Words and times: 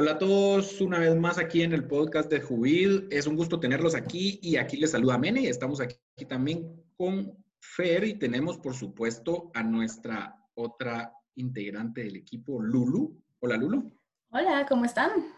Hola 0.00 0.12
a 0.12 0.18
todos, 0.18 0.80
una 0.80 1.00
vez 1.00 1.16
más 1.16 1.38
aquí 1.38 1.62
en 1.62 1.72
el 1.72 1.88
podcast 1.88 2.30
de 2.30 2.40
Jubil. 2.40 3.08
Es 3.10 3.26
un 3.26 3.34
gusto 3.34 3.58
tenerlos 3.58 3.96
aquí 3.96 4.38
y 4.40 4.54
aquí 4.54 4.76
les 4.76 4.92
saluda 4.92 5.18
Mene. 5.18 5.48
Estamos 5.48 5.80
aquí, 5.80 5.96
también 6.28 6.80
con 6.96 7.36
Fer 7.58 8.04
y 8.04 8.14
tenemos, 8.16 8.58
por 8.58 8.74
supuesto, 8.74 9.50
a 9.54 9.64
nuestra 9.64 10.40
otra 10.54 11.12
integrante 11.34 12.04
del 12.04 12.14
equipo, 12.14 12.62
Lulu. 12.62 13.20
Hola, 13.40 13.56
Lulu. 13.56 13.92
Hola, 14.30 14.64
¿cómo 14.68 14.84
están? 14.84 15.34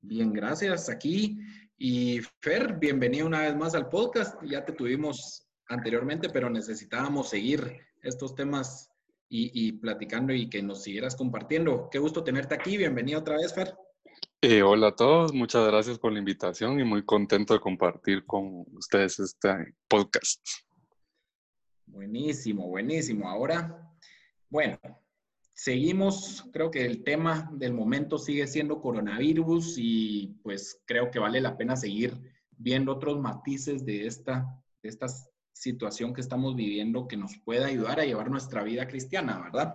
Bien, 0.00 0.32
gracias. 0.32 0.88
Aquí. 0.88 1.38
Y 1.76 2.20
Fer, 2.40 2.78
bienvenida 2.78 3.26
una 3.26 3.42
vez 3.42 3.54
más 3.54 3.74
al 3.74 3.90
podcast. 3.90 4.42
Ya 4.44 4.64
te 4.64 4.72
tuvimos 4.72 5.46
anteriormente, 5.68 6.30
pero 6.30 6.48
necesitábamos 6.48 7.28
seguir 7.28 7.82
estos 8.02 8.34
temas 8.34 8.88
y, 9.28 9.72
platicando 9.72 10.32
y 10.32 10.48
que 10.48 10.62
nos 10.62 10.82
siguieras 10.82 11.16
compartiendo. 11.16 11.88
Qué 11.90 11.98
gusto 11.98 12.22
tenerte 12.22 12.54
aquí. 12.54 12.76
Bienvenido 12.76 13.20
otra 13.20 13.36
vez, 13.36 13.54
Fer. 13.54 13.74
Eh, 14.40 14.62
hola 14.62 14.88
a 14.88 14.94
todos, 14.94 15.32
muchas 15.32 15.66
gracias 15.66 15.98
por 15.98 16.12
la 16.12 16.18
invitación 16.18 16.78
y 16.78 16.84
muy 16.84 17.04
contento 17.04 17.54
de 17.54 17.60
compartir 17.60 18.24
con 18.24 18.64
ustedes 18.72 19.18
este 19.18 19.74
podcast. 19.88 20.40
Buenísimo, 21.86 22.68
buenísimo. 22.68 23.28
Ahora, 23.28 23.90
bueno, 24.48 24.78
seguimos, 25.52 26.44
creo 26.52 26.70
que 26.70 26.84
el 26.84 27.02
tema 27.02 27.50
del 27.54 27.72
momento 27.72 28.18
sigue 28.18 28.46
siendo 28.46 28.80
coronavirus 28.80 29.76
y 29.78 30.38
pues 30.42 30.82
creo 30.84 31.10
que 31.10 31.18
vale 31.18 31.40
la 31.40 31.56
pena 31.56 31.76
seguir 31.76 32.16
viendo 32.50 32.92
otros 32.92 33.18
matices 33.18 33.84
de 33.84 34.06
esta, 34.06 34.46
de 34.82 34.88
estas 34.88 35.30
situación 35.56 36.12
que 36.12 36.20
estamos 36.20 36.54
viviendo 36.54 37.08
que 37.08 37.16
nos 37.16 37.38
pueda 37.38 37.66
ayudar 37.66 37.98
a 37.98 38.04
llevar 38.04 38.30
nuestra 38.30 38.62
vida 38.62 38.86
cristiana, 38.86 39.40
¿verdad? 39.40 39.74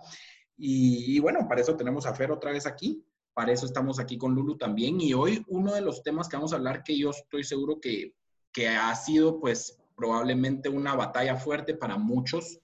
Y, 0.55 1.19
bueno, 1.19 1.47
para 1.49 1.61
eso 1.61 1.75
tenemos 1.75 2.05
a 2.05 2.13
Fer 2.13 2.31
otra 2.31 2.51
vez 2.51 2.67
aquí, 2.67 3.03
para 3.33 3.51
eso 3.51 3.65
estamos 3.65 3.99
aquí 3.99 4.15
con 4.15 4.35
Lulu 4.35 4.57
también. 4.57 5.01
Y 5.01 5.15
hoy 5.15 5.43
uno 5.47 5.73
de 5.73 5.81
los 5.81 6.03
temas 6.03 6.29
que 6.29 6.37
vamos 6.37 6.53
a 6.53 6.57
hablar, 6.57 6.83
que 6.83 6.95
yo 6.95 7.09
estoy 7.09 7.43
seguro 7.43 7.79
que, 7.81 8.13
que 8.53 8.67
ha 8.67 8.95
sido 8.95 9.39
pues 9.39 9.81
probablemente 9.95 10.69
una 10.69 10.93
batalla 10.95 11.35
fuerte 11.35 11.73
para 11.73 11.97
muchos, 11.97 12.59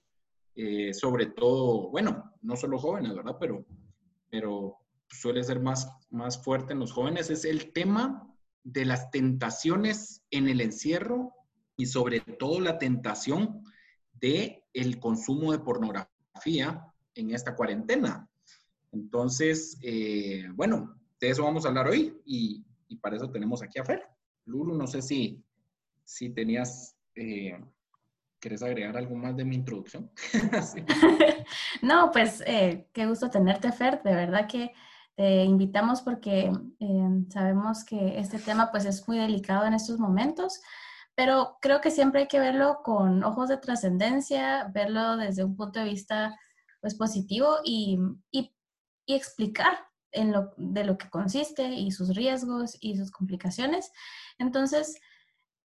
eh, 0.54 0.94
sobre 0.94 1.26
todo, 1.26 1.90
bueno, 1.90 2.32
no 2.40 2.56
solo 2.56 2.78
jóvenes, 2.78 3.16
¿verdad? 3.16 3.36
Pero, 3.40 3.64
pero 4.30 4.76
suele 5.08 5.42
ser 5.42 5.58
más, 5.58 5.90
más 6.10 6.40
fuerte 6.40 6.74
en 6.74 6.78
los 6.78 6.92
jóvenes, 6.92 7.30
es 7.30 7.44
el 7.44 7.72
tema 7.72 8.32
de 8.62 8.84
las 8.84 9.10
tentaciones 9.10 10.22
en 10.30 10.48
el 10.48 10.60
encierro 10.60 11.32
y 11.78 11.86
sobre 11.86 12.20
todo 12.20 12.60
la 12.60 12.76
tentación 12.76 13.62
de 14.12 14.64
el 14.74 14.98
consumo 14.98 15.52
de 15.52 15.60
pornografía 15.60 16.84
en 17.14 17.30
esta 17.30 17.54
cuarentena. 17.54 18.28
Entonces, 18.92 19.78
eh, 19.82 20.48
bueno, 20.54 20.96
de 21.20 21.30
eso 21.30 21.44
vamos 21.44 21.64
a 21.64 21.68
hablar 21.68 21.86
hoy 21.86 22.20
y, 22.26 22.64
para 23.00 23.16
eso 23.16 23.30
tenemos 23.30 23.62
aquí 23.62 23.78
a 23.78 23.84
Fer. 23.84 24.02
Lulu, 24.46 24.74
no 24.74 24.86
sé 24.86 25.02
si, 25.02 25.40
si 26.04 26.30
tenías, 26.30 26.96
eh, 27.14 27.56
¿quieres 28.40 28.62
agregar 28.62 28.96
algo 28.96 29.14
más 29.14 29.36
de 29.36 29.44
mi 29.44 29.54
introducción? 29.54 30.10
no, 31.82 32.10
pues 32.10 32.42
eh, 32.44 32.88
qué 32.92 33.06
gusto 33.06 33.30
tenerte, 33.30 33.70
Fer. 33.70 34.02
De 34.02 34.14
verdad 34.14 34.48
que 34.48 34.72
te 35.14 35.44
invitamos 35.44 36.00
porque 36.00 36.50
sabemos 37.28 37.84
que 37.84 38.18
este 38.18 38.38
tema 38.38 38.70
pues 38.70 38.84
es 38.84 39.06
muy 39.06 39.18
delicado 39.18 39.66
en 39.66 39.74
estos 39.74 39.98
momentos 39.98 40.60
pero 41.18 41.58
creo 41.60 41.80
que 41.80 41.90
siempre 41.90 42.20
hay 42.20 42.28
que 42.28 42.38
verlo 42.38 42.78
con 42.84 43.24
ojos 43.24 43.48
de 43.48 43.56
trascendencia, 43.56 44.70
verlo 44.72 45.16
desde 45.16 45.42
un 45.42 45.56
punto 45.56 45.80
de 45.80 45.86
vista 45.86 46.38
pues, 46.80 46.94
positivo 46.94 47.56
y, 47.64 47.98
y, 48.30 48.54
explicar 49.08 49.80
en 50.12 50.30
lo, 50.30 50.52
de 50.56 50.84
lo 50.84 50.96
que 50.96 51.10
consiste 51.10 51.70
y 51.70 51.90
sus 51.90 52.14
riesgos 52.14 52.78
y 52.80 52.96
sus 52.96 53.10
complicaciones. 53.10 53.90
Entonces, 54.38 55.00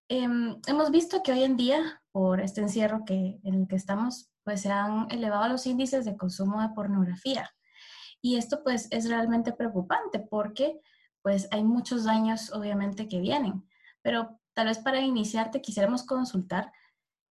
em, 0.08 0.60
hemos 0.68 0.92
visto 0.92 1.20
que 1.24 1.32
hoy 1.32 1.42
en 1.42 1.56
día, 1.56 2.00
por 2.12 2.40
este 2.40 2.60
encierro 2.60 3.05
que, 3.05 3.40
en 3.42 3.55
el 3.55 3.66
que 3.66 3.74
estamos, 3.74 4.30
pues 4.44 4.60
se 4.60 4.70
han 4.70 5.10
elevado 5.10 5.48
los 5.48 5.66
índices 5.66 6.05
de 6.05 6.16
consumo 6.16 6.62
de 6.62 6.68
pornografía. 6.68 7.50
Y 8.22 8.36
esto 8.36 8.62
pues 8.62 8.86
es 8.92 9.08
realmente 9.08 9.52
preocupante 9.52 10.20
porque 10.20 10.80
pues 11.22 11.48
hay 11.50 11.64
muchos 11.64 12.05
daños 12.05 12.52
obviamente 12.52 13.08
que 13.08 13.18
vienen. 13.18 13.68
Pero 14.00 14.39
tal 14.55 14.66
vez 14.66 14.78
para 14.78 15.00
iniciarte 15.00 15.61
quisiéramos 15.61 16.05
consultar 16.05 16.72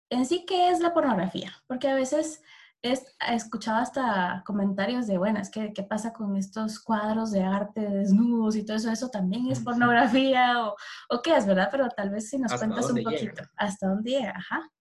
en 0.09 0.25
sí 0.25 0.45
qué 0.47 0.69
es 0.69 0.79
la 0.79 0.93
pornografía, 0.93 1.53
porque 1.67 1.87
a 1.87 1.95
veces 1.95 2.41
he 2.81 2.97
escuchado 3.35 3.77
hasta 3.79 4.41
comentarios 4.45 5.05
de, 5.05 5.17
bueno, 5.17 5.39
es 5.39 5.49
que 5.49 5.73
qué 5.73 5.83
pasa 5.83 6.13
con 6.13 6.37
estos 6.37 6.79
cuadros 6.79 7.31
de 7.31 7.43
arte 7.43 7.81
desnudos 7.81 8.55
y 8.55 8.65
todo 8.65 8.77
eso, 8.77 8.89
eso 8.89 9.09
también 9.09 9.51
es 9.51 9.59
pornografía 9.59 10.63
o, 10.65 10.75
o 11.09 11.21
qué 11.21 11.35
es, 11.35 11.45
¿verdad? 11.45 11.67
Pero 11.71 11.89
tal 11.89 12.09
vez 12.09 12.29
si 12.29 12.37
nos 12.37 12.53
cuentas 12.53 12.89
un 12.89 13.03
poquito, 13.03 13.43
¿hasta 13.57 13.87
dónde 13.87 14.11
llega? 14.11 14.33
Ajá. 14.35 14.71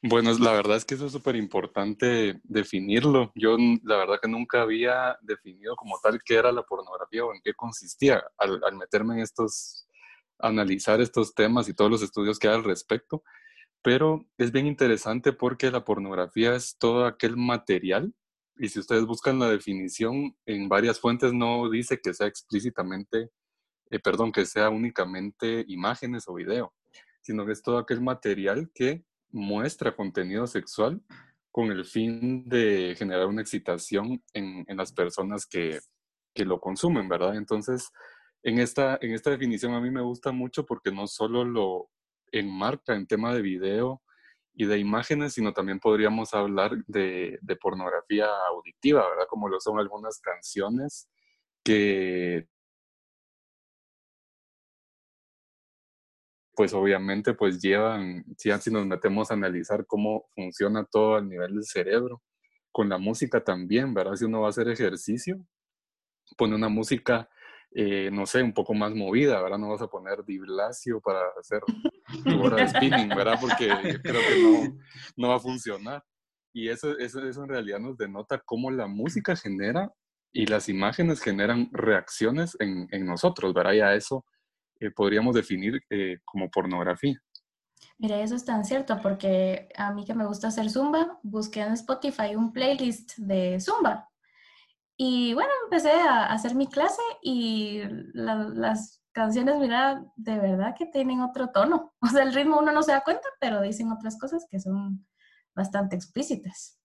Bueno, 0.00 0.32
la 0.38 0.52
verdad 0.52 0.76
es 0.76 0.84
que 0.84 0.94
eso 0.94 1.06
es 1.06 1.12
súper 1.12 1.34
importante 1.34 2.40
definirlo. 2.44 3.32
Yo 3.34 3.56
la 3.82 3.96
verdad 3.96 4.20
que 4.22 4.28
nunca 4.28 4.62
había 4.62 5.18
definido 5.22 5.74
como 5.74 5.98
tal 6.00 6.20
qué 6.24 6.36
era 6.36 6.52
la 6.52 6.62
pornografía 6.62 7.24
o 7.24 7.34
en 7.34 7.40
qué 7.42 7.52
consistía 7.54 8.22
al, 8.36 8.60
al 8.62 8.76
meterme 8.76 9.14
en 9.14 9.20
estos 9.20 9.87
analizar 10.38 11.00
estos 11.00 11.34
temas 11.34 11.68
y 11.68 11.74
todos 11.74 11.90
los 11.90 12.02
estudios 12.02 12.38
que 12.38 12.48
hay 12.48 12.54
al 12.54 12.64
respecto, 12.64 13.22
pero 13.82 14.26
es 14.38 14.52
bien 14.52 14.66
interesante 14.66 15.32
porque 15.32 15.70
la 15.70 15.84
pornografía 15.84 16.54
es 16.54 16.76
todo 16.78 17.06
aquel 17.06 17.36
material 17.36 18.12
y 18.56 18.68
si 18.68 18.80
ustedes 18.80 19.04
buscan 19.06 19.38
la 19.38 19.48
definición 19.48 20.36
en 20.46 20.68
varias 20.68 21.00
fuentes 21.00 21.32
no 21.32 21.70
dice 21.70 22.00
que 22.00 22.12
sea 22.12 22.26
explícitamente, 22.26 23.30
eh, 23.90 23.98
perdón, 24.00 24.32
que 24.32 24.46
sea 24.46 24.68
únicamente 24.68 25.64
imágenes 25.68 26.24
o 26.26 26.34
video, 26.34 26.74
sino 27.20 27.46
que 27.46 27.52
es 27.52 27.62
todo 27.62 27.78
aquel 27.78 28.00
material 28.00 28.70
que 28.74 29.04
muestra 29.30 29.94
contenido 29.94 30.46
sexual 30.46 31.00
con 31.50 31.70
el 31.70 31.84
fin 31.84 32.48
de 32.48 32.94
generar 32.96 33.26
una 33.26 33.42
excitación 33.42 34.22
en, 34.32 34.64
en 34.66 34.76
las 34.76 34.92
personas 34.92 35.46
que, 35.46 35.80
que, 36.34 36.44
lo 36.44 36.60
consumen, 36.60 37.08
¿verdad? 37.08 37.36
Entonces, 37.36 37.90
en 38.42 38.58
esta, 38.58 38.98
en 39.00 39.12
esta 39.12 39.30
definición 39.30 39.74
a 39.74 39.80
mí 39.80 39.90
me 39.90 40.02
gusta 40.02 40.32
mucho 40.32 40.64
porque 40.64 40.92
no 40.92 41.06
solo 41.06 41.44
lo 41.44 41.90
enmarca 42.32 42.94
en 42.94 43.06
tema 43.06 43.34
de 43.34 43.42
video 43.42 44.02
y 44.54 44.66
de 44.66 44.78
imágenes, 44.78 45.34
sino 45.34 45.52
también 45.52 45.80
podríamos 45.80 46.34
hablar 46.34 46.72
de, 46.86 47.38
de 47.40 47.56
pornografía 47.56 48.26
auditiva, 48.50 49.08
¿verdad? 49.08 49.26
Como 49.28 49.48
lo 49.48 49.60
son 49.60 49.78
algunas 49.78 50.20
canciones 50.20 51.08
que 51.64 52.48
pues 56.58 56.74
obviamente 56.74 57.34
pues 57.34 57.62
llevan, 57.62 58.24
si, 58.36 58.50
si 58.50 58.70
nos 58.72 58.84
metemos 58.84 59.30
a 59.30 59.34
analizar 59.34 59.86
cómo 59.86 60.28
funciona 60.34 60.84
todo 60.84 61.14
a 61.14 61.22
nivel 61.22 61.54
del 61.54 61.64
cerebro, 61.64 62.20
con 62.72 62.88
la 62.88 62.98
música 62.98 63.44
también, 63.44 63.94
¿verdad? 63.94 64.16
Si 64.16 64.24
uno 64.24 64.40
va 64.40 64.48
a 64.48 64.50
hacer 64.50 64.68
ejercicio, 64.68 65.38
pone 66.36 66.56
una 66.56 66.68
música 66.68 67.28
eh, 67.80 68.10
no 68.10 68.26
sé, 68.26 68.42
un 68.42 68.52
poco 68.52 68.74
más 68.74 68.92
movida, 68.92 69.40
¿verdad? 69.40 69.56
No 69.56 69.68
vas 69.68 69.82
a 69.82 69.86
poner 69.86 70.24
Diblasio 70.24 71.00
para 71.00 71.20
hacer 71.38 71.60
tu 72.24 72.42
hora 72.42 72.56
de 72.56 72.68
spinning, 72.70 73.08
¿verdad? 73.10 73.38
Porque 73.40 73.68
creo 74.02 74.20
que 74.20 74.42
no, 74.42 74.78
no 75.16 75.28
va 75.28 75.36
a 75.36 75.38
funcionar. 75.38 76.02
Y 76.52 76.70
eso, 76.70 76.98
eso, 76.98 77.24
eso 77.24 77.44
en 77.44 77.48
realidad 77.48 77.78
nos 77.78 77.96
denota 77.96 78.42
cómo 78.44 78.72
la 78.72 78.88
música 78.88 79.36
genera 79.36 79.92
y 80.32 80.46
las 80.46 80.68
imágenes 80.68 81.20
generan 81.20 81.68
reacciones 81.70 82.56
en, 82.58 82.88
en 82.90 83.06
nosotros, 83.06 83.54
¿verdad? 83.54 83.74
Y 83.74 83.80
a 83.80 83.94
eso 83.94 84.24
eh, 84.80 84.90
podríamos 84.90 85.36
definir 85.36 85.80
eh, 85.88 86.18
como 86.24 86.50
pornografía. 86.50 87.22
Mira, 87.96 88.20
eso 88.20 88.34
es 88.34 88.44
tan 88.44 88.64
cierto, 88.64 88.98
porque 89.00 89.68
a 89.76 89.92
mí 89.92 90.04
que 90.04 90.14
me 90.14 90.26
gusta 90.26 90.48
hacer 90.48 90.68
zumba, 90.68 91.20
busqué 91.22 91.60
en 91.60 91.74
Spotify 91.74 92.34
un 92.34 92.52
playlist 92.52 93.16
de 93.18 93.60
zumba 93.60 94.07
y 95.00 95.32
bueno, 95.32 95.50
empecé 95.62 95.92
a 95.92 96.26
hacer 96.26 96.56
mi 96.56 96.66
clase 96.66 97.00
y 97.22 97.82
las 98.14 99.00
canciones, 99.12 99.56
mira, 99.58 100.04
de 100.16 100.38
verdad 100.40 100.74
que 100.76 100.86
tienen 100.86 101.20
otro 101.20 101.50
tono. 101.50 101.94
O 102.02 102.08
sea, 102.08 102.24
el 102.24 102.34
ritmo 102.34 102.58
uno 102.58 102.72
no 102.72 102.82
se 102.82 102.90
da 102.90 103.04
cuenta, 103.04 103.28
pero 103.40 103.62
dicen 103.62 103.92
otras 103.92 104.18
cosas 104.18 104.44
que 104.50 104.58
son 104.58 105.06
bastante 105.54 105.94
explícitas. 105.94 106.80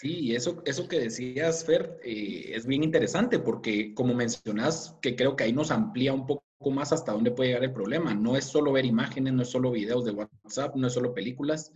Sí, 0.00 0.34
eso, 0.34 0.60
eso 0.66 0.88
que 0.88 0.98
decías, 0.98 1.64
Fer, 1.64 2.00
eh, 2.02 2.50
es 2.52 2.66
bien 2.66 2.82
interesante 2.82 3.38
porque 3.38 3.94
como 3.94 4.12
mencionas, 4.12 4.96
que 5.00 5.14
creo 5.14 5.36
que 5.36 5.44
ahí 5.44 5.52
nos 5.52 5.70
amplía 5.70 6.12
un 6.12 6.26
poco 6.26 6.42
más 6.72 6.92
hasta 6.92 7.12
dónde 7.12 7.30
puede 7.30 7.50
llegar 7.50 7.64
el 7.64 7.72
problema. 7.72 8.14
No 8.14 8.36
es 8.36 8.46
solo 8.46 8.72
ver 8.72 8.84
imágenes, 8.84 9.32
no 9.32 9.42
es 9.42 9.50
solo 9.50 9.70
videos 9.70 10.04
de 10.04 10.10
WhatsApp, 10.10 10.74
no 10.74 10.88
es 10.88 10.92
solo 10.92 11.14
películas. 11.14 11.72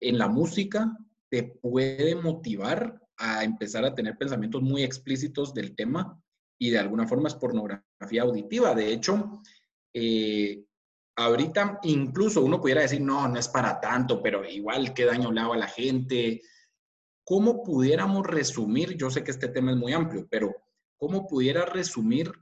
En 0.00 0.18
la 0.18 0.28
música 0.28 0.98
te 1.30 1.44
puede 1.44 2.14
motivar 2.14 3.01
a 3.18 3.44
empezar 3.44 3.84
a 3.84 3.94
tener 3.94 4.16
pensamientos 4.16 4.62
muy 4.62 4.82
explícitos 4.82 5.54
del 5.54 5.74
tema 5.74 6.20
y 6.58 6.70
de 6.70 6.78
alguna 6.78 7.06
forma 7.06 7.28
es 7.28 7.34
pornografía 7.34 8.22
auditiva. 8.22 8.74
De 8.74 8.92
hecho, 8.92 9.42
eh, 9.94 10.64
ahorita 11.16 11.80
incluso 11.82 12.42
uno 12.42 12.60
pudiera 12.60 12.82
decir, 12.82 13.00
no, 13.00 13.28
no 13.28 13.38
es 13.38 13.48
para 13.48 13.80
tanto, 13.80 14.22
pero 14.22 14.44
igual 14.44 14.94
qué 14.94 15.04
daño 15.04 15.32
le 15.32 15.40
hago 15.40 15.54
a 15.54 15.58
la 15.58 15.68
gente. 15.68 16.42
¿cómo 17.24 17.62
pudiéramos 17.62 18.26
resumir, 18.26 18.96
yo 18.96 19.10
sé 19.10 19.22
que 19.24 19.30
este 19.30 19.48
tema 19.48 19.70
es 19.70 19.76
muy 19.76 19.92
amplio, 19.92 20.26
pero 20.30 20.54
¿cómo 20.96 21.26
pudiera 21.26 21.64
resumir 21.64 22.32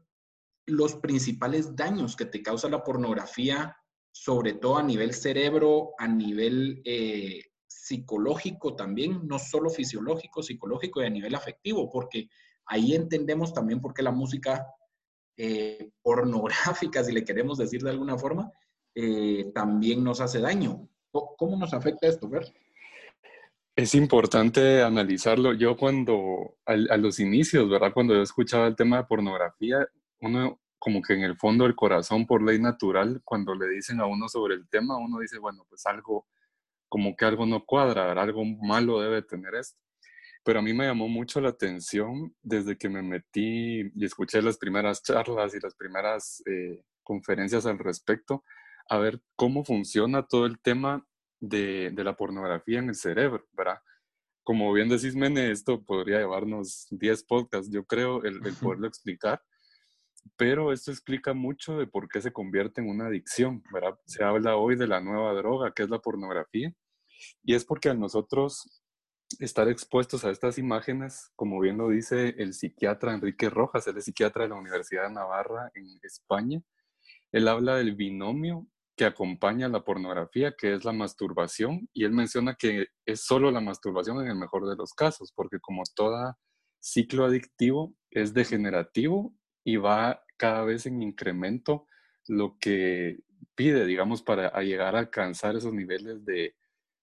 los 0.66 0.96
principales 0.96 1.74
daños 1.76 2.16
que 2.16 2.24
te 2.24 2.42
causa 2.42 2.68
la 2.68 2.84
pornografía, 2.84 3.76
sobre 4.12 4.54
todo 4.54 4.78
a 4.78 4.82
nivel 4.82 5.14
cerebro, 5.14 5.92
a 5.98 6.08
nivel 6.08 6.82
eh, 6.84 7.49
psicológico 7.90 8.76
también, 8.76 9.26
no 9.26 9.40
solo 9.40 9.68
fisiológico, 9.68 10.44
psicológico 10.44 11.02
y 11.02 11.06
a 11.06 11.10
nivel 11.10 11.34
afectivo, 11.34 11.90
porque 11.90 12.28
ahí 12.66 12.94
entendemos 12.94 13.52
también 13.52 13.80
por 13.80 13.92
qué 13.92 14.02
la 14.04 14.12
música 14.12 14.64
eh, 15.36 15.90
pornográfica, 16.00 17.02
si 17.02 17.10
le 17.10 17.24
queremos 17.24 17.58
decir 17.58 17.82
de 17.82 17.90
alguna 17.90 18.16
forma, 18.16 18.52
eh, 18.94 19.50
también 19.52 20.04
nos 20.04 20.20
hace 20.20 20.38
daño. 20.38 20.88
¿Cómo 21.10 21.56
nos 21.56 21.74
afecta 21.74 22.06
esto, 22.06 22.28
Ver? 22.28 22.44
Es 23.74 23.96
importante 23.96 24.82
analizarlo. 24.82 25.52
Yo 25.54 25.76
cuando, 25.76 26.58
a, 26.66 26.76
los 26.76 27.18
inicios, 27.18 27.68
¿verdad? 27.68 27.92
Cuando 27.92 28.14
yo 28.14 28.22
escuchaba 28.22 28.68
el 28.68 28.76
tema 28.76 28.98
de 28.98 29.04
pornografía, 29.04 29.84
uno 30.20 30.60
como 30.78 31.02
que 31.02 31.14
en 31.14 31.22
el 31.22 31.36
fondo 31.36 31.64
del 31.64 31.74
corazón, 31.74 32.24
por 32.24 32.40
ley 32.40 32.60
natural, 32.60 33.20
cuando 33.24 33.52
le 33.54 33.68
dicen 33.68 34.00
a 34.00 34.06
uno 34.06 34.28
sobre 34.28 34.54
el 34.54 34.68
tema, 34.68 34.96
uno 34.96 35.18
dice, 35.18 35.38
bueno, 35.38 35.66
pues 35.68 35.84
algo, 35.86 36.26
como 36.90 37.16
que 37.16 37.24
algo 37.24 37.46
no 37.46 37.64
cuadra, 37.64 38.12
algo 38.12 38.44
malo 38.44 39.00
debe 39.00 39.22
tener 39.22 39.54
esto. 39.54 39.78
Pero 40.44 40.58
a 40.58 40.62
mí 40.62 40.74
me 40.74 40.86
llamó 40.86 41.08
mucho 41.08 41.40
la 41.40 41.50
atención 41.50 42.34
desde 42.42 42.76
que 42.76 42.88
me 42.88 43.00
metí 43.00 43.90
y 43.94 44.04
escuché 44.04 44.42
las 44.42 44.58
primeras 44.58 45.02
charlas 45.02 45.54
y 45.54 45.60
las 45.60 45.76
primeras 45.76 46.42
eh, 46.46 46.82
conferencias 47.04 47.64
al 47.64 47.78
respecto, 47.78 48.42
a 48.88 48.98
ver 48.98 49.20
cómo 49.36 49.64
funciona 49.64 50.26
todo 50.26 50.46
el 50.46 50.58
tema 50.60 51.06
de, 51.38 51.92
la 51.96 52.16
pornografía 52.16 52.80
en 52.80 52.88
el 52.88 52.96
cerebro, 52.96 53.46
¿verdad? 53.52 53.78
Como 54.42 54.72
bien 54.72 54.88
decís, 54.88 55.14
Mene, 55.14 55.52
esto 55.52 55.84
podría 55.84 56.18
llevarnos 56.18 56.88
10 56.90 57.24
podcasts, 57.24 57.70
yo 57.70 57.84
creo, 57.84 58.24
el, 58.24 58.44
el 58.44 58.54
poderlo 58.56 58.88
explicar, 58.88 59.40
pero 60.36 60.72
esto 60.72 60.90
explica 60.90 61.34
mucho 61.34 61.78
de 61.78 61.86
por 61.86 62.08
qué 62.08 62.20
se 62.20 62.32
convierte 62.32 62.80
en 62.80 62.88
una 62.88 63.06
adicción, 63.06 63.62
¿verdad? 63.72 63.98
Se 64.06 64.24
habla 64.24 64.56
hoy 64.56 64.74
de 64.74 64.88
la 64.88 65.00
nueva 65.00 65.34
droga, 65.34 65.72
que 65.72 65.84
es 65.84 65.90
la 65.90 66.00
pornografía, 66.00 66.74
y 67.42 67.54
es 67.54 67.64
porque 67.64 67.90
a 67.90 67.94
nosotros 67.94 68.82
estar 69.38 69.68
expuestos 69.68 70.24
a 70.24 70.30
estas 70.30 70.58
imágenes, 70.58 71.30
como 71.36 71.60
bien 71.60 71.78
lo 71.78 71.88
dice 71.88 72.34
el 72.38 72.52
psiquiatra 72.52 73.14
Enrique 73.14 73.48
Rojas, 73.48 73.86
él 73.86 73.96
es 73.96 74.04
psiquiatra 74.04 74.44
de 74.44 74.50
la 74.50 74.56
Universidad 74.56 75.04
de 75.04 75.14
Navarra 75.14 75.70
en 75.74 75.86
España, 76.02 76.60
él 77.32 77.48
habla 77.48 77.76
del 77.76 77.94
binomio 77.94 78.66
que 78.96 79.04
acompaña 79.04 79.68
la 79.68 79.84
pornografía, 79.84 80.54
que 80.58 80.74
es 80.74 80.84
la 80.84 80.92
masturbación, 80.92 81.88
y 81.94 82.04
él 82.04 82.12
menciona 82.12 82.54
que 82.54 82.88
es 83.06 83.24
solo 83.24 83.50
la 83.50 83.60
masturbación 83.60 84.20
en 84.20 84.26
el 84.26 84.36
mejor 84.36 84.68
de 84.68 84.76
los 84.76 84.92
casos, 84.92 85.32
porque 85.34 85.58
como 85.60 85.84
todo 85.94 86.36
ciclo 86.80 87.24
adictivo 87.24 87.94
es 88.10 88.34
degenerativo 88.34 89.34
y 89.64 89.76
va 89.76 90.22
cada 90.36 90.64
vez 90.64 90.86
en 90.86 91.02
incremento 91.02 91.86
lo 92.26 92.58
que 92.58 93.20
pide, 93.54 93.86
digamos, 93.86 94.22
para 94.22 94.50
llegar 94.62 94.96
a 94.96 95.00
alcanzar 95.00 95.56
esos 95.56 95.72
niveles 95.72 96.24
de, 96.24 96.54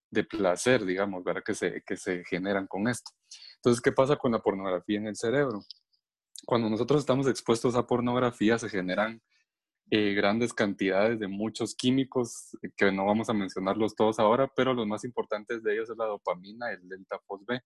de 0.09 0.23
placer, 0.23 0.85
digamos, 0.85 1.23
¿verdad? 1.23 1.43
Que 1.45 1.53
se, 1.53 1.83
que 1.85 1.97
se 1.97 2.23
generan 2.25 2.67
con 2.67 2.87
esto. 2.87 3.11
Entonces, 3.55 3.81
¿qué 3.81 3.91
pasa 3.91 4.15
con 4.15 4.31
la 4.31 4.39
pornografía 4.39 4.97
en 4.97 5.07
el 5.07 5.15
cerebro? 5.15 5.61
Cuando 6.45 6.69
nosotros 6.69 6.99
estamos 6.99 7.27
expuestos 7.27 7.75
a 7.75 7.87
pornografía, 7.87 8.57
se 8.57 8.69
generan 8.69 9.21
eh, 9.89 10.13
grandes 10.13 10.53
cantidades 10.53 11.17
de 11.19 11.27
muchos 11.27 11.73
químicos 11.73 12.57
eh, 12.61 12.69
que 12.75 12.91
no 12.91 13.05
vamos 13.05 13.29
a 13.29 13.33
mencionarlos 13.33 13.95
todos 13.95 14.19
ahora, 14.19 14.51
pero 14.53 14.73
los 14.73 14.85
más 14.85 15.05
importantes 15.05 15.63
de 15.63 15.73
ellos 15.73 15.89
es 15.89 15.97
la 15.97 16.05
dopamina, 16.05 16.71
el 16.71 16.87
delta 16.89 17.21
B. 17.47 17.61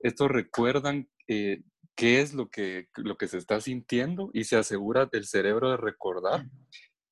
Estos 0.00 0.30
recuerdan 0.30 1.08
eh, 1.28 1.62
qué 1.94 2.20
es 2.20 2.34
lo 2.34 2.50
que, 2.50 2.88
lo 2.96 3.16
que 3.16 3.28
se 3.28 3.38
está 3.38 3.60
sintiendo 3.60 4.30
y 4.34 4.44
se 4.44 4.56
asegura 4.56 5.08
el 5.10 5.24
cerebro 5.24 5.70
de 5.70 5.76
recordar 5.78 6.44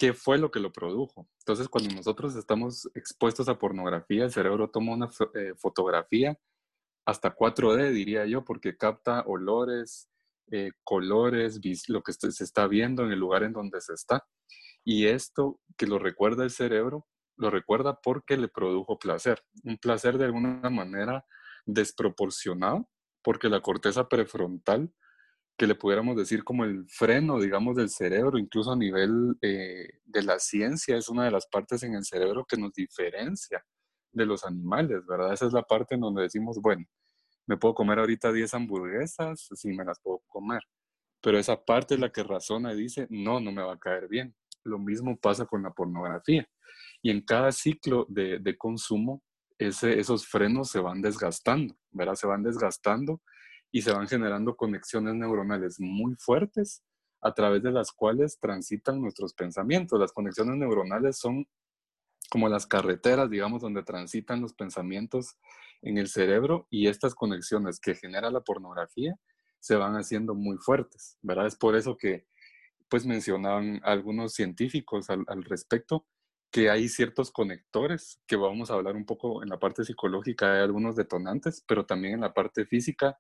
qué 0.01 0.15
fue 0.15 0.39
lo 0.39 0.51
que 0.51 0.61
lo 0.61 0.73
produjo. 0.73 1.29
Entonces, 1.41 1.69
cuando 1.69 1.95
nosotros 1.95 2.35
estamos 2.35 2.89
expuestos 2.95 3.51
a 3.51 3.59
pornografía, 3.59 4.25
el 4.25 4.33
cerebro 4.33 4.71
toma 4.71 4.95
una 4.95 5.11
fotografía 5.59 6.39
hasta 7.05 7.37
4D, 7.37 7.91
diría 7.91 8.25
yo, 8.25 8.43
porque 8.43 8.79
capta 8.79 9.21
olores, 9.27 10.09
eh, 10.51 10.73
colores, 10.85 11.61
lo 11.89 12.03
que 12.03 12.15
se 12.15 12.43
está 12.43 12.67
viendo 12.67 13.05
en 13.05 13.13
el 13.13 13.19
lugar 13.19 13.43
en 13.43 13.53
donde 13.53 13.83
se 13.83 13.93
está. 13.93 14.25
Y 14.85 15.07
esto 15.07 15.61
que 15.77 15.87
lo 15.87 15.99
recuerda 15.99 16.45
el 16.45 16.51
cerebro, 16.51 17.07
lo 17.37 17.51
recuerda 17.51 18.01
porque 18.01 18.39
le 18.39 18.49
produjo 18.49 18.99
placer. 18.99 19.43
Un 19.65 19.77
placer 19.77 20.17
de 20.17 20.25
alguna 20.25 20.71
manera 20.71 21.27
desproporcionado, 21.67 22.89
porque 23.23 23.51
la 23.51 23.61
corteza 23.61 24.09
prefrontal, 24.09 24.95
que 25.61 25.67
le 25.67 25.75
pudiéramos 25.75 26.17
decir 26.17 26.43
como 26.43 26.65
el 26.65 26.89
freno, 26.89 27.39
digamos, 27.39 27.77
del 27.77 27.91
cerebro, 27.91 28.39
incluso 28.39 28.73
a 28.73 28.77
nivel 28.77 29.37
eh, 29.43 29.91
de 30.07 30.23
la 30.23 30.39
ciencia, 30.39 30.97
es 30.97 31.11
una 31.11 31.27
de 31.27 31.31
las 31.31 31.47
partes 31.49 31.83
en 31.83 31.95
el 31.95 32.03
cerebro 32.03 32.47
que 32.47 32.57
nos 32.57 32.73
diferencia 32.73 33.63
de 34.11 34.25
los 34.25 34.47
animales, 34.47 35.05
¿verdad? 35.07 35.35
Esa 35.35 35.49
es 35.49 35.53
la 35.53 35.63
parte 35.63 35.97
en 35.97 36.01
donde 36.01 36.23
decimos, 36.23 36.59
bueno, 36.63 36.87
me 37.47 37.59
puedo 37.59 37.75
comer 37.75 37.99
ahorita 37.99 38.33
10 38.33 38.55
hamburguesas, 38.55 39.51
sí 39.55 39.69
me 39.75 39.85
las 39.85 40.01
puedo 40.01 40.23
comer. 40.29 40.63
Pero 41.21 41.39
esa 41.39 41.63
parte 41.63 41.93
es 41.93 42.01
la 42.01 42.11
que 42.11 42.23
razona 42.23 42.73
y 42.73 42.77
dice, 42.77 43.07
no, 43.11 43.39
no 43.39 43.53
me 43.53 43.63
va 43.63 43.75
a 43.75 43.79
caer 43.79 44.09
bien. 44.09 44.35
Lo 44.65 44.79
mismo 44.79 45.19
pasa 45.19 45.45
con 45.45 45.63
la 45.63 45.73
pornografía. 45.73 46.49
Y 47.03 47.11
en 47.11 47.21
cada 47.21 47.53
ciclo 47.53 48.07
de, 48.09 48.39
de 48.39 48.57
consumo, 48.57 49.23
ese, 49.59 50.01
esos 50.01 50.27
frenos 50.27 50.71
se 50.71 50.81
van 50.81 51.03
desgastando, 51.03 51.77
¿verdad? 51.91 52.15
Se 52.15 52.27
van 52.27 52.43
desgastando 52.43 53.21
y 53.73 53.83
se 53.83 53.93
van 53.93 54.09
generando 54.09 54.57
conexiones 54.57 55.15
neuronales 55.15 55.77
muy 55.79 56.15
fuertes 56.17 56.83
a 57.21 57.35
través 57.35 57.63
de 57.63 57.71
las 57.71 57.93
cuales 57.93 58.39
transitan 58.41 59.01
nuestros 59.01 59.35
pensamientos. 59.35 60.01
Las 60.01 60.13
conexiones 60.13 60.57
neuronales 60.57 61.19
son 61.19 61.47
como 62.31 62.49
las 62.49 62.67
carreteras, 62.67 63.29
digamos, 63.29 63.61
donde 63.61 63.83
transitan 63.83 64.41
los 64.41 64.55
pensamientos 64.55 65.37
en 65.83 65.99
el 65.99 66.09
cerebro 66.09 66.67
y 66.71 66.87
estas 66.87 67.15
conexiones 67.15 67.81
que 67.81 67.95
genera 67.95 68.31
la 68.31 68.41
pornografía 68.41 69.17
se 69.59 69.77
van 69.77 69.95
haciendo 69.95 70.35
muy 70.35 70.57
fuertes, 70.57 71.19
¿verdad? 71.23 71.47
Es 71.47 71.57
por 71.57 71.77
eso 71.77 71.97
que, 71.97 72.27
pues, 72.89 73.05
mencionaban 73.05 73.81
algunos 73.85 74.33
científicos 74.33 75.11
al, 75.11 75.45
respecto 75.45 76.07
que 76.51 76.71
hay 76.71 76.89
ciertos 76.89 77.31
conectores, 77.31 78.21
que 78.27 78.37
vamos 78.37 78.71
a 78.71 78.75
hablar 78.75 78.97
un 78.97 79.07
poco 79.07 79.43
en 79.43 79.51
la 79.51 79.59
parte 79.59 79.85
psicológica, 79.85 80.55
hay 80.55 80.63
algunos 80.63 80.97
detonantes, 80.97 81.63
pero 81.67 81.85
también 81.87 82.15
en 82.15 82.21
la 82.23 82.33
parte 82.33 82.65
física. 82.65 83.19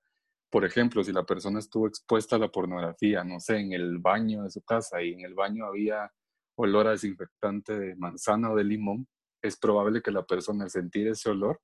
Por 0.50 0.64
ejemplo, 0.64 1.05
si 1.05 1.12
la 1.12 1.25
persona 1.25 1.61
estuvo 1.61 1.87
expuesta 1.87 2.37
a 2.37 2.38
la 2.41 2.49
pornografía, 2.50 3.23
no 3.23 3.38
sé, 3.38 3.59
en 3.59 3.73
el 3.73 3.99
baño 3.99 4.42
de 4.42 4.50
su 4.50 4.62
casa 4.62 5.00
y 5.00 5.12
en 5.12 5.21
el 5.21 5.35
baño 5.35 5.64
había 5.64 6.11
olor 6.57 6.88
a 6.88 6.90
desinfectante 6.90 7.78
de 7.78 7.97
manzana 7.97 8.50
o 8.50 8.57
de 8.57 8.64
limón, 8.64 9.07
es 9.42 9.57
probable 9.57 10.02
que 10.02 10.11
la 10.11 10.25
persona 10.25 10.64
al 10.64 10.71
sentir 10.71 11.09
ese 11.09 11.30
olor 11.30 11.61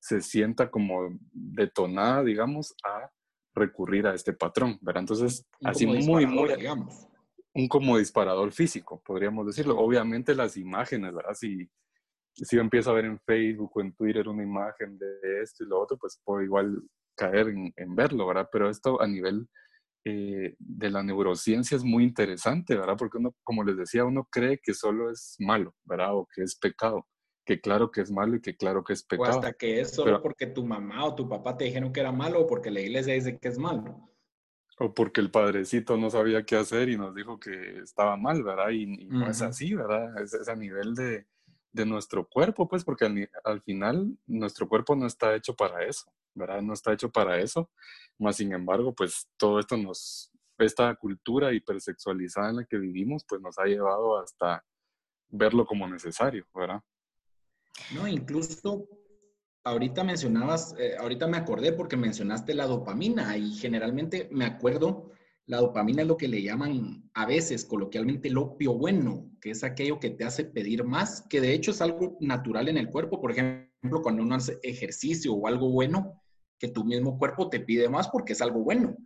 se 0.00 0.20
sienta 0.20 0.70
como 0.70 1.18
detonada, 1.32 2.22
digamos, 2.22 2.74
a 2.84 3.10
recurrir 3.54 4.06
a 4.06 4.14
este 4.14 4.32
patrón, 4.32 4.78
¿verdad? 4.80 5.02
Entonces, 5.02 5.44
así 5.64 5.86
muy, 5.86 6.26
muy, 6.26 6.54
digamos. 6.54 7.08
Un 7.54 7.66
como 7.66 7.98
disparador 7.98 8.52
físico, 8.52 9.02
podríamos 9.04 9.46
decirlo. 9.46 9.76
Obviamente 9.76 10.34
las 10.34 10.56
imágenes, 10.56 11.12
¿verdad? 11.12 11.34
Si, 11.34 11.68
si 12.32 12.56
yo 12.56 12.62
empiezo 12.62 12.90
a 12.90 12.94
ver 12.94 13.06
en 13.06 13.18
Facebook 13.18 13.72
o 13.74 13.80
en 13.80 13.92
Twitter 13.94 14.28
una 14.28 14.44
imagen 14.44 14.96
de 14.96 15.42
esto 15.42 15.64
y 15.64 15.66
lo 15.66 15.80
otro, 15.80 15.98
pues 15.98 16.20
puedo 16.24 16.42
igual 16.42 16.80
caer 17.18 17.48
en, 17.48 17.72
en 17.76 17.94
verlo, 17.94 18.26
¿verdad? 18.26 18.48
Pero 18.50 18.70
esto 18.70 19.02
a 19.02 19.06
nivel 19.06 19.48
eh, 20.04 20.54
de 20.58 20.90
la 20.90 21.02
neurociencia 21.02 21.76
es 21.76 21.84
muy 21.84 22.04
interesante, 22.04 22.76
¿verdad? 22.76 22.96
Porque 22.96 23.18
uno, 23.18 23.34
como 23.44 23.62
les 23.62 23.76
decía, 23.76 24.04
uno 24.06 24.26
cree 24.30 24.58
que 24.58 24.72
solo 24.72 25.10
es 25.10 25.36
malo, 25.38 25.74
¿verdad? 25.84 26.14
O 26.14 26.26
que 26.32 26.42
es 26.42 26.56
pecado. 26.56 27.06
Que 27.44 27.60
claro 27.60 27.90
que 27.90 28.00
es 28.00 28.10
malo 28.10 28.36
y 28.36 28.40
que 28.40 28.56
claro 28.56 28.84
que 28.84 28.94
es 28.94 29.02
pecado. 29.02 29.36
O 29.36 29.40
hasta 29.40 29.52
que 29.52 29.80
es 29.80 29.90
solo 29.90 30.22
porque 30.22 30.46
tu 30.46 30.64
mamá 30.64 31.04
o 31.04 31.14
tu 31.14 31.28
papá 31.28 31.56
te 31.56 31.64
dijeron 31.64 31.92
que 31.92 32.00
era 32.00 32.12
malo 32.12 32.40
o 32.40 32.46
porque 32.46 32.70
la 32.70 32.80
iglesia 32.80 33.14
dice 33.14 33.38
que 33.38 33.48
es 33.48 33.58
malo. 33.58 34.08
O 34.78 34.94
porque 34.94 35.20
el 35.20 35.30
padrecito 35.30 35.96
no 35.96 36.08
sabía 36.08 36.44
qué 36.44 36.56
hacer 36.56 36.88
y 36.88 36.96
nos 36.96 37.14
dijo 37.14 37.38
que 37.38 37.80
estaba 37.80 38.16
mal, 38.16 38.42
¿verdad? 38.42 38.70
Y, 38.70 38.86
no 39.08 39.28
es 39.28 39.42
así, 39.42 39.74
¿verdad? 39.74 40.22
Es, 40.22 40.48
a 40.48 40.54
nivel 40.54 40.94
de, 40.94 41.26
de, 41.72 41.86
nuestro 41.86 42.28
cuerpo, 42.28 42.68
pues, 42.68 42.84
porque 42.84 43.04
al, 43.04 43.30
al 43.44 43.60
final 43.62 44.16
nuestro 44.26 44.68
cuerpo 44.68 44.94
no 44.94 45.06
está 45.06 45.34
hecho 45.34 45.56
para 45.56 45.84
eso, 45.84 46.10
¿verdad? 46.38 46.62
No 46.62 46.72
está 46.72 46.92
hecho 46.92 47.10
para 47.10 47.40
eso. 47.40 47.70
Más 48.18 48.36
sin 48.36 48.52
embargo, 48.52 48.94
pues 48.94 49.28
todo 49.36 49.58
esto 49.58 49.76
nos, 49.76 50.32
esta 50.58 50.94
cultura 50.94 51.52
hipersexualizada 51.52 52.50
en 52.50 52.56
la 52.56 52.64
que 52.64 52.78
vivimos, 52.78 53.24
pues 53.28 53.40
nos 53.40 53.58
ha 53.58 53.64
llevado 53.64 54.20
hasta 54.20 54.64
verlo 55.28 55.66
como 55.66 55.86
necesario, 55.86 56.46
¿verdad? 56.54 56.80
No, 57.94 58.08
incluso 58.08 58.88
ahorita 59.64 60.04
mencionabas, 60.04 60.74
eh, 60.78 60.96
ahorita 60.98 61.26
me 61.26 61.36
acordé 61.36 61.72
porque 61.72 61.96
mencionaste 61.96 62.54
la 62.54 62.66
dopamina 62.66 63.36
y 63.36 63.52
generalmente 63.52 64.28
me 64.32 64.44
acuerdo, 64.44 65.10
la 65.46 65.58
dopamina 65.58 66.02
es 66.02 66.08
lo 66.08 66.16
que 66.16 66.28
le 66.28 66.42
llaman 66.42 67.10
a 67.14 67.26
veces 67.26 67.64
coloquialmente 67.64 68.28
el 68.28 68.38
opio 68.38 68.74
bueno, 68.74 69.30
que 69.40 69.50
es 69.50 69.64
aquello 69.64 69.98
que 69.98 70.10
te 70.10 70.24
hace 70.24 70.44
pedir 70.44 70.84
más, 70.84 71.22
que 71.22 71.40
de 71.40 71.54
hecho 71.54 71.70
es 71.70 71.80
algo 71.80 72.16
natural 72.20 72.68
en 72.68 72.76
el 72.76 72.90
cuerpo. 72.90 73.20
Por 73.20 73.30
ejemplo, 73.30 74.02
cuando 74.02 74.22
uno 74.22 74.34
hace 74.34 74.58
ejercicio 74.62 75.32
o 75.32 75.46
algo 75.46 75.70
bueno, 75.70 76.22
que 76.58 76.68
tu 76.68 76.84
mismo 76.84 77.18
cuerpo 77.18 77.48
te 77.48 77.60
pide 77.60 77.88
más 77.88 78.08
porque 78.08 78.32
es 78.32 78.42
algo 78.42 78.60
bueno. 78.60 78.96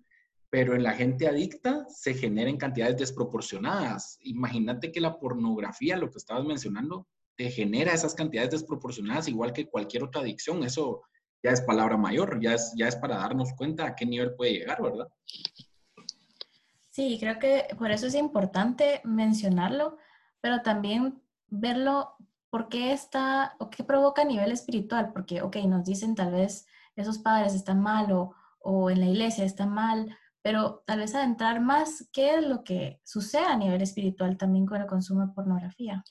Pero 0.51 0.75
en 0.75 0.83
la 0.83 0.93
gente 0.93 1.27
adicta 1.27 1.87
se 1.89 2.15
genera 2.15 2.51
en 2.51 2.59
cantidades 2.59 2.97
desproporcionadas. 2.99 4.19
Imagínate 4.21 4.93
que 4.93 5.01
la 5.01 5.19
pornografía, 5.19 5.97
lo 5.97 6.11
que 6.11 6.19
estabas 6.19 6.45
mencionando, 6.45 7.07
te 7.37 7.51
genera 7.51 7.93
esas 7.93 8.15
cantidades 8.15 8.51
desproporcionadas 8.51 9.29
igual 9.29 9.53
que 9.53 9.69
cualquier 9.69 10.05
otra 10.05 10.21
adicción. 10.21 10.63
Eso 10.63 11.03
ya 11.43 11.51
es 11.51 11.63
palabra 11.63 11.97
mayor, 11.97 12.41
ya 12.41 12.55
es, 12.55 12.73
ya 12.77 12.87
es 12.89 12.97
para 12.97 13.17
darnos 13.17 13.53
cuenta 13.55 13.87
a 13.87 13.95
qué 13.95 14.07
nivel 14.07 14.35
puede 14.35 14.53
llegar, 14.53 14.83
¿verdad? 14.83 15.09
Sí, 16.91 17.17
creo 17.19 17.39
que 17.39 17.67
por 17.79 17.91
eso 17.91 18.07
es 18.07 18.15
importante 18.15 19.01
mencionarlo, 19.05 19.97
pero 20.43 20.61
también 20.61 21.23
verlo 21.49 22.15
por 22.51 22.69
qué 22.69 22.93
está 22.93 23.57
o 23.59 23.71
qué 23.71 23.83
provoca 23.83 24.23
a 24.23 24.27
nivel 24.27 24.53
espiritual, 24.53 25.11
porque, 25.15 25.41
ok, 25.41 25.57
nos 25.67 25.85
dicen 25.85 26.15
tal 26.15 26.33
vez 26.33 26.67
esos 26.97 27.19
padres 27.19 27.55
están 27.55 27.81
mal 27.81 28.13
o, 28.13 28.35
o 28.61 28.91
en 28.91 29.01
la 29.01 29.07
iglesia 29.07 29.45
están 29.45 29.71
mal, 29.71 30.17
pero 30.43 30.83
tal 30.87 30.99
vez 30.99 31.15
adentrar 31.15 31.61
más 31.61 32.09
qué 32.13 32.37
es 32.37 32.47
lo 32.47 32.65
que 32.65 33.01
sucede 33.05 33.47
a 33.47 33.57
nivel 33.57 33.81
espiritual 33.81 34.37
también 34.37 34.67
con 34.67 34.81
el 34.81 34.87
consumo 34.87 35.27
de 35.27 35.33
pornografía. 35.33 36.05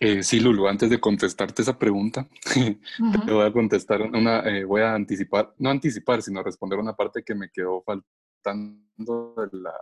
Eh, 0.00 0.22
sí, 0.22 0.38
Lulu, 0.38 0.68
antes 0.68 0.90
de 0.90 1.00
contestarte 1.00 1.62
esa 1.62 1.76
pregunta, 1.78 2.28
te 3.26 3.32
voy 3.32 3.44
a 3.44 3.52
contestar 3.52 4.02
una, 4.02 4.40
eh, 4.40 4.64
voy 4.64 4.82
a 4.82 4.94
anticipar, 4.94 5.54
no 5.58 5.70
anticipar, 5.70 6.22
sino 6.22 6.42
responder 6.42 6.78
una 6.78 6.94
parte 6.94 7.24
que 7.24 7.34
me 7.34 7.50
quedó 7.50 7.82
faltando 7.82 9.34
de, 9.50 9.58
la, 9.58 9.74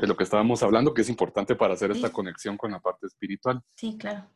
de 0.00 0.06
lo 0.06 0.16
que 0.16 0.24
estábamos 0.24 0.62
hablando, 0.62 0.94
que 0.94 1.02
es 1.02 1.10
importante 1.10 1.54
para 1.54 1.74
hacer 1.74 1.90
esta 1.90 2.10
conexión 2.10 2.56
con 2.56 2.70
la 2.70 2.80
parte 2.80 3.06
espiritual. 3.06 3.62
Sí, 3.76 3.98
claro. 3.98 4.30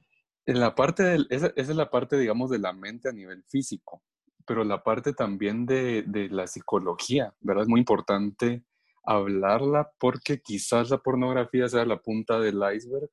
En 0.49 0.61
la 0.61 0.75
parte 0.75 1.02
del, 1.02 1.26
esa, 1.28 1.49
esa, 1.57 1.73
es 1.73 1.76
la 1.76 1.90
parte, 1.90 2.17
digamos, 2.17 2.49
de 2.49 2.59
la 2.59 2.73
mente 2.73 3.11
a 3.11 3.12
nivel 3.12 3.45
físico, 3.45 4.02
pero 4.47 4.64
la 4.64 4.83
parte 4.83 5.12
también 5.12 5.67
de, 5.67 6.05
de 6.07 6.31
la 6.31 6.47
psicología, 6.47 7.35
¿verdad? 7.40 7.64
Es 7.64 7.69
muy 7.69 7.81
importante 7.81 8.64
hablarla 9.05 9.90
porque 9.99 10.40
quizás 10.40 10.88
la 10.88 10.97
pornografía 11.02 11.69
sea 11.69 11.85
la 11.85 12.00
punta 12.00 12.40
del 12.40 12.62
iceberg 12.75 13.11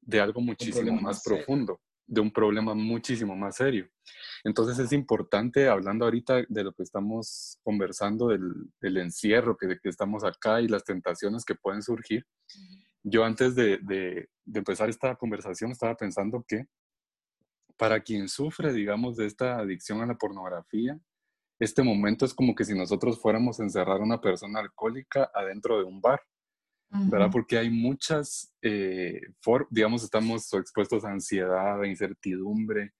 de 0.00 0.20
algo 0.20 0.40
muchísimo 0.40 1.00
más, 1.00 1.22
profundo, 1.22 1.80
de 2.08 2.20
un 2.20 2.32
problema 2.32 2.74
muchísimo 2.74 3.36
más 3.36 3.54
serio. 3.54 3.88
Entonces 4.42 4.80
es 4.80 4.90
importante, 4.90 5.68
hablando 5.68 6.06
ahorita 6.06 6.42
de 6.48 6.64
lo 6.64 6.72
que 6.72 6.82
estamos 6.82 7.60
conversando, 7.62 8.30
del, 8.30 8.52
del 8.80 8.96
encierro, 8.96 9.56
que, 9.56 9.68
de 9.68 9.78
que 9.78 9.90
estamos 9.90 10.24
acá 10.24 10.60
y 10.60 10.66
las 10.66 10.82
tentaciones 10.82 11.44
que 11.44 11.54
pueden 11.54 11.82
surgir, 11.82 12.26
yo 13.10 13.24
antes 13.24 13.54
de, 13.54 13.78
de, 13.78 14.28
de, 14.44 14.58
empezar 14.58 14.88
esta 14.88 15.14
conversación 15.16 15.70
estaba 15.70 15.96
pensando 15.96 16.44
que 16.46 16.66
para 17.76 18.00
quien 18.00 18.28
sufre, 18.28 18.72
digamos, 18.72 19.16
de 19.16 19.26
esta 19.26 19.58
adicción 19.58 20.00
a 20.00 20.06
la 20.06 20.16
pornografía, 20.18 20.98
este 21.60 21.82
momento 21.82 22.24
es 22.24 22.34
como 22.34 22.54
que 22.54 22.64
si 22.64 22.76
nosotros 22.76 23.20
fuéramos 23.20 23.58
a 23.58 23.64
encerrar 23.64 24.00
a 24.00 24.04
una 24.04 24.20
persona 24.20 24.60
alcohólica 24.60 25.30
adentro 25.34 25.78
de 25.78 25.84
un 25.84 26.00
bar. 26.00 26.20
¿verdad? 26.90 27.28
Porque 27.30 27.58
hay 27.58 27.68
muchas, 27.68 28.54
eh, 28.62 29.20
for, 29.42 29.66
digamos, 29.70 30.02
estamos 30.02 30.50
expuestos 30.54 31.04
a 31.04 31.10
ansiedad, 31.10 31.82
a 31.82 31.86
incertidumbre, 31.86 32.94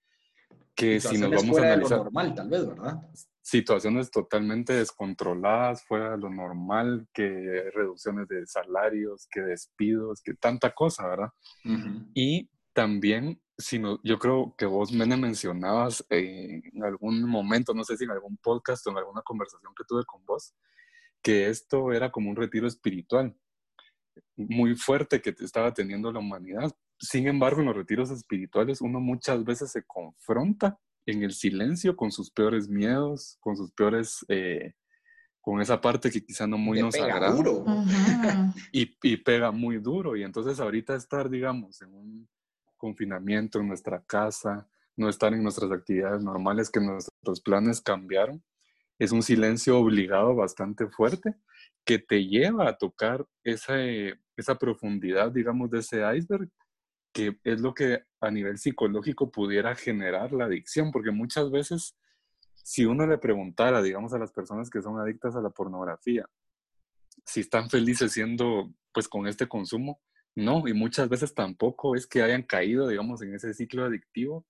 que 0.74 1.00
si 1.00 1.16
nos 1.16 1.30
vamos 1.30 1.56
a 1.56 1.62
analizar... 1.62 1.98
Normal, 1.98 2.34
tal 2.34 2.50
vez, 2.50 2.68
¿verdad? 2.68 3.00
Situaciones 3.48 4.10
totalmente 4.10 4.74
descontroladas, 4.74 5.82
fuera 5.86 6.10
de 6.10 6.18
lo 6.18 6.28
normal, 6.28 7.08
que 7.14 7.70
reducciones 7.72 8.28
de 8.28 8.46
salarios, 8.46 9.26
que 9.30 9.40
despidos, 9.40 10.20
que 10.20 10.34
tanta 10.34 10.74
cosa, 10.74 11.08
¿verdad? 11.08 11.30
Uh 11.64 11.70
-huh. 11.70 12.10
Y 12.12 12.50
también, 12.74 13.40
si 13.56 13.78
no, 13.78 14.00
yo 14.04 14.18
creo 14.18 14.54
que 14.58 14.66
vos, 14.66 14.92
Mene, 14.92 15.16
mencionabas 15.16 16.04
eh, 16.10 16.60
en 16.74 16.84
algún 16.84 17.22
momento, 17.26 17.72
no 17.72 17.84
sé 17.84 17.96
si 17.96 18.04
en 18.04 18.10
algún 18.10 18.36
podcast 18.36 18.86
o 18.86 18.90
en 18.90 18.98
alguna 18.98 19.22
conversación 19.22 19.72
que 19.74 19.84
tuve 19.88 20.04
con 20.04 20.22
vos, 20.26 20.54
que 21.22 21.48
esto 21.48 21.90
era 21.94 22.10
como 22.10 22.28
un 22.28 22.36
retiro 22.36 22.66
espiritual 22.66 23.34
muy 24.36 24.76
fuerte 24.76 25.22
que 25.22 25.34
estaba 25.40 25.72
teniendo 25.72 26.12
la 26.12 26.18
humanidad. 26.18 26.70
Sin 26.98 27.26
embargo, 27.26 27.60
en 27.60 27.68
los 27.68 27.76
retiros 27.76 28.10
espirituales 28.10 28.82
uno 28.82 29.00
muchas 29.00 29.42
veces 29.42 29.72
se 29.72 29.84
confronta 29.84 30.78
en 31.10 31.22
el 31.22 31.32
silencio 31.32 31.96
con 31.96 32.12
sus 32.12 32.30
peores 32.30 32.68
miedos, 32.68 33.38
con 33.40 33.56
sus 33.56 33.72
peores, 33.72 34.24
eh, 34.28 34.74
con 35.40 35.60
esa 35.62 35.80
parte 35.80 36.10
que 36.10 36.22
quizá 36.22 36.46
no 36.46 36.58
muy 36.58 36.82
nos 36.82 36.94
pega 36.94 37.14
agrada. 37.14 37.34
duro. 37.34 37.64
Y, 38.72 38.94
y 39.02 39.16
pega 39.16 39.50
muy 39.50 39.78
duro. 39.78 40.16
Y 40.16 40.22
entonces 40.22 40.60
ahorita 40.60 40.94
estar, 40.94 41.30
digamos, 41.30 41.80
en 41.80 41.94
un 41.94 42.28
confinamiento 42.76 43.58
en 43.58 43.68
nuestra 43.68 44.02
casa, 44.04 44.68
no 44.96 45.08
estar 45.08 45.32
en 45.32 45.42
nuestras 45.42 45.70
actividades 45.72 46.22
normales, 46.22 46.70
que 46.70 46.80
nuestros 46.80 47.40
planes 47.40 47.80
cambiaron, 47.80 48.42
es 48.98 49.10
un 49.10 49.22
silencio 49.22 49.78
obligado 49.78 50.34
bastante 50.34 50.88
fuerte 50.88 51.36
que 51.84 51.98
te 51.98 52.26
lleva 52.26 52.68
a 52.68 52.76
tocar 52.76 53.24
esa, 53.44 53.76
esa 54.36 54.58
profundidad, 54.58 55.32
digamos, 55.32 55.70
de 55.70 55.78
ese 55.78 56.02
iceberg, 56.16 56.50
que 57.12 57.38
es 57.44 57.60
lo 57.60 57.74
que 57.74 58.04
a 58.20 58.30
nivel 58.30 58.58
psicológico 58.58 59.30
pudiera 59.30 59.74
generar 59.74 60.32
la 60.32 60.44
adicción, 60.44 60.90
porque 60.90 61.10
muchas 61.10 61.50
veces, 61.50 61.96
si 62.54 62.84
uno 62.84 63.06
le 63.06 63.18
preguntara, 63.18 63.82
digamos, 63.82 64.12
a 64.14 64.18
las 64.18 64.32
personas 64.32 64.70
que 64.70 64.82
son 64.82 64.98
adictas 64.98 65.34
a 65.36 65.40
la 65.40 65.50
pornografía, 65.50 66.26
si 67.24 67.40
están 67.40 67.70
felices 67.70 68.12
siendo, 68.12 68.72
pues, 68.92 69.08
con 69.08 69.26
este 69.26 69.48
consumo, 69.48 70.00
no, 70.34 70.68
y 70.68 70.72
muchas 70.72 71.08
veces 71.08 71.34
tampoco 71.34 71.96
es 71.96 72.06
que 72.06 72.22
hayan 72.22 72.42
caído, 72.42 72.86
digamos, 72.86 73.22
en 73.22 73.34
ese 73.34 73.52
ciclo 73.54 73.84
adictivo 73.84 74.46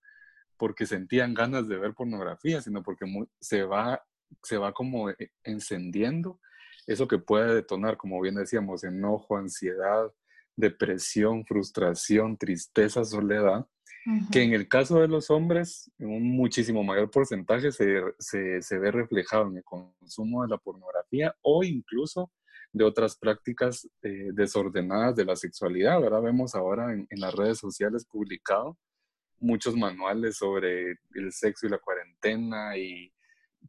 porque 0.58 0.84
sentían 0.86 1.32
ganas 1.32 1.68
de 1.68 1.78
ver 1.78 1.94
pornografía, 1.94 2.60
sino 2.60 2.82
porque 2.82 3.06
se 3.40 3.62
va, 3.62 4.04
se 4.42 4.58
va 4.58 4.74
como 4.74 5.08
eh, 5.08 5.32
encendiendo 5.44 6.40
eso 6.86 7.06
que 7.06 7.18
puede 7.18 7.54
detonar, 7.54 7.96
como 7.96 8.20
bien 8.20 8.34
decíamos, 8.34 8.82
enojo, 8.82 9.36
ansiedad, 9.36 10.12
depresión, 10.58 11.44
frustración, 11.46 12.36
tristeza, 12.36 13.04
soledad, 13.04 13.60
uh 13.60 14.10
-huh. 14.10 14.30
que 14.32 14.42
en 14.42 14.52
el 14.52 14.66
caso 14.66 15.00
de 15.00 15.06
los 15.08 15.30
hombres, 15.30 15.90
en 15.98 16.08
un 16.10 16.36
muchísimo 16.36 16.82
mayor 16.82 17.10
porcentaje 17.10 17.70
se, 17.70 18.02
se, 18.18 18.60
se, 18.60 18.78
ve 18.78 18.90
reflejado 18.90 19.48
en 19.48 19.58
el 19.58 19.64
consumo 19.64 20.42
de 20.42 20.48
la 20.48 20.58
pornografía 20.58 21.32
o 21.42 21.62
incluso 21.62 22.32
de 22.72 22.84
otras 22.84 23.16
prácticas 23.16 23.88
eh, 24.02 24.30
desordenadas 24.34 25.14
de 25.14 25.24
la 25.24 25.36
sexualidad, 25.36 26.00
¿verdad? 26.00 26.22
Vemos 26.22 26.54
ahora 26.54 26.92
en, 26.92 27.06
en 27.08 27.20
las 27.20 27.34
redes 27.34 27.58
sociales 27.58 28.04
publicado 28.04 28.76
muchos 29.40 29.76
manuales 29.76 30.36
sobre 30.36 30.98
el 31.14 31.32
sexo 31.32 31.66
y 31.66 31.70
la 31.70 31.78
cuarentena 31.78 32.76
y, 32.76 33.12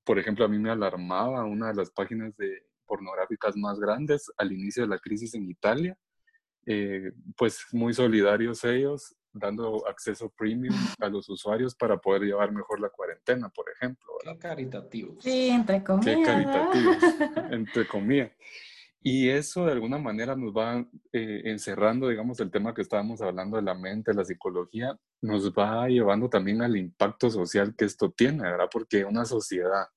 por 0.03 0.17
ejemplo, 0.17 0.43
a 0.43 0.47
mí 0.47 0.57
me 0.57 0.71
alarmaba 0.71 1.45
una 1.45 1.67
de 1.67 1.75
las 1.75 1.91
páginas 1.91 2.35
de 2.37 2.63
pornográficas 2.87 3.55
más 3.55 3.79
grandes 3.79 4.31
al 4.37 4.51
inicio 4.51 4.81
de 4.83 4.89
la 4.89 4.97
crisis 4.97 5.35
en 5.35 5.47
Italia. 5.47 5.95
Eh, 6.65 7.11
pues 7.35 7.65
muy 7.71 7.93
solidarios 7.93 8.63
ellos, 8.63 9.15
dando 9.31 9.87
acceso 9.87 10.31
premium 10.35 10.75
a 10.99 11.09
los 11.09 11.29
usuarios 11.29 11.75
para 11.75 11.97
poder 11.97 12.23
llevar 12.23 12.51
mejor 12.51 12.79
la 12.79 12.89
cuarentena, 12.89 13.49
por 13.49 13.69
ejemplo. 13.69 14.07
¿verdad? 14.19 14.39
Qué 14.39 14.47
caritativos. 14.47 15.23
Sí, 15.23 15.49
entre 15.49 15.83
comillas. 15.83 16.15
Qué 16.15 16.23
caritativos, 16.23 16.97
entre 17.51 17.87
comillas. 17.87 18.31
Y 19.01 19.29
eso 19.29 19.65
de 19.65 19.71
alguna 19.71 19.97
manera 19.97 20.35
nos 20.35 20.51
va 20.51 20.85
eh, 21.13 21.41
encerrando, 21.45 22.09
digamos, 22.09 22.39
el 22.41 22.51
tema 22.51 22.73
que 22.73 22.81
estábamos 22.81 23.21
hablando 23.21 23.55
de 23.55 23.63
la 23.63 23.73
mente, 23.73 24.13
la 24.13 24.25
psicología, 24.25 24.97
nos 25.21 25.51
va 25.53 25.87
llevando 25.87 26.29
también 26.29 26.61
al 26.61 26.75
impacto 26.75 27.29
social 27.29 27.75
que 27.77 27.85
esto 27.85 28.11
tiene, 28.11 28.43
¿verdad? 28.43 28.67
Porque 28.69 29.05
una 29.05 29.23
sociedad 29.23 29.87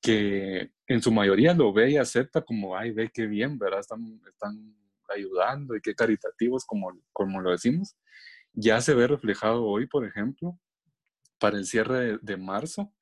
que 0.00 0.70
en 0.86 1.02
su 1.02 1.10
mayoría 1.10 1.52
lo 1.54 1.72
ve 1.72 1.92
y 1.92 1.96
acepta 1.96 2.42
como, 2.42 2.76
ay, 2.76 2.92
ve 2.92 3.10
qué 3.12 3.26
bien, 3.26 3.58
¿verdad? 3.58 3.80
Están, 3.80 4.20
están 4.28 4.76
ayudando 5.12 5.76
y 5.76 5.80
qué 5.80 5.94
caritativos, 5.94 6.64
como, 6.64 6.92
como 7.12 7.40
lo 7.40 7.50
decimos. 7.50 7.96
Ya 8.52 8.80
se 8.80 8.94
ve 8.94 9.06
reflejado 9.06 9.64
hoy, 9.64 9.86
por 9.86 10.06
ejemplo, 10.06 10.58
para 11.38 11.56
el 11.56 11.66
cierre 11.66 11.98
de, 11.98 12.18
de 12.20 12.36
marzo, 12.36 12.92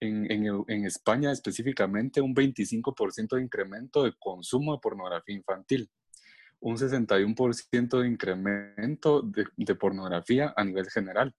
en, 0.00 0.30
en, 0.30 0.64
en, 0.68 0.84
España 0.84 1.32
específicamente, 1.32 2.20
un 2.20 2.34
25% 2.34 3.36
de 3.36 3.42
incremento 3.42 4.04
de 4.04 4.12
consumo 4.18 4.74
de 4.74 4.80
pornografía 4.80 5.34
infantil, 5.34 5.90
un 6.60 6.76
61% 6.76 8.00
de 8.00 8.08
incremento 8.08 9.22
de, 9.22 9.46
de 9.56 9.74
pornografía 9.74 10.52
a 10.56 10.64
nivel 10.64 10.90
general. 10.90 11.34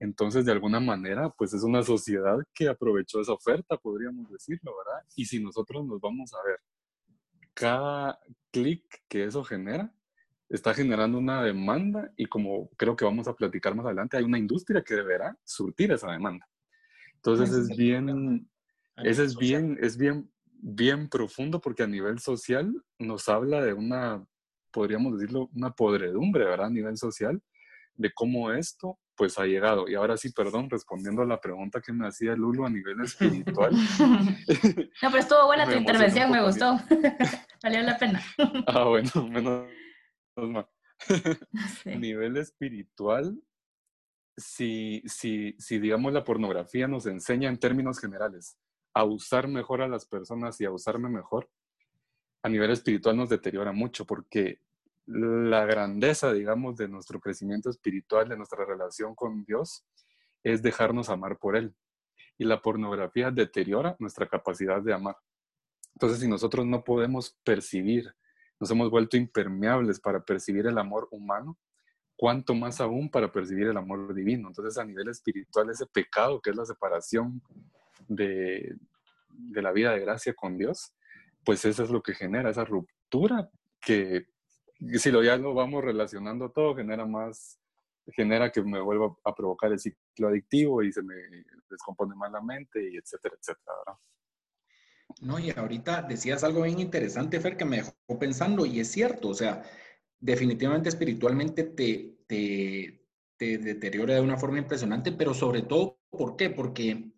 Entonces, 0.00 0.44
de 0.44 0.52
alguna 0.52 0.80
manera, 0.80 1.30
pues 1.30 1.52
es 1.54 1.62
una 1.62 1.82
sociedad 1.82 2.36
que 2.54 2.68
aprovechó 2.68 3.20
esa 3.20 3.32
oferta, 3.32 3.76
podríamos 3.76 4.30
decirlo, 4.30 4.72
¿verdad? 4.84 5.02
Y 5.16 5.24
si 5.24 5.42
nosotros 5.42 5.84
nos 5.86 6.00
vamos 6.00 6.32
a 6.34 6.46
ver, 6.46 6.58
cada 7.58 8.20
clic 8.52 8.84
que 9.08 9.24
eso 9.24 9.42
genera 9.42 9.92
está 10.48 10.72
generando 10.72 11.18
una 11.18 11.42
demanda 11.42 12.12
y 12.16 12.26
como 12.26 12.70
creo 12.76 12.94
que 12.94 13.04
vamos 13.04 13.26
a 13.26 13.34
platicar 13.34 13.74
más 13.74 13.84
adelante, 13.84 14.16
hay 14.16 14.22
una 14.22 14.38
industria 14.38 14.82
que 14.82 14.94
deberá 14.94 15.36
surtir 15.44 15.90
esa 15.90 16.12
demanda. 16.12 16.48
Entonces 17.16 17.50
es 17.50 17.76
bien, 17.76 18.48
ese 18.98 19.24
es 19.24 19.36
bien, 19.36 19.76
es 19.80 19.98
bien, 19.98 20.30
bien 20.52 21.08
profundo 21.08 21.60
porque 21.60 21.82
a 21.82 21.88
nivel 21.88 22.20
social 22.20 22.72
nos 23.00 23.28
habla 23.28 23.60
de 23.60 23.72
una, 23.72 24.24
podríamos 24.70 25.18
decirlo, 25.18 25.50
una 25.52 25.72
podredumbre, 25.72 26.44
¿verdad? 26.44 26.68
A 26.68 26.70
nivel 26.70 26.96
social, 26.96 27.42
de 27.96 28.12
cómo 28.14 28.52
esto 28.52 29.00
pues 29.16 29.36
ha 29.36 29.46
llegado. 29.46 29.88
Y 29.88 29.96
ahora 29.96 30.16
sí, 30.16 30.30
perdón, 30.30 30.70
respondiendo 30.70 31.22
a 31.22 31.26
la 31.26 31.40
pregunta 31.40 31.80
que 31.80 31.92
me 31.92 32.06
hacía 32.06 32.36
Lulu 32.36 32.64
a 32.64 32.70
nivel 32.70 33.00
espiritual. 33.04 33.74
no, 33.74 35.10
pero 35.10 35.18
estuvo 35.18 35.46
buena 35.46 35.66
tu 35.70 35.72
intervención, 35.72 36.30
me 36.30 36.42
gustó. 36.42 36.78
Valió 37.62 37.82
la 37.82 37.98
pena. 37.98 38.22
ah, 38.66 38.84
bueno, 38.84 39.10
menos, 39.28 39.68
mal. 40.36 40.68
A 41.86 41.90
nivel 41.90 42.36
espiritual, 42.36 43.40
si, 44.36 45.02
si, 45.06 45.54
si, 45.58 45.78
digamos, 45.78 46.12
la 46.12 46.24
pornografía 46.24 46.88
nos 46.88 47.06
enseña 47.06 47.48
en 47.48 47.58
términos 47.58 48.00
generales 48.00 48.58
a 48.94 49.04
usar 49.04 49.48
mejor 49.48 49.82
a 49.82 49.88
las 49.88 50.06
personas 50.06 50.60
y 50.60 50.64
a 50.64 50.72
usarme 50.72 51.08
mejor, 51.08 51.48
a 52.42 52.48
nivel 52.48 52.70
espiritual 52.70 53.16
nos 53.16 53.28
deteriora 53.28 53.72
mucho 53.72 54.04
porque 54.04 54.60
la 55.06 55.64
grandeza, 55.64 56.32
digamos, 56.32 56.76
de 56.76 56.88
nuestro 56.88 57.20
crecimiento 57.20 57.70
espiritual, 57.70 58.28
de 58.28 58.36
nuestra 58.36 58.64
relación 58.64 59.14
con 59.14 59.44
Dios, 59.44 59.86
es 60.42 60.62
dejarnos 60.62 61.08
amar 61.08 61.38
por 61.38 61.56
Él. 61.56 61.74
Y 62.36 62.44
la 62.44 62.60
pornografía 62.60 63.30
deteriora 63.30 63.96
nuestra 63.98 64.28
capacidad 64.28 64.82
de 64.82 64.92
amar. 64.92 65.16
Entonces, 65.98 66.20
si 66.20 66.28
nosotros 66.28 66.64
no 66.64 66.84
podemos 66.84 67.36
percibir, 67.42 68.14
nos 68.60 68.70
hemos 68.70 68.88
vuelto 68.88 69.16
impermeables 69.16 69.98
para 69.98 70.20
percibir 70.20 70.64
el 70.68 70.78
amor 70.78 71.08
humano, 71.10 71.58
cuánto 72.16 72.54
más 72.54 72.80
aún 72.80 73.10
para 73.10 73.32
percibir 73.32 73.66
el 73.66 73.76
amor 73.76 74.14
divino. 74.14 74.46
Entonces, 74.46 74.78
a 74.78 74.84
nivel 74.84 75.08
espiritual, 75.08 75.68
ese 75.70 75.86
pecado 75.86 76.40
que 76.40 76.50
es 76.50 76.56
la 76.56 76.64
separación 76.64 77.42
de, 78.06 78.76
de 79.28 79.60
la 79.60 79.72
vida 79.72 79.90
de 79.90 79.98
gracia 79.98 80.34
con 80.34 80.56
Dios, 80.56 80.94
pues 81.44 81.64
eso 81.64 81.82
es 81.82 81.90
lo 81.90 82.00
que 82.00 82.14
genera 82.14 82.50
esa 82.50 82.64
ruptura 82.64 83.50
que 83.80 84.28
si 85.00 85.10
lo 85.10 85.24
ya 85.24 85.36
lo 85.36 85.52
vamos 85.52 85.82
relacionando 85.82 86.52
todo, 86.52 86.76
genera 86.76 87.06
más, 87.06 87.58
genera 88.14 88.52
que 88.52 88.62
me 88.62 88.80
vuelva 88.80 89.16
a 89.24 89.34
provocar 89.34 89.72
el 89.72 89.80
ciclo 89.80 90.28
adictivo 90.28 90.80
y 90.84 90.92
se 90.92 91.02
me 91.02 91.16
descompone 91.68 92.14
más 92.14 92.30
la 92.30 92.40
mente 92.40 92.88
y 92.88 92.96
etcétera, 92.98 93.34
etcétera. 93.36 93.98
Y 95.20 95.50
ahorita 95.50 96.02
decías 96.02 96.44
algo 96.44 96.62
bien 96.62 96.78
interesante, 96.78 97.40
Fer, 97.40 97.56
que 97.56 97.64
me 97.64 97.78
dejó 97.78 98.18
pensando, 98.18 98.66
y 98.66 98.80
es 98.80 98.90
cierto, 98.90 99.28
o 99.28 99.34
sea, 99.34 99.62
definitivamente 100.20 100.88
espiritualmente 100.88 101.64
te, 101.64 102.18
te, 102.26 103.04
te 103.36 103.58
deteriora 103.58 104.14
de 104.14 104.20
una 104.20 104.36
forma 104.36 104.58
impresionante, 104.58 105.12
pero 105.12 105.34
sobre 105.34 105.62
todo, 105.62 105.98
¿por 106.10 106.36
qué? 106.36 106.50
Porque 106.50 107.12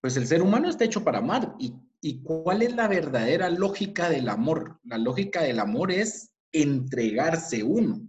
pues 0.00 0.16
el 0.16 0.26
ser 0.26 0.42
humano 0.42 0.68
está 0.68 0.84
hecho 0.84 1.02
para 1.02 1.18
amar. 1.18 1.54
¿Y, 1.58 1.74
¿Y 2.00 2.22
cuál 2.22 2.62
es 2.62 2.74
la 2.74 2.88
verdadera 2.88 3.48
lógica 3.48 4.10
del 4.10 4.28
amor? 4.28 4.78
La 4.84 4.98
lógica 4.98 5.42
del 5.42 5.60
amor 5.60 5.90
es 5.90 6.32
entregarse 6.52 7.62
uno. 7.62 8.06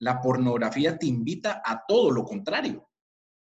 La 0.00 0.20
pornografía 0.20 0.98
te 0.98 1.06
invita 1.06 1.62
a 1.64 1.84
todo 1.86 2.10
lo 2.10 2.24
contrario. 2.24 2.87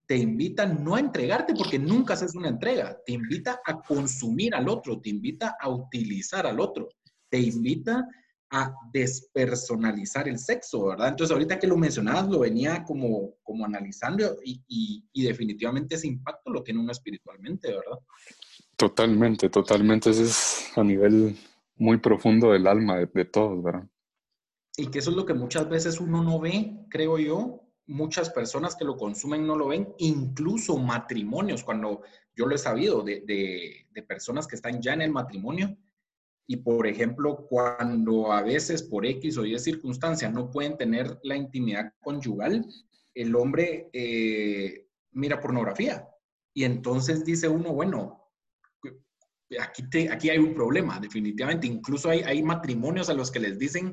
Te 0.09 0.17
invita 0.17 0.67
no 0.67 0.97
a 0.97 1.01
entregarte 1.01 1.55
porque 1.55 1.79
nunca 1.79 2.15
haces 2.15 2.35
una 2.35 2.49
entrega. 2.49 2.99
Te 3.07 3.13
invita 3.13 3.61
a 3.65 3.81
consumir 3.83 4.55
al 4.55 4.69
otro, 4.69 5.01
te 5.01 5.11
invita 5.11 5.57
a 5.61 5.69
utilizar 5.69 6.47
al 6.47 6.59
otro, 6.59 6.89
te 7.29 7.39
invita 7.39 8.09
a 8.51 8.75
despersonalizar 8.91 10.27
el 10.27 10.39
sexo, 10.39 10.87
¿verdad? 10.87 11.09
Entonces, 11.09 11.33
ahorita 11.33 11.59
que 11.59 11.67
lo 11.67 11.77
mencionabas, 11.77 12.29
lo 12.29 12.41
venía 12.41 12.83
como, 12.85 13.35
como 13.43 13.67
analizando 13.67 14.39
y, 14.43 15.05
definitivamente 15.13 15.97
ese 15.97 16.09
impacto 16.09 16.51
lo 16.51 16.63
tiene 16.63 16.81
uno 16.81 16.91
espiritualmente, 16.91 17.69
¿verdad? 17.69 17.99
Totalmente, 18.77 19.51
totalmente. 19.51 20.11
Ese 20.11 20.25
es 20.25 20.73
a 20.77 20.83
nivel 20.83 21.37
muy 21.77 21.99
profundo 21.99 22.53
del 22.53 22.67
alma 22.67 22.97
de, 22.97 23.07
de 23.13 23.25
todos, 23.27 23.63
¿verdad? 23.63 23.87
y 24.79 24.87
que 24.87 25.01
eso 25.01 25.11
es 25.11 25.17
lo 25.17 25.27
que 25.27 25.35
muchas 25.35 25.69
veces 25.69 26.01
uno 26.01 26.23
no 26.23 26.39
ve, 26.39 26.87
creo 26.89 27.19
yo. 27.19 27.68
Muchas 27.89 28.31
personas 28.31 28.77
que 28.77 28.85
lo 28.85 28.97
consumen 28.97 29.47
no 29.47 29.57
lo 29.57 29.69
ven, 29.69 29.89
incluso 29.99 30.77
matrimonios, 30.77 31.65
cuando 31.65 32.03
yo 32.37 32.47
lo 32.47 32.55
he 32.55 32.59
sabido 32.59 33.03
de, 33.03 33.23
de, 33.91 34.03
personas 34.03 34.47
que 34.47 34.55
están 34.55 34.81
ya 34.81 34.93
en 34.93 35.03
el 35.03 35.11
matrimonio 35.11 35.77
y, 36.47 36.57
por 36.59 36.87
ejemplo, 36.87 37.47
cuando 37.49 38.31
a 38.33 38.43
veces 38.43 38.83
por 38.83 39.05
X 39.05 39.39
o 39.39 39.45
Y 39.45 39.59
circunstancia 39.59 40.31
no 40.31 40.51
pueden 40.51 40.77
tener 40.77 41.19
la 41.25 41.37
intimidad 41.37 41.93
conyugal, 42.01 42.65
el 43.15 43.35
hombre 43.35 43.91
eh, 43.93 44.87
mira 45.13 45.41
pornografía. 45.41 46.09
Y 46.55 46.65
entonces 46.65 47.25
dice 47.25 47.49
uno, 47.49 47.73
bueno, 47.73 48.31
aquí, 49.61 49.89
te, 49.91 50.11
aquí 50.11 50.31
hay 50.31 50.39
un 50.39 50.55
problema, 50.55 51.01
definitivamente. 51.01 51.67
Incluso 51.67 52.11
hay, 52.11 52.21
hay 52.21 52.43
matrimonios 52.43 53.11
a 53.11 53.15
los 53.15 53.31
que 53.31 53.41
les 53.41 53.59
dicen, 53.59 53.93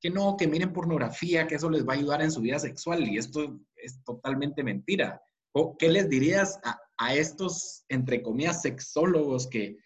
que 0.00 0.10
no, 0.10 0.36
que 0.36 0.46
miren 0.46 0.72
pornografía, 0.72 1.46
que 1.46 1.56
eso 1.56 1.70
les 1.70 1.86
va 1.86 1.94
a 1.94 1.96
ayudar 1.96 2.22
en 2.22 2.30
su 2.30 2.40
vida 2.40 2.58
sexual 2.58 3.06
y 3.06 3.18
esto 3.18 3.60
es 3.76 4.02
totalmente 4.04 4.62
mentira. 4.62 5.20
¿O 5.52 5.76
¿Qué 5.76 5.88
les 5.88 6.08
dirías 6.08 6.60
a, 6.62 7.14
estos, 7.14 7.84
entre 7.88 8.22
comillas, 8.22 8.62
sexólogos 8.62 9.46
que 9.46 9.76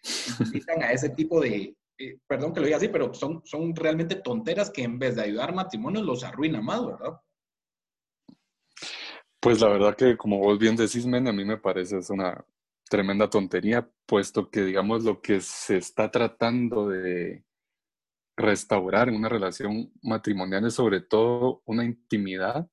invitan 0.40 0.82
a 0.82 0.92
ese 0.92 1.10
tipo 1.10 1.40
de, 1.40 1.76
eh, 1.98 2.18
perdón 2.26 2.52
que 2.52 2.60
lo 2.60 2.66
diga 2.66 2.78
así, 2.78 2.88
pero 2.88 3.12
son, 3.14 3.42
son 3.44 3.74
realmente 3.76 4.16
tonteras 4.16 4.70
que 4.70 4.82
en 4.82 4.98
vez 4.98 5.16
de 5.16 5.22
ayudar 5.22 5.54
matrimonios 5.54 6.04
los 6.04 6.24
arruina 6.24 6.60
más, 6.60 6.84
¿verdad? 6.84 7.20
Pues 9.40 9.60
la 9.60 9.68
verdad 9.68 9.96
que 9.96 10.16
como 10.16 10.38
vos 10.38 10.58
bien 10.58 10.76
decís, 10.76 11.04
Men, 11.06 11.28
a 11.28 11.32
mí 11.32 11.44
me 11.44 11.58
parece 11.58 11.98
es 11.98 12.10
una 12.10 12.44
tremenda 12.88 13.28
tontería, 13.28 13.88
puesto 14.06 14.50
que 14.50 14.62
digamos 14.62 15.04
lo 15.04 15.20
que 15.20 15.40
se 15.40 15.78
está 15.78 16.10
tratando 16.10 16.88
de, 16.88 17.44
restaurar 18.42 19.08
en 19.08 19.16
una 19.16 19.28
relación 19.28 19.90
matrimonial 20.02 20.66
es 20.66 20.74
sobre 20.74 21.00
todo 21.00 21.62
una 21.64 21.84
intimidad 21.84 22.68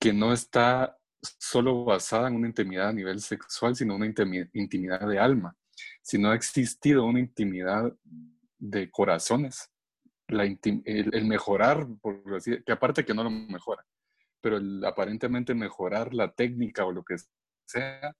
que 0.00 0.12
no 0.12 0.32
está 0.32 0.96
solo 1.38 1.84
basada 1.84 2.28
en 2.28 2.36
una 2.36 2.48
intimidad 2.48 2.88
a 2.88 2.92
nivel 2.92 3.20
sexual, 3.20 3.74
sino 3.74 3.96
una 3.96 4.06
intimidad 4.06 5.08
de 5.08 5.18
alma. 5.18 5.56
Si 6.02 6.18
no 6.18 6.30
ha 6.30 6.34
existido 6.34 7.04
una 7.04 7.20
intimidad 7.20 7.92
de 8.58 8.90
corazones, 8.90 9.70
el, 10.28 11.24
mejorar, 11.24 11.86
por 12.00 12.22
que 12.42 12.72
aparte 12.72 13.04
que 13.04 13.14
no 13.14 13.24
lo 13.24 13.30
mejora, 13.30 13.84
pero 14.40 14.58
aparentemente 14.86 15.54
mejorar 15.54 16.14
la 16.14 16.32
técnica 16.32 16.84
o 16.84 16.92
lo 16.92 17.04
que 17.04 17.16
sea, 17.66 18.14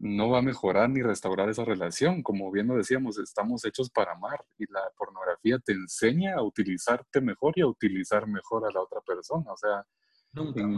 no 0.00 0.30
va 0.30 0.38
a 0.38 0.42
mejorar 0.42 0.88
ni 0.88 1.02
restaurar 1.02 1.50
esa 1.50 1.64
relación. 1.64 2.22
Como 2.22 2.50
bien 2.50 2.66
lo 2.66 2.76
decíamos, 2.76 3.18
estamos 3.18 3.64
hechos 3.66 3.90
para 3.90 4.12
amar 4.12 4.44
y 4.58 4.64
la 4.72 4.80
pornografía 4.96 5.58
te 5.58 5.72
enseña 5.72 6.36
a 6.36 6.42
utilizarte 6.42 7.20
mejor 7.20 7.52
y 7.56 7.60
a 7.60 7.66
utilizar 7.66 8.26
mejor 8.26 8.66
a 8.66 8.72
la 8.72 8.80
otra 8.80 9.02
persona. 9.02 9.52
O 9.52 9.56
sea, 9.58 9.86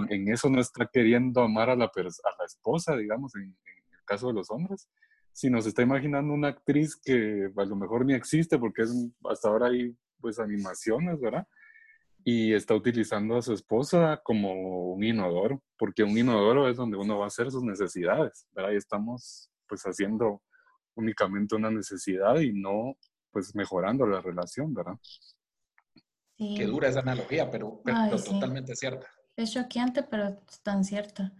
en, 0.08 0.28
eso 0.28 0.50
no 0.50 0.60
está 0.60 0.86
queriendo 0.92 1.40
amar 1.40 1.70
a 1.70 1.76
la, 1.76 1.84
a 1.84 2.30
la 2.38 2.44
esposa, 2.44 2.96
digamos, 2.96 3.36
en, 3.36 3.42
el 3.42 4.04
caso 4.04 4.26
de 4.26 4.34
los 4.34 4.50
hombres, 4.50 4.88
sino 5.32 5.62
se 5.62 5.68
está 5.68 5.82
imaginando 5.82 6.34
una 6.34 6.48
actriz 6.48 6.96
que 6.96 7.48
a 7.56 7.64
lo 7.64 7.76
mejor 7.76 8.04
ni 8.04 8.14
existe 8.14 8.58
porque 8.58 8.82
es, 8.82 8.92
hasta 9.30 9.48
ahora 9.48 9.68
hay 9.68 9.96
pues 10.20 10.40
animaciones, 10.40 11.20
¿verdad? 11.20 11.46
Y 12.24 12.52
está 12.52 12.74
utilizando 12.74 13.36
a 13.36 13.42
su 13.42 13.52
esposa 13.52 14.20
como 14.22 14.92
un 14.92 15.02
inodoro, 15.02 15.62
porque 15.76 16.02
un 16.02 16.16
inodoro 16.16 16.68
es 16.68 16.76
donde 16.76 16.96
uno 16.96 17.18
va 17.18 17.24
a 17.24 17.28
hacer 17.28 17.50
sus 17.50 17.62
necesidades, 17.62 18.46
¿verdad? 18.52 18.72
Y 18.72 18.76
estamos 18.76 19.50
pues 19.66 19.82
haciendo 19.82 20.42
únicamente 20.94 21.54
una 21.56 21.70
necesidad 21.70 22.38
y 22.40 22.52
no 22.52 22.96
pues 23.30 23.54
mejorando 23.54 24.06
la 24.06 24.20
relación, 24.20 24.74
¿verdad? 24.74 24.94
Sí. 26.36 26.54
Qué 26.56 26.66
dura 26.66 26.88
esa 26.88 27.00
analogía, 27.00 27.50
pero, 27.50 27.82
totalmente 28.24 28.76
cierta. 28.76 29.06
Es 29.36 29.52
choqueante, 29.52 30.02
pero 30.02 30.38
tan 30.62 30.84
cierta. 30.84 31.32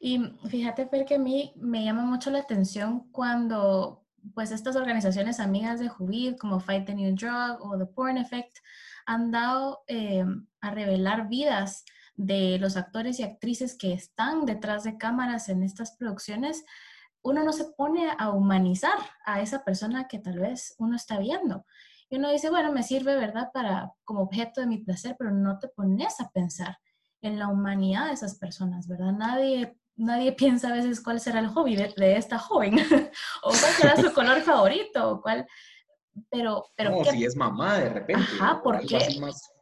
Y 0.00 0.20
fíjate, 0.48 0.86
Fer, 0.86 1.04
que 1.04 1.16
a 1.16 1.18
mí 1.18 1.52
me 1.56 1.84
llama 1.84 2.02
mucho 2.02 2.30
la 2.30 2.38
atención 2.38 3.10
cuando 3.12 4.02
pues 4.34 4.50
estas 4.50 4.76
organizaciones 4.76 5.38
amigas 5.40 5.78
de 5.78 5.88
Jubid, 5.88 6.36
como 6.36 6.58
Fight 6.58 6.86
the 6.86 6.94
New 6.94 7.14
Drug 7.14 7.60
o 7.60 7.78
The 7.78 7.86
Porn 7.86 8.18
Effect, 8.18 8.58
han 9.06 9.30
dado 9.30 9.84
eh, 9.86 10.24
a 10.60 10.70
revelar 10.70 11.28
vidas 11.28 11.84
de 12.16 12.58
los 12.58 12.76
actores 12.76 13.20
y 13.20 13.22
actrices 13.22 13.76
que 13.76 13.92
están 13.92 14.44
detrás 14.46 14.84
de 14.84 14.98
cámaras 14.98 15.48
en 15.48 15.62
estas 15.62 15.96
producciones, 15.96 16.64
uno 17.22 17.42
no 17.44 17.52
se 17.52 17.64
pone 17.76 18.08
a 18.18 18.30
humanizar 18.30 18.98
a 19.24 19.40
esa 19.40 19.64
persona 19.64 20.06
que 20.08 20.18
tal 20.18 20.38
vez 20.38 20.74
uno 20.78 20.96
está 20.96 21.18
viendo. 21.18 21.66
Y 22.08 22.16
uno 22.16 22.30
dice, 22.30 22.50
bueno, 22.50 22.72
me 22.72 22.84
sirve, 22.84 23.16
¿verdad?, 23.16 23.50
para 23.52 23.92
como 24.04 24.22
objeto 24.22 24.60
de 24.60 24.68
mi 24.68 24.78
placer, 24.78 25.16
pero 25.18 25.32
no 25.32 25.58
te 25.58 25.68
pones 25.68 26.20
a 26.20 26.30
pensar 26.30 26.78
en 27.20 27.38
la 27.38 27.48
humanidad 27.48 28.06
de 28.06 28.12
esas 28.12 28.36
personas, 28.38 28.86
¿verdad? 28.86 29.12
Nadie, 29.12 29.76
nadie 29.96 30.32
piensa 30.32 30.68
a 30.68 30.72
veces 30.72 31.00
cuál 31.00 31.18
será 31.18 31.40
el 31.40 31.48
hobby 31.48 31.74
de, 31.74 31.92
de 31.96 32.16
esta 32.16 32.38
joven, 32.38 32.78
o 33.42 33.48
cuál 33.48 33.72
será 33.72 33.96
su 33.96 34.12
color 34.14 34.42
favorito, 34.42 35.10
o 35.10 35.20
cuál, 35.20 35.46
pero... 36.30 36.66
pero 36.76 36.90
no, 36.90 37.04
si 37.04 37.24
es 37.24 37.36
mamá 37.36 37.78
de 37.78 37.88
repente. 37.90 38.24
Ajá, 38.40 38.62
¿por 38.62 38.84
qué? 38.86 38.98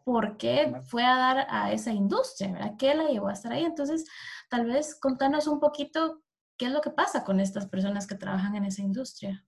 ¿Por 0.05 0.37
qué 0.37 0.75
fue 0.87 1.05
a 1.05 1.17
dar 1.17 1.47
a 1.49 1.73
esa 1.73 1.91
industria? 1.91 2.53
¿verdad? 2.53 2.75
¿Qué 2.79 2.95
la 2.95 3.09
llevó 3.09 3.29
a 3.29 3.33
estar 3.33 3.53
ahí? 3.53 3.65
Entonces, 3.65 4.05
tal 4.51 4.67
vez 4.67 4.95
contanos 5.01 5.47
un 5.47 5.61
poquito 5.61 6.21
qué 6.59 6.67
es 6.67 6.73
lo 6.73 6.81
que 6.81 6.91
pasa 6.91 7.25
con 7.25 7.41
estas 7.41 7.67
personas 7.67 8.07
que 8.07 8.15
trabajan 8.15 8.55
en 8.55 8.65
esa 8.65 8.83
industria. 8.83 9.45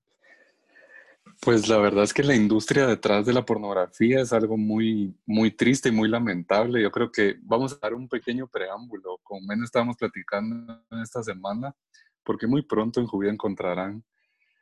Pues 1.41 1.69
la 1.69 1.77
verdad 1.77 2.05
es 2.05 2.15
que 2.15 2.23
la 2.23 2.35
industria 2.35 2.87
detrás 2.87 3.27
de 3.27 3.33
la 3.33 3.45
pornografía 3.45 4.21
es 4.21 4.33
algo 4.33 4.57
muy, 4.57 5.15
muy 5.27 5.51
triste 5.51 5.91
y 5.91 5.93
muy 5.93 6.09
lamentable. 6.09 6.83
Yo 6.83 6.91
creo 6.91 7.13
que 7.13 7.37
vamos 7.43 7.75
a 7.75 7.79
dar 7.81 7.95
un 7.95 8.09
pequeño 8.09 8.47
preámbulo. 8.47 9.19
Con 9.23 9.45
Men 9.45 9.63
estábamos 9.63 9.97
platicando 9.97 10.83
esta 11.03 11.23
semana, 11.23 11.75
porque 12.25 12.47
muy 12.47 12.63
pronto 12.63 13.01
en 13.01 13.07
Jubia 13.07 13.31
encontrarán 13.31 14.03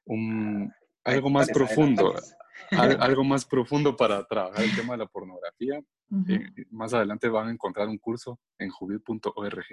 un, 0.04 0.72
algo 1.04 1.30
más 1.30 1.50
profundo, 1.50 2.14
algo 3.00 3.24
más 3.24 3.44
profundo 3.44 3.96
para 3.96 4.24
trabajar 4.26 4.64
el 4.64 4.74
tema 4.74 4.94
de 4.94 4.98
la 4.98 5.06
pornografía. 5.06 5.80
Eh, 6.28 6.66
más 6.70 6.94
adelante 6.94 7.28
van 7.28 7.48
a 7.48 7.52
encontrar 7.52 7.88
un 7.88 7.98
curso 7.98 8.38
en 8.58 8.70
jubil.org. 8.70 9.64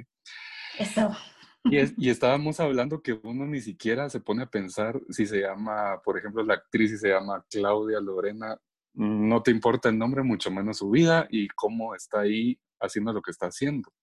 Eso. 0.77 1.11
Y, 1.63 2.09
estábamos 2.09 2.59
hablando 2.59 3.03
que 3.03 3.19
uno 3.21 3.45
ni 3.45 3.61
siquiera 3.61 4.09
se 4.09 4.19
pone 4.19 4.41
a 4.41 4.49
pensar 4.49 4.99
si 5.09 5.27
se 5.27 5.41
llama, 5.41 6.01
por 6.03 6.17
ejemplo, 6.17 6.43
la 6.43 6.55
actriz, 6.55 6.89
si 6.89 6.97
se 6.97 7.09
llama 7.09 7.45
Claudia 7.51 7.99
Lorena, 7.99 8.57
no 8.95 9.43
te 9.43 9.51
importa 9.51 9.89
el 9.89 9.97
nombre, 9.99 10.23
mucho 10.23 10.49
menos 10.49 10.79
su 10.79 10.89
vida 10.89 11.27
y 11.29 11.47
cómo 11.49 11.93
está 11.93 12.21
ahí 12.21 12.59
haciendo 12.79 13.13
lo 13.13 13.21
que 13.21 13.29
está 13.29 13.45
haciendo. 13.45 13.93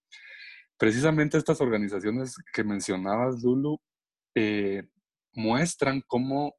Precisamente 0.79 1.37
estas 1.37 1.61
organizaciones 1.61 2.37
que 2.53 2.63
mencionabas, 2.63 3.43
Lulu, 3.43 3.81
eh, 4.37 4.85
muestran 5.33 6.03
cómo 6.07 6.55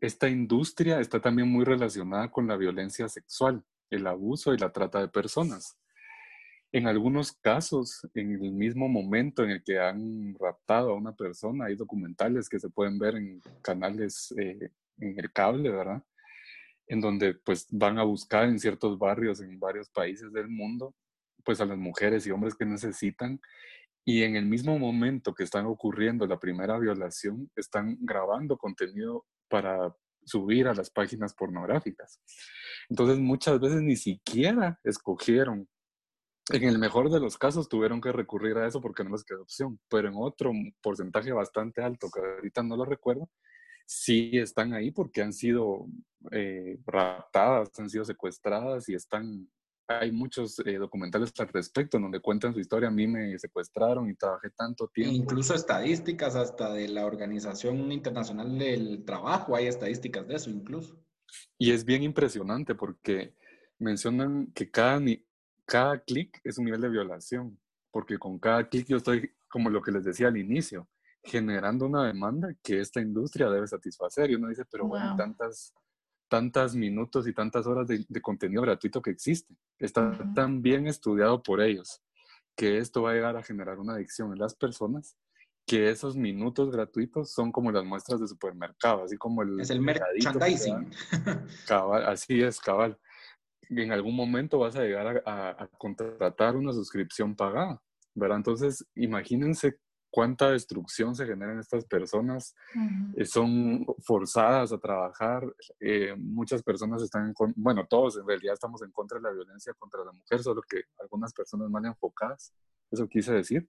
esta 0.00 0.28
industria 0.28 1.00
está 1.00 1.20
también 1.20 1.48
muy 1.48 1.64
relacionada 1.64 2.30
con 2.30 2.46
la 2.46 2.56
violencia 2.56 3.08
sexual, 3.08 3.62
el 3.90 4.06
abuso 4.06 4.54
y 4.54 4.58
la 4.58 4.72
trata 4.72 5.00
de 5.00 5.08
personas. 5.08 5.76
En 6.72 6.86
algunos 6.86 7.32
casos, 7.32 8.06
en 8.14 8.32
el 8.32 8.52
mismo 8.52 8.88
momento 8.88 9.42
en 9.42 9.50
el 9.50 9.62
que 9.64 9.80
han 9.80 10.34
raptado 10.38 10.90
a 10.90 10.96
una 10.96 11.12
persona, 11.12 11.66
hay 11.66 11.74
documentales 11.74 12.48
que 12.48 12.60
se 12.60 12.70
pueden 12.70 12.98
ver 12.98 13.16
en 13.16 13.40
canales 13.60 14.32
eh, 14.38 14.70
en 14.98 15.18
el 15.18 15.32
cable, 15.32 15.70
¿verdad? 15.70 16.02
En 16.86 17.00
donde 17.00 17.34
pues 17.34 17.66
van 17.70 17.98
a 17.98 18.04
buscar 18.04 18.44
en 18.44 18.58
ciertos 18.58 18.98
barrios 18.98 19.40
en 19.40 19.58
varios 19.58 19.88
países 19.90 20.32
del 20.32 20.48
mundo, 20.48 20.94
pues 21.44 21.60
a 21.60 21.66
las 21.66 21.78
mujeres 21.78 22.26
y 22.26 22.30
hombres 22.30 22.54
que 22.54 22.64
necesitan. 22.64 23.40
Y 24.04 24.22
en 24.22 24.36
el 24.36 24.46
mismo 24.46 24.78
momento 24.78 25.34
que 25.34 25.44
están 25.44 25.66
ocurriendo 25.66 26.26
la 26.26 26.38
primera 26.38 26.78
violación, 26.78 27.50
están 27.54 27.98
grabando 28.00 28.56
contenido 28.56 29.26
para 29.48 29.94
subir 30.24 30.68
a 30.68 30.74
las 30.74 30.90
páginas 30.90 31.34
pornográficas. 31.34 32.20
Entonces 32.88 33.18
muchas 33.18 33.60
veces 33.60 33.82
ni 33.82 33.96
siquiera 33.96 34.78
escogieron 34.84 35.68
en 36.52 36.64
el 36.64 36.78
mejor 36.78 37.10
de 37.10 37.20
los 37.20 37.38
casos 37.38 37.68
tuvieron 37.68 38.00
que 38.00 38.12
recurrir 38.12 38.56
a 38.56 38.66
eso 38.66 38.80
porque 38.80 39.04
no 39.04 39.10
les 39.10 39.24
quedó 39.24 39.42
opción, 39.42 39.78
pero 39.88 40.08
en 40.08 40.14
otro 40.16 40.52
porcentaje 40.82 41.32
bastante 41.32 41.82
alto, 41.82 42.08
que 42.12 42.20
ahorita 42.20 42.62
no 42.62 42.76
lo 42.76 42.84
recuerdo, 42.84 43.30
sí 43.86 44.30
están 44.34 44.74
ahí 44.74 44.90
porque 44.90 45.22
han 45.22 45.32
sido 45.32 45.86
eh, 46.32 46.78
raptadas, 46.86 47.70
han 47.78 47.88
sido 47.88 48.04
secuestradas 48.04 48.88
y 48.88 48.94
están, 48.94 49.48
hay 49.98 50.12
muchos 50.12 50.60
eh, 50.60 50.78
documentales 50.78 51.32
al 51.38 51.48
respecto 51.48 51.96
en 51.96 52.04
donde 52.04 52.20
cuentan 52.20 52.54
su 52.54 52.60
historia, 52.60 52.88
a 52.88 52.92
mí 52.92 53.06
me 53.06 53.36
secuestraron 53.38 54.08
y 54.08 54.14
trabajé 54.14 54.50
tanto 54.50 54.88
tiempo. 54.88 55.14
Incluso 55.14 55.54
estadísticas 55.54 56.36
hasta 56.36 56.72
de 56.72 56.88
la 56.88 57.06
Organización 57.06 57.90
Internacional 57.90 58.56
del 58.56 59.04
Trabajo, 59.04 59.56
hay 59.56 59.66
estadísticas 59.66 60.26
de 60.28 60.36
eso 60.36 60.50
incluso. 60.50 61.02
Y 61.58 61.72
es 61.72 61.84
bien 61.84 62.02
impresionante 62.02 62.74
porque 62.74 63.34
mencionan 63.78 64.52
que 64.52 64.70
cada, 64.70 65.00
cada 65.64 65.98
clic 66.00 66.40
es 66.44 66.58
un 66.58 66.66
nivel 66.66 66.80
de 66.80 66.88
violación, 66.88 67.58
porque 67.90 68.18
con 68.18 68.38
cada 68.38 68.68
clic 68.68 68.86
yo 68.86 68.98
estoy, 68.98 69.32
como 69.48 69.70
lo 69.70 69.82
que 69.82 69.92
les 69.92 70.04
decía 70.04 70.28
al 70.28 70.36
inicio, 70.36 70.88
generando 71.22 71.86
una 71.86 72.06
demanda 72.06 72.48
que 72.62 72.80
esta 72.80 73.00
industria 73.00 73.50
debe 73.50 73.66
satisfacer. 73.66 74.30
Y 74.30 74.36
uno 74.36 74.48
dice, 74.48 74.64
pero 74.70 74.86
bueno, 74.86 75.16
tantas, 75.16 75.74
tantas 76.30 76.74
minutos 76.74 77.28
y 77.28 77.34
tantas 77.34 77.66
horas 77.66 77.86
de, 77.86 78.22
contenido 78.22 78.62
gratuito 78.62 79.02
que 79.02 79.10
existe. 79.10 79.54
Está 79.78 80.16
tan 80.34 80.62
bien 80.62 80.86
estudiado 80.86 81.42
por 81.42 81.60
ellos 81.60 82.02
que 82.56 82.78
esto 82.78 83.02
va 83.02 83.10
a 83.10 83.14
llegar 83.14 83.36
a 83.36 83.42
generar 83.42 83.78
una 83.78 83.94
adicción 83.94 84.32
en 84.32 84.38
las 84.38 84.54
personas 84.54 85.16
que 85.66 85.90
esos 85.90 86.16
minutos 86.16 86.70
gratuitos 86.70 87.32
son 87.32 87.52
como 87.52 87.70
las 87.70 87.84
muestras 87.84 88.20
de 88.20 88.26
supermercado, 88.26 89.04
así 89.04 89.16
como 89.16 89.42
el... 89.42 89.60
Es 89.60 89.70
el 89.70 89.82
merchandising. 89.82 90.90
Cabal, 91.66 92.06
así 92.06 92.40
es, 92.42 92.58
cabal 92.58 92.98
en 93.70 93.92
algún 93.92 94.16
momento 94.16 94.58
vas 94.58 94.76
a 94.76 94.82
llegar 94.82 95.22
a, 95.24 95.68
contratar 95.78 96.56
una 96.56 96.72
suscripción 96.72 97.36
pagada, 97.36 97.80
¿verdad? 98.14 98.38
Entonces, 98.38 98.84
imagínense 98.94 99.78
cuánta 100.10 100.50
destrucción 100.50 101.14
se 101.14 101.26
genera 101.26 101.52
en 101.52 101.60
estas 101.60 101.84
personas, 101.84 102.54
eh, 103.16 103.24
son 103.24 103.86
forzadas 104.00 104.72
a 104.72 104.78
trabajar, 104.78 105.42
eh, 105.78 106.14
muchas 106.18 106.62
personas 106.62 107.02
están, 107.02 107.28
en, 107.28 107.34
bueno, 107.56 107.86
todos 107.86 108.18
en 108.18 108.26
realidad 108.26 108.54
estamos 108.54 108.82
en 108.82 108.90
contra 108.90 109.18
de 109.18 109.22
la 109.22 109.32
violencia 109.32 109.72
contra 109.78 110.04
la 110.04 110.12
mujer, 110.12 110.42
solo 110.42 110.62
que 110.68 110.82
algunas 111.00 111.32
personas 111.32 111.70
mal 111.70 111.84
enfocadas, 111.86 112.52
eso 112.90 113.08
quise 113.08 113.32
decir. 113.32 113.68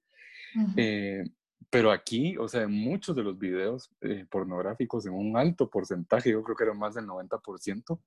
Eh, 0.76 1.24
pero 1.70 1.92
aquí, 1.92 2.36
o 2.38 2.48
sea, 2.48 2.64
en 2.64 2.72
muchos 2.72 3.16
de 3.16 3.24
los 3.24 3.38
videos 3.38 3.90
pornográficos, 4.30 5.06
en 5.06 5.14
un 5.14 5.38
alto 5.38 5.70
porcentaje, 5.70 6.32
yo 6.32 6.44
creo 6.44 6.56
que 6.56 6.64
era 6.64 6.74
más 6.74 6.96
del 6.96 7.06
90%, 7.06 8.02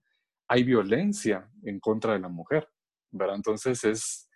hay 0.48 0.64
violencia 0.64 1.48
en 1.62 1.80
contra 1.80 2.12
de 2.12 2.18
la 2.18 2.28
mujer, 2.28 2.68
¿verdad? 3.10 3.36
Entonces 3.36 3.84
es 3.84 4.28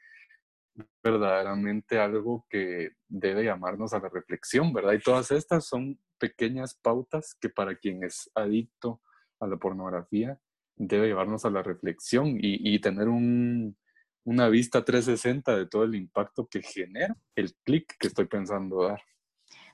verdaderamente 1.03 1.99
algo 1.99 2.47
que 2.49 2.93
debe 3.09 3.45
llamarnos 3.45 3.93
a 3.93 4.01
la 4.01 4.09
reflexión, 4.09 4.73
¿verdad? 4.73 4.93
Y 4.93 5.01
todas 5.01 5.31
estas 5.31 5.67
son 5.67 5.99
pequeñas 6.19 6.75
pautas 6.75 7.35
que 7.41 7.49
para 7.49 7.77
quien 7.77 8.05
es 8.05 8.31
adicto 8.35 9.01
a 9.41 9.47
la 9.47 9.57
pornografía 9.57 10.39
debe 10.77 11.09
llevarnos 11.09 11.45
a 11.45 11.51
la 11.51 11.63
reflexión 11.63 12.39
y, 12.41 12.79
tener 12.81 13.09
una 13.09 14.49
vista 14.49 14.85
360 14.85 15.57
de 15.57 15.67
todo 15.67 15.85
el 15.85 15.95
impacto 15.95 16.47
que 16.47 16.63
genera 16.63 17.17
el 17.35 17.55
clic 17.65 17.97
que 17.99 18.09
estoy 18.09 18.27
pensando 18.27 18.85
dar. 18.85 19.03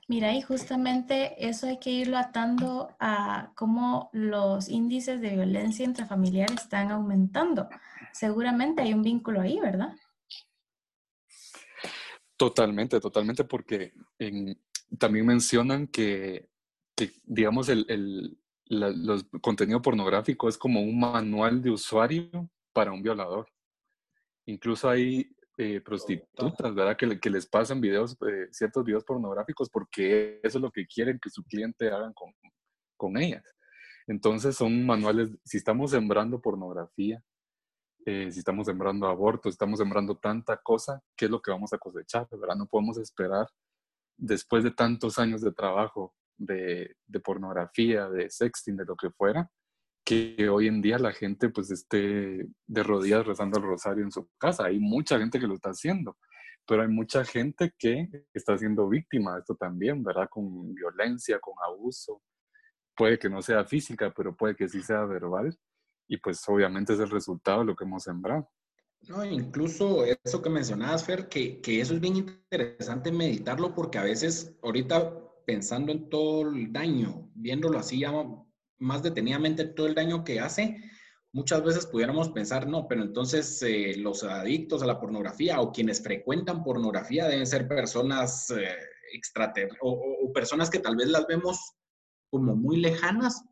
Mira, 0.07 0.33
y 0.33 0.41
justamente 0.41 1.47
eso 1.47 1.67
hay 1.67 1.79
que 1.79 1.89
irlo 1.89 2.17
atando 2.17 2.95
a 2.99 3.51
cómo 3.55 4.09
los 4.13 4.69
índices 4.69 5.19
de 5.19 5.31
violencia 5.31 5.83
intrafamiliar 5.83 6.51
están 6.51 6.91
aumentando. 6.91 7.69
Seguramente 8.11 8.83
hay 8.83 8.93
un 8.93 9.01
vínculo 9.01 9.41
ahí, 9.41 9.59
¿verdad? 9.59 9.95
Totalmente, 12.37 12.99
totalmente, 12.99 13.43
porque 13.45 13.93
también 14.97 15.25
mencionan 15.25 15.87
que, 15.87 16.49
digamos, 17.25 17.69
el, 17.69 17.85
el 17.87 18.37
los 18.67 19.25
contenido 19.41 19.81
pornográfico 19.81 20.49
es 20.49 20.57
como 20.57 20.81
un 20.81 20.99
manual 20.99 21.61
de 21.61 21.69
usuario 21.69 22.49
para 22.73 22.91
un 22.91 23.01
violador. 23.01 23.47
Incluso 24.47 24.89
hay 24.89 25.29
eh, 25.57 25.81
prostitutas, 25.81 26.73
¿verdad? 26.73 26.97
Que, 26.97 27.19
que, 27.19 27.29
les 27.29 27.45
pasan 27.45 27.79
videos, 27.79 28.17
eh, 28.27 28.47
ciertos 28.51 28.83
videos 28.83 29.03
pornográficos 29.03 29.69
porque 29.69 30.39
eso 30.43 30.57
es 30.57 30.61
lo 30.61 30.71
que 30.71 30.85
quieren 30.85 31.19
que 31.21 31.29
su 31.29 31.43
cliente 31.43 31.89
hagan 31.89 32.13
con, 32.13 32.33
con 32.97 33.17
ellas. 33.17 33.43
Entonces 34.07 34.55
son 34.55 34.85
manuales, 34.85 35.29
si 35.43 35.57
estamos 35.57 35.91
sembrando 35.91 36.41
pornografía, 36.41 37.23
eh, 38.05 38.31
si 38.31 38.39
estamos 38.39 38.67
sembrando 38.67 39.07
aborto, 39.07 39.49
estamos 39.49 39.79
sembrando 39.79 40.17
tanta 40.17 40.57
cosa, 40.57 41.01
¿qué 41.15 41.25
es 41.25 41.31
lo 41.31 41.41
que 41.41 41.51
vamos 41.51 41.73
a 41.73 41.79
cosechar? 41.79 42.27
¿verdad? 42.31 42.55
No 42.55 42.67
podemos 42.67 42.97
esperar 42.97 43.47
después 44.15 44.63
de 44.63 44.71
tantos 44.71 45.17
años 45.17 45.41
de 45.41 45.51
trabajo 45.51 46.13
de, 46.37 46.95
de 47.07 47.19
pornografía, 47.19 48.07
de 48.09 48.29
sexting, 48.29 48.77
de 48.77 48.85
lo 48.85 48.95
que 48.95 49.09
fuera, 49.09 49.49
que 50.05 50.47
hoy 50.49 50.67
en 50.67 50.81
día 50.81 50.99
la 50.99 51.11
gente 51.11 51.49
pues 51.49 51.71
esté 51.71 52.47
de 52.67 52.83
rodillas 52.83 53.25
rezando 53.25 53.57
el 53.57 53.65
rosario 53.65 54.03
en 54.03 54.11
su 54.11 54.29
casa. 54.37 54.65
Hay 54.65 54.79
mucha 54.79 55.17
gente 55.17 55.39
que 55.39 55.47
lo 55.47 55.55
está 55.55 55.71
haciendo, 55.71 56.17
pero 56.67 56.83
hay 56.83 56.87
mucha 56.87 57.25
gente 57.25 57.73
que 57.77 58.07
está 58.33 58.57
siendo 58.57 58.87
víctima 58.87 59.33
de 59.33 59.39
esto 59.39 59.55
también, 59.55 60.03
¿verdad? 60.03 60.29
Con 60.29 60.75
violencia, 60.75 61.39
con 61.39 61.55
abuso. 61.65 62.21
Puede 62.95 63.17
que 63.17 63.29
no 63.29 63.41
sea 63.41 63.65
física, 63.65 64.13
pero 64.15 64.35
puede 64.35 64.55
que 64.55 64.67
sí 64.69 64.83
sea 64.83 65.05
verbal. 65.05 65.57
Y 66.07 66.17
pues 66.17 66.41
obviamente 66.47 66.93
es 66.93 66.99
el 66.99 67.09
resultado 67.09 67.59
de 67.59 67.65
lo 67.65 67.75
que 67.75 67.83
hemos 67.83 68.03
sembrado. 68.03 68.49
No, 69.07 69.23
incluso 69.23 70.03
eso 70.05 70.41
que 70.41 70.49
mencionabas, 70.49 71.03
Fer, 71.03 71.27
que, 71.27 71.61
que 71.61 71.79
eso 71.79 71.93
es 71.93 71.99
bien 71.99 72.15
interesante 72.15 73.11
meditarlo 73.11 73.73
porque 73.75 73.99
a 73.99 74.03
veces 74.03 74.55
ahorita 74.63 75.13
pensando 75.45 75.91
en 75.91 76.09
todo 76.09 76.49
el 76.49 76.73
daño, 76.73 77.29
viéndolo 77.35 77.77
así, 77.77 77.99
ya 77.99 78.11
más 78.79 79.03
detenidamente 79.03 79.65
todo 79.65 79.87
el 79.87 79.95
daño 79.95 80.23
que 80.23 80.39
hace, 80.39 80.77
muchas 81.35 81.63
veces 81.63 81.85
pudiéramos 81.85 82.29
pensar, 82.29 82.67
no, 82.67 82.87
pero 82.87 83.03
entonces 83.03 83.61
eh, 83.61 83.95
los 83.97 84.23
adictos 84.23 84.81
a 84.81 84.85
la 84.85 84.99
pornografía 84.99 85.59
o 85.61 85.71
quienes 85.71 86.01
frecuentan 86.01 86.63
pornografía 86.63 87.27
deben 87.27 87.45
ser 87.45 87.67
personas 87.67 88.49
eh, 88.51 88.73
o, 89.81 90.31
personas 90.33 90.69
que 90.69 90.79
tal 90.79 90.95
vez 90.95 91.07
las 91.07 91.27
vemos 91.27 91.73
como 92.29 92.55
muy 92.55 92.77
lejanas. 92.77 93.43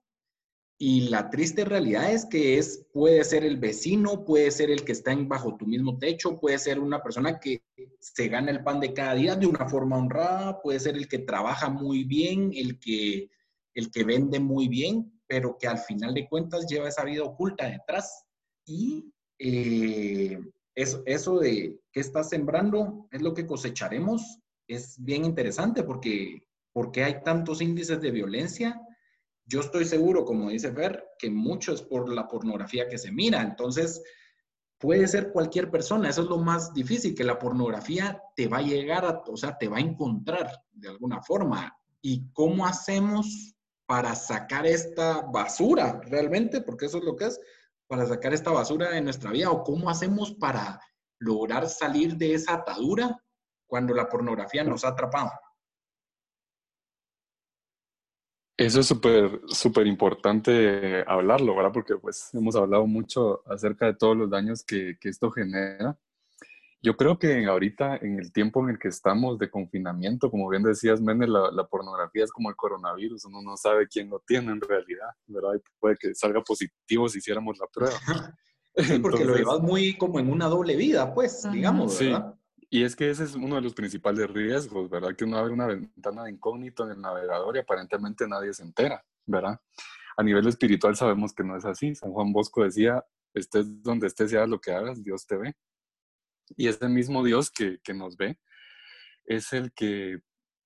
Y 0.86 1.08
la 1.08 1.30
triste 1.30 1.63
realidad 1.63 2.12
es 2.12 2.26
que 2.26 2.58
es, 2.58 2.86
puede 2.91 3.24
ser 3.24 3.46
el 3.46 3.56
vecino, 3.56 4.26
puede 4.26 4.52
ser 4.52 4.69
el 4.69 4.84
que 4.84 4.91
está 4.91 5.15
bajo 5.15 5.56
tu 5.56 5.65
mismo 5.65 5.98
techo, 5.98 6.38
puede 6.38 6.60
ser 6.60 6.78
una 6.78 7.02
persona 7.02 7.39
que 7.39 7.63
se 8.02 8.28
gana 8.28 8.52
el 8.52 8.65
pan 8.65 8.82
de 8.82 8.91
cada 8.91 9.15
día 9.15 9.38
de 9.38 9.48
una 9.48 9.65
forma 9.69 9.98
honrada, 9.98 10.62
puede 10.62 10.82
ser 10.82 10.98
el 10.98 11.08
que 11.08 11.19
trabaja 11.19 11.69
muy 11.69 12.04
bien, 12.04 12.52
el 12.54 12.80
que, 12.80 13.30
el 13.74 13.91
que 13.91 14.04
vende 14.04 14.41
muy 14.41 14.67
bien, 14.67 15.22
pero 15.26 15.58
que 15.58 15.67
al 15.67 15.78
final 15.78 16.13
de 16.13 16.28
cuentas 16.28 16.65
lleva 16.67 16.89
esa 16.89 17.06
vida 17.06 17.24
oculta 17.24 17.69
detrás. 17.69 18.26
Y 18.65 19.10
eh, 19.39 20.38
eso, 20.76 21.02
eso 21.06 21.39
de 21.39 21.80
qué 21.93 22.02
estás 22.02 22.28
sembrando 22.28 23.08
es 23.10 23.22
lo 23.22 23.34
que 23.34 23.48
cosecharemos. 23.48 24.41
Es 24.67 25.02
bien 25.02 25.24
interesante 25.24 25.84
porque, 25.84 26.46
porque 26.74 27.06
hay 27.06 27.24
tantos 27.24 27.62
índices 27.62 28.02
de 28.02 28.12
violencia. 28.12 28.82
Yo 29.45 29.60
estoy 29.60 29.86
seguro, 29.86 30.25
como 30.25 30.49
dice 30.49 30.71
Fer, 30.71 31.03
que 31.19 31.29
mucho 31.29 31.73
es 31.73 31.82
por 31.82 32.12
la 32.12 32.27
pornografía 32.27 32.88
que 32.88 32.97
se 32.97 33.12
mira. 33.12 33.41
Entonces, 33.41 34.01
puede 34.77 35.08
ser 35.08 35.32
cualquier 35.32 35.71
persona. 35.71 36.10
Eso 36.10 36.23
es 36.23 36.27
lo 36.27 36.38
más 36.38 36.73
difícil, 36.73 37.15
que 37.15 37.23
la 37.23 37.39
pornografía 37.39 38.21
te 38.36 38.47
va 38.47 38.58
a 38.58 38.62
llegar 38.62 39.06
a, 39.06 39.21
o 39.27 39.38
sea, 39.38 39.58
te 39.58 39.67
va 39.67 39.77
a 39.77 39.82
encontrar 39.82 40.62
de 40.71 40.89
alguna 40.89 41.21
forma. 41.21 41.73
¿Y 42.01 42.29
cómo 42.34 42.65
hacemos 42.65 43.56
para 43.86 44.13
sacar 44.15 44.65
esta 44.65 45.21
basura 45.21 46.01
realmente? 46.03 46.62
Porque 46.62 46.88
eso 46.88 46.97
es 46.97 47.03
lo 47.03 47.15
que 47.15 47.27
es, 47.27 47.39
para 47.88 48.06
sacar 48.06 48.34
esta 48.34 48.51
basura 48.51 48.89
de 48.89 49.01
nuestra 49.01 49.32
vida. 49.32 49.51
¿O 49.51 49.63
cómo 49.63 49.89
hacemos 49.89 50.34
para 50.34 50.82
lograr 51.19 51.69
salir 51.69 52.17
de 52.17 52.34
esa 52.34 52.56
atadura 52.56 53.17
cuando 53.65 53.93
la 53.93 54.10
pornografía 54.10 54.63
nos 54.63 54.84
ha 54.84 54.89
atrapado? 54.89 55.32
Eso 58.63 58.80
es 58.80 58.88
súper, 58.88 59.41
súper 59.47 59.88
importante 59.88 61.04
hablarlo, 61.06 61.54
¿verdad? 61.56 61.71
Porque 61.73 61.95
pues 61.97 62.30
hemos 62.34 62.56
hablado 62.56 62.88
mucho 62.88 63.43
acerca 63.45 63.88
de 63.88 63.93
todos 63.93 64.15
los 64.15 64.30
daños 64.30 64.63
que, 64.63 64.97
que, 65.02 65.10
esto 65.10 65.30
genera. 65.32 65.97
Yo 66.82 66.95
creo 66.95 67.19
que 67.19 67.45
ahorita, 67.45 67.97
en 67.97 68.19
el 68.19 68.32
tiempo 68.32 68.63
en 68.63 68.69
el 68.69 68.80
que 68.80 68.88
estamos 68.88 69.38
de 69.38 69.49
confinamiento, 69.49 70.32
como 70.32 70.47
bien 70.49 70.63
decías, 70.63 71.02
Mene, 71.02 71.28
la, 71.28 71.52
la 71.52 71.67
pornografía 71.67 72.23
es 72.23 72.32
como 72.32 72.49
el 72.49 72.56
coronavirus, 72.56 73.26
uno 73.26 73.41
no 73.41 73.58
sabe 73.58 73.88
quién 73.88 74.10
lo 74.10 74.19
tiene 74.26 74.54
en 74.54 74.62
realidad, 74.62 75.10
¿verdad? 75.28 75.56
Y 75.56 75.62
puede 75.80 75.97
que 75.97 76.15
salga 76.15 76.41
positivo 76.41 77.10
si 77.10 77.17
hiciéramos 77.17 77.58
la 77.60 77.67
prueba. 77.67 77.95
Sí, 78.76 78.97
porque 78.97 79.23
lo 79.23 79.36
llevas 79.36 79.60
muy 79.60 79.95
como 79.95 80.19
en 80.19 80.32
una 80.32 80.47
doble 80.47 80.76
vida, 80.76 81.13
pues, 81.13 81.47
digamos, 81.52 81.99
¿verdad? 81.99 82.34
Y 82.73 82.83
es 82.83 82.95
que 82.95 83.07
ese 83.07 83.25
es 83.25 83.36
uno 83.36 83.57
de 83.57 83.62
los 83.62 83.75
principales 83.75 84.27
riesgos, 84.31 84.89
¿verdad? 84.89 85.15
Que 85.15 85.25
uno 85.25 85.38
abre 85.38 85.53
una 85.53 85.67
ventana 85.67 86.23
de 86.23 86.31
incógnito 86.31 86.83
en 86.83 86.93
el 86.93 87.01
navegador 87.01 87.55
y 87.55 87.59
aparentemente 87.59 88.27
nadie 88.27 88.51
se 88.51 88.63
entera, 88.63 89.05
¿verdad? 89.27 89.62
A 90.17 90.23
nivel 90.23 90.47
espiritual 90.47 90.95
sabemos 90.95 91.33
que 91.33 91.43
no 91.43 91.55
es 91.55 91.65
así. 91.65 91.93
San 91.93 92.12
Juan 92.12 92.33
Bosco 92.33 92.63
decía, 92.63 93.05
estés 93.36 93.83
donde 93.83 94.07
estés 94.07 94.33
y 94.33 94.38
hagas 94.38 94.49
lo 94.49 94.59
que 94.59 94.71
hagas, 94.71 95.03
Dios 95.03 95.27
te 95.27 95.38
ve. 95.38 95.53
Y 96.57 96.67
ese 96.67 96.89
mismo 96.89 97.23
Dios 97.23 97.51
que, 97.51 97.77
que 97.83 97.93
nos 97.93 98.17
ve 98.17 98.39
es 99.25 99.53
el 99.53 99.71
que 99.73 100.21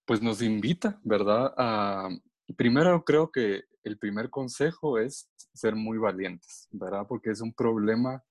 pues 0.06 0.22
nos 0.22 0.42
invita, 0.42 1.02
¿verdad? 1.04 1.54
A, 1.58 2.08
primero 2.56 3.04
creo 3.04 3.34
que 3.34 3.66
el 3.84 3.98
primer 3.98 4.30
consejo 4.30 4.98
es 4.98 5.30
ser 5.54 5.76
muy 5.76 5.98
valientes, 5.98 6.70
¿verdad? 6.72 7.06
Porque 7.06 7.32
es 7.32 7.42
un 7.42 7.54
problema 7.54 8.24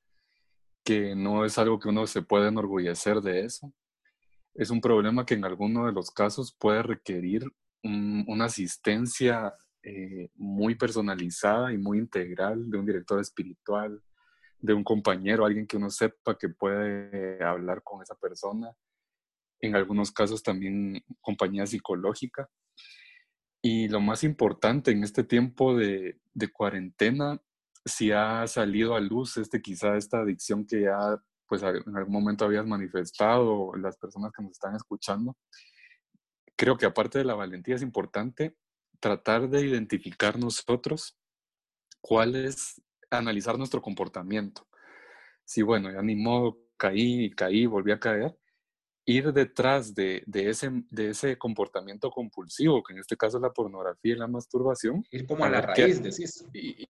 que 0.87 1.17
no 1.17 1.45
es 1.45 1.59
algo 1.59 1.81
que 1.81 1.89
uno 1.89 2.07
se 2.07 2.23
puede 2.23 2.47
enorgullecer 2.47 3.21
de 3.21 3.41
eso. 3.45 3.75
Es 4.55 4.71
un 4.71 4.81
problema 4.81 5.27
que 5.27 5.35
en 5.35 5.45
alguno 5.45 5.85
de 5.85 5.93
los 5.93 6.13
casos 6.13 6.57
puede 6.57 6.81
requerir 6.85 7.45
una 7.83 8.45
asistencia 8.45 9.53
eh, 9.83 10.31
muy 10.37 10.77
personalizada 10.77 11.73
y 11.73 11.79
muy 11.79 11.99
integral 11.99 12.71
de 12.71 12.79
un 12.79 12.87
director 12.87 13.21
espiritual, 13.21 14.01
de 14.61 14.75
un 14.75 14.85
compañero, 14.85 15.45
alguien 15.45 15.67
que 15.67 15.77
uno 15.77 15.91
sepa 15.91 16.39
que 16.39 16.51
puede 16.51 17.43
hablar 17.43 17.83
con 17.83 18.01
esa 18.01 18.15
persona. 18.15 18.71
En 19.61 19.75
algunos 19.75 20.13
casos 20.13 20.41
también 20.41 21.05
compañía 21.21 21.67
psicológica. 21.67 22.49
Y 23.61 23.89
lo 23.89 24.01
más 24.01 24.23
importante 24.23 24.93
en 24.93 25.03
este 25.03 25.25
tiempo 25.25 25.77
de, 25.77 26.21
de 26.33 26.49
cuarentena 26.49 27.41
si 27.87 28.11
ha 28.11 28.47
salido 28.49 28.97
a 28.97 29.01
luz 29.01 29.37
este 29.37 29.63
quizá 29.63 29.97
esta 29.97 30.19
adicción 30.19 30.67
que 30.67 30.83
ya 30.83 30.99
pues 31.47 31.63
en 31.63 31.97
algún 31.97 32.13
momento 32.13 32.45
habías 32.45 32.67
manifestado 32.67 33.73
las 33.77 33.97
personas 33.97 34.33
que 34.37 34.43
nos 34.43 34.53
están 34.53 34.75
escuchando. 34.75 35.37
Creo 36.57 36.77
que 36.77 36.87
aparte 36.87 37.19
de 37.19 37.25
la 37.25 37.35
valentía 37.35 37.77
es 37.77 37.83
importante 37.83 38.57
tratar 38.99 39.49
de 39.49 39.65
identificar 39.65 40.39
nosotros 40.39 41.17
cuál 42.01 42.35
es, 42.35 42.83
analizar 43.11 43.57
nuestro 43.57 43.81
comportamiento. 43.81 44.67
Si 45.45 45.63
bueno, 45.63 45.93
ya 45.93 46.03
ni 46.03 46.17
modo, 46.17 46.59
caí, 46.77 47.31
caí, 47.31 47.67
volví 47.67 47.93
a 47.93 48.01
caer, 48.01 48.37
ir 49.07 49.33
detrás 49.33 49.95
de, 49.95 50.25
de, 50.27 50.51
ese, 50.51 50.69
de 50.91 51.11
ese 51.11 51.39
comportamiento 51.39 52.11
compulsivo, 52.11 52.83
que 52.83 52.93
en 52.93 52.99
este 52.99 53.17
caso 53.17 53.39
es 53.39 53.43
la 53.43 53.53
pornografía 53.53 54.15
y 54.15 54.19
la 54.19 54.27
masturbación. 54.27 55.05
Ir 55.11 55.27
como 55.27 55.45
a 55.45 55.49
la 55.49 55.61
raíz, 55.61 56.03
decís. 56.03 56.45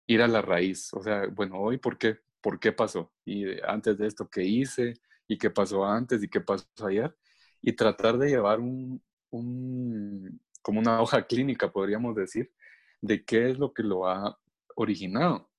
Ir 0.08 0.22
a 0.22 0.28
la 0.28 0.42
raíz. 0.42 0.94
O 0.94 1.04
sea, 1.04 1.28
bueno, 1.28 1.60
hoy, 1.60 1.78
¿por 1.78 1.98
qué, 1.98 2.18
¿por 2.40 2.60
qué 2.60 2.72
pasó? 2.72 3.12
Y 3.26 3.60
antes 3.62 3.98
de 3.98 4.08
esto, 4.08 4.30
¿qué 4.30 4.42
hice? 4.44 4.94
¿Y 5.28 5.38
qué 5.38 5.50
pasó 5.50 5.86
antes? 5.86 6.24
¿Y 6.24 6.30
qué 6.30 6.40
pasó 6.40 6.66
ayer? 6.88 7.14
Y 7.62 7.74
tratar 7.74 8.18
de 8.18 8.30
llevar 8.30 8.62
un, 8.62 9.04
un, 9.30 10.40
como 10.62 10.80
una 10.80 11.02
hoja 11.02 11.28
clínica, 11.28 11.70
podríamos 11.72 12.16
decir, 12.16 12.54
de 13.02 13.26
qué 13.26 13.52
es 13.52 13.60
lo 13.60 13.74
que 13.74 13.84
lo 13.84 14.08
ha 14.08 14.40
originado 14.76 15.50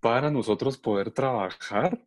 para 0.00 0.30
nosotros 0.30 0.78
poder 0.78 1.10
trabajar 1.10 2.02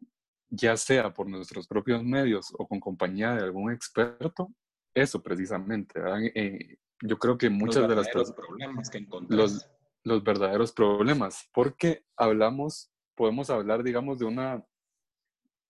ya 0.50 0.78
sea 0.78 1.14
por 1.14 1.28
nuestros 1.28 1.68
propios 1.68 2.04
medios 2.04 2.54
o 2.58 2.68
con 2.68 2.80
compañía 2.80 3.36
de 3.36 3.44
algún 3.44 3.72
experto, 3.72 4.50
eso 4.94 5.22
precisamente. 5.22 6.00
Eh, 6.34 6.78
yo 7.02 7.18
creo 7.20 7.38
que 7.38 7.50
muchas 7.50 7.88
de 7.88 7.96
las 7.96 8.10
problemas 8.10 8.90
que 8.90 9.06
los, 9.30 9.70
los 10.04 10.24
verdaderos 10.24 10.72
problemas, 10.72 11.48
porque 11.54 12.06
hablamos, 12.16 12.92
podemos 13.16 13.50
hablar, 13.50 13.84
digamos, 13.84 14.20
de 14.20 14.26
una 14.26 14.66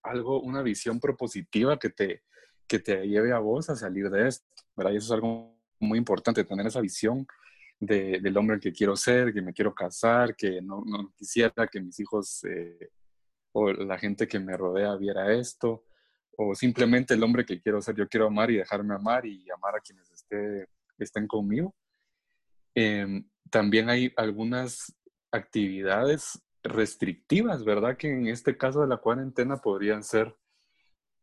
algo, 0.03 0.41
una 0.41 0.61
visión 0.61 0.99
propositiva 0.99 1.77
que 1.77 1.89
te, 1.89 2.23
que 2.67 2.79
te 2.79 3.05
lleve 3.07 3.33
a 3.33 3.39
vos 3.39 3.69
a 3.69 3.75
salir 3.75 4.09
de 4.09 4.27
esto, 4.27 4.45
¿verdad? 4.75 4.93
Y 4.93 4.97
eso 4.97 5.07
es 5.07 5.11
algo 5.11 5.57
muy 5.79 5.97
importante, 5.97 6.43
tener 6.43 6.65
esa 6.65 6.81
visión 6.81 7.27
de, 7.79 8.19
del 8.21 8.37
hombre 8.37 8.59
que 8.59 8.71
quiero 8.71 8.95
ser, 8.95 9.33
que 9.33 9.41
me 9.41 9.53
quiero 9.53 9.73
casar, 9.73 10.35
que 10.35 10.61
no, 10.61 10.83
no 10.85 11.11
quisiera 11.15 11.67
que 11.67 11.81
mis 11.81 11.99
hijos 11.99 12.43
eh, 12.45 12.89
o 13.51 13.71
la 13.71 13.97
gente 13.97 14.27
que 14.27 14.39
me 14.39 14.57
rodea 14.57 14.95
viera 14.95 15.33
esto, 15.33 15.85
o 16.37 16.53
simplemente 16.53 17.15
el 17.15 17.23
hombre 17.23 17.45
que 17.45 17.59
quiero 17.59 17.81
ser, 17.81 17.95
yo 17.95 18.07
quiero 18.07 18.27
amar 18.27 18.51
y 18.51 18.57
dejarme 18.57 18.93
amar 18.93 19.25
y 19.25 19.49
amar 19.49 19.75
a 19.75 19.79
quienes 19.79 20.09
esté, 20.11 20.67
estén 20.99 21.27
conmigo. 21.27 21.75
Em, 22.75 23.27
también 23.49 23.89
hay 23.89 24.13
algunas 24.15 24.95
actividades 25.31 26.39
restrictivas, 26.63 27.65
¿verdad? 27.65 27.97
Que 27.97 28.11
en 28.11 28.27
este 28.27 28.55
caso 28.55 28.81
de 28.81 28.87
la 28.87 28.97
cuarentena 28.97 29.57
podrían 29.57 30.03
ser, 30.03 30.35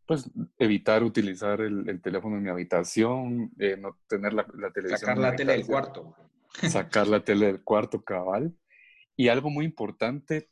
pues, 0.05 0.29
evitar 0.59 1.05
utilizar 1.05 1.61
el, 1.61 2.01
teléfono 2.03 2.37
en 2.37 2.43
mi 2.43 2.51
habitación, 2.51 3.53
eh, 3.59 3.77
no 3.77 3.99
tener 4.09 4.33
la, 4.33 4.45
la 4.55 4.73
televisión. 4.73 4.99
Sacar 4.99 5.19
la 5.19 5.37
tele 5.37 5.53
del 5.53 5.67
cuarto. 5.67 6.17
Sacar 6.69 7.07
la 7.07 7.25
tele 7.25 7.47
del 7.47 7.63
cuarto 7.63 8.03
cabal. 8.03 8.53
Y 9.17 9.29
algo 9.29 9.49
muy 9.49 9.65
importante 9.65 10.49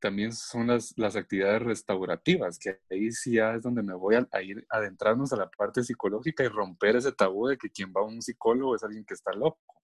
también 0.00 0.32
son 0.32 0.68
las, 0.68 0.92
las 0.96 1.16
actividades 1.16 1.62
restaurativas, 1.62 2.58
que 2.58 2.78
ahí 2.90 3.10
sí 3.10 3.34
ya 3.34 3.54
es 3.54 3.62
donde 3.62 3.82
me 3.82 3.94
voy 3.94 4.16
a, 4.16 4.42
ir 4.42 4.66
adentrarnos 4.68 5.32
a 5.32 5.36
la 5.36 5.50
parte 5.50 5.82
psicológica 5.82 6.44
y 6.44 6.48
romper 6.48 6.96
ese 6.96 7.12
tabú 7.12 7.48
de 7.48 7.56
que 7.56 7.70
quien 7.70 7.92
va 7.96 8.02
a 8.02 8.04
un 8.04 8.22
psicólogo 8.22 8.74
es 8.74 8.84
alguien 8.84 9.04
que 9.04 9.14
está 9.14 9.32
loco. 9.32 9.82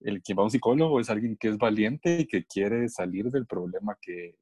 El 0.00 0.22
quien 0.22 0.36
va 0.38 0.42
a 0.42 0.44
un 0.44 0.50
psicólogo 0.50 0.98
es 1.00 1.10
alguien 1.10 1.36
que 1.36 1.48
es 1.48 1.58
valiente 1.58 2.20
y 2.20 2.26
que 2.26 2.44
quiere 2.44 2.88
salir 2.88 3.30
del 3.30 3.46
problema 3.46 3.96
que, 4.00 4.36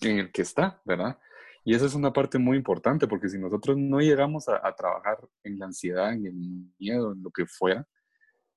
en 0.00 0.18
el 0.18 0.32
que 0.32 0.42
está, 0.42 0.82
¿verdad? 0.84 1.18
Y 1.64 1.74
esa 1.74 1.86
es 1.86 1.94
una 1.94 2.12
parte 2.12 2.38
muy 2.38 2.56
importante, 2.56 3.06
porque 3.06 3.28
si 3.28 3.38
nosotros 3.38 3.76
no 3.76 4.00
llegamos 4.00 4.48
a, 4.48 4.66
a 4.66 4.74
trabajar 4.74 5.18
en 5.44 5.58
la 5.58 5.66
ansiedad, 5.66 6.12
en 6.12 6.26
el 6.26 6.34
miedo, 6.78 7.12
en 7.12 7.22
lo 7.22 7.30
que 7.30 7.46
fuera, 7.46 7.86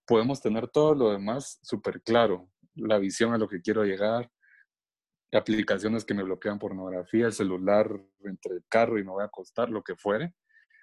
podemos 0.07 0.41
tener 0.41 0.67
todo 0.67 0.95
lo 0.95 1.11
demás 1.11 1.59
súper 1.61 2.01
claro, 2.01 2.49
la 2.75 2.97
visión 2.97 3.33
a 3.33 3.37
lo 3.37 3.47
que 3.47 3.61
quiero 3.61 3.83
llegar, 3.83 4.31
aplicaciones 5.37 6.05
que 6.05 6.13
me 6.13 6.23
bloquean 6.23 6.59
pornografía, 6.59 7.25
el 7.25 7.33
celular 7.33 7.89
entre 8.23 8.55
el 8.55 8.63
carro 8.67 8.99
y 8.99 9.03
me 9.03 9.11
voy 9.11 9.23
a 9.23 9.27
acostar, 9.27 9.69
lo 9.69 9.83
que 9.83 9.95
fuere. 9.95 10.33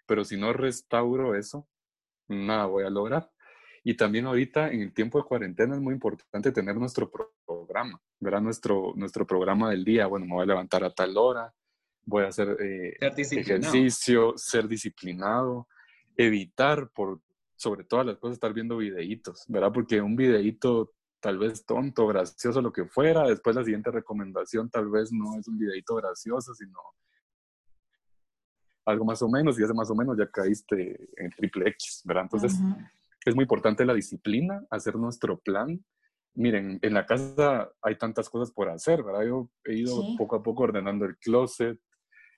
Pero 0.07 0.25
si 0.25 0.37
no 0.37 0.53
restauro 0.53 1.35
eso, 1.35 1.69
nada 2.29 2.67
voy 2.67 2.85
a 2.85 2.91
lograr. 2.91 3.31
Y 3.85 3.95
también 3.95 4.27
ahorita 4.27 4.71
en 4.71 4.83
el 4.83 4.93
tiempo 4.93 5.19
de 5.19 5.25
cuarentena 5.25 5.75
es 5.75 5.81
muy 5.81 5.95
importante 5.95 6.53
tener 6.53 6.77
nuestro 6.77 7.11
programa, 7.11 8.01
¿verdad? 8.19 8.41
Nuestro, 8.41 8.93
nuestro 8.97 9.27
programa 9.27 9.71
del 9.71 9.85
día. 9.85 10.07
Bueno, 10.07 10.27
me 10.27 10.35
voy 10.35 10.43
a 10.43 10.47
levantar 10.47 10.85
a 10.85 10.93
tal 10.93 11.17
hora, 11.17 11.55
voy 12.05 12.25
a 12.25 12.29
hacer 12.29 12.57
eh, 12.61 12.97
ejercicio, 13.01 14.35
ser 14.37 14.67
disciplinado, 14.67 15.69
evitar 16.17 16.91
por 16.91 17.21
sobre 17.59 17.83
todas 17.85 18.07
las 18.07 18.19
cosas 18.19 18.35
estar 18.35 18.55
viendo 18.55 18.77
videitos, 18.77 19.45
¿verdad? 19.49 19.73
Porque 19.73 20.01
un 20.01 20.15
videíto 20.15 20.93
tal 21.21 21.39
vez 21.39 21.65
tonto, 21.65 22.07
gracioso, 22.07 22.61
lo 22.63 22.73
que 22.73 22.85
fuera. 22.85 23.27
Después 23.27 23.57
la 23.57 23.65
siguiente 23.65 23.91
recomendación 23.91 24.71
tal 24.71 24.89
vez 24.89 25.13
no 25.13 25.39
es 25.39 25.49
un 25.49 25.59
videito 25.59 25.95
gracioso, 25.97 26.55
sino 26.55 26.79
algo 28.87 29.05
más 29.05 29.21
o 29.21 29.29
menos, 29.29 29.59
y 29.59 29.65
ese 29.65 29.75
más 29.75 29.91
o 29.91 29.95
menos 29.95 30.17
ya 30.17 30.31
caíste 30.31 31.11
en 31.17 31.31
triple 31.31 31.69
X, 31.71 32.03
¿verdad? 32.05 32.23
Entonces, 32.25 32.59
es 33.25 33.35
muy 33.35 33.43
importante 33.43 33.85
la 33.85 33.93
disciplina, 33.93 34.65
hacer 34.71 34.97
nuestro 34.97 35.39
plan, 35.39 35.85
miren, 36.35 36.79
en 36.81 36.95
la 36.95 37.05
casa 37.05 37.71
hay 37.83 37.97
tantas 37.97 38.31
cosas 38.31 38.51
por 38.51 38.71
hacer, 38.71 39.03
¿verdad? 39.03 39.27
Yo 39.27 39.51
he 39.65 39.75
ido 39.75 40.17
poco 40.17 40.37
a 40.37 40.43
poco 40.43 40.63
ordenando 40.63 41.05
el 41.05 41.19
closet, 41.19 41.79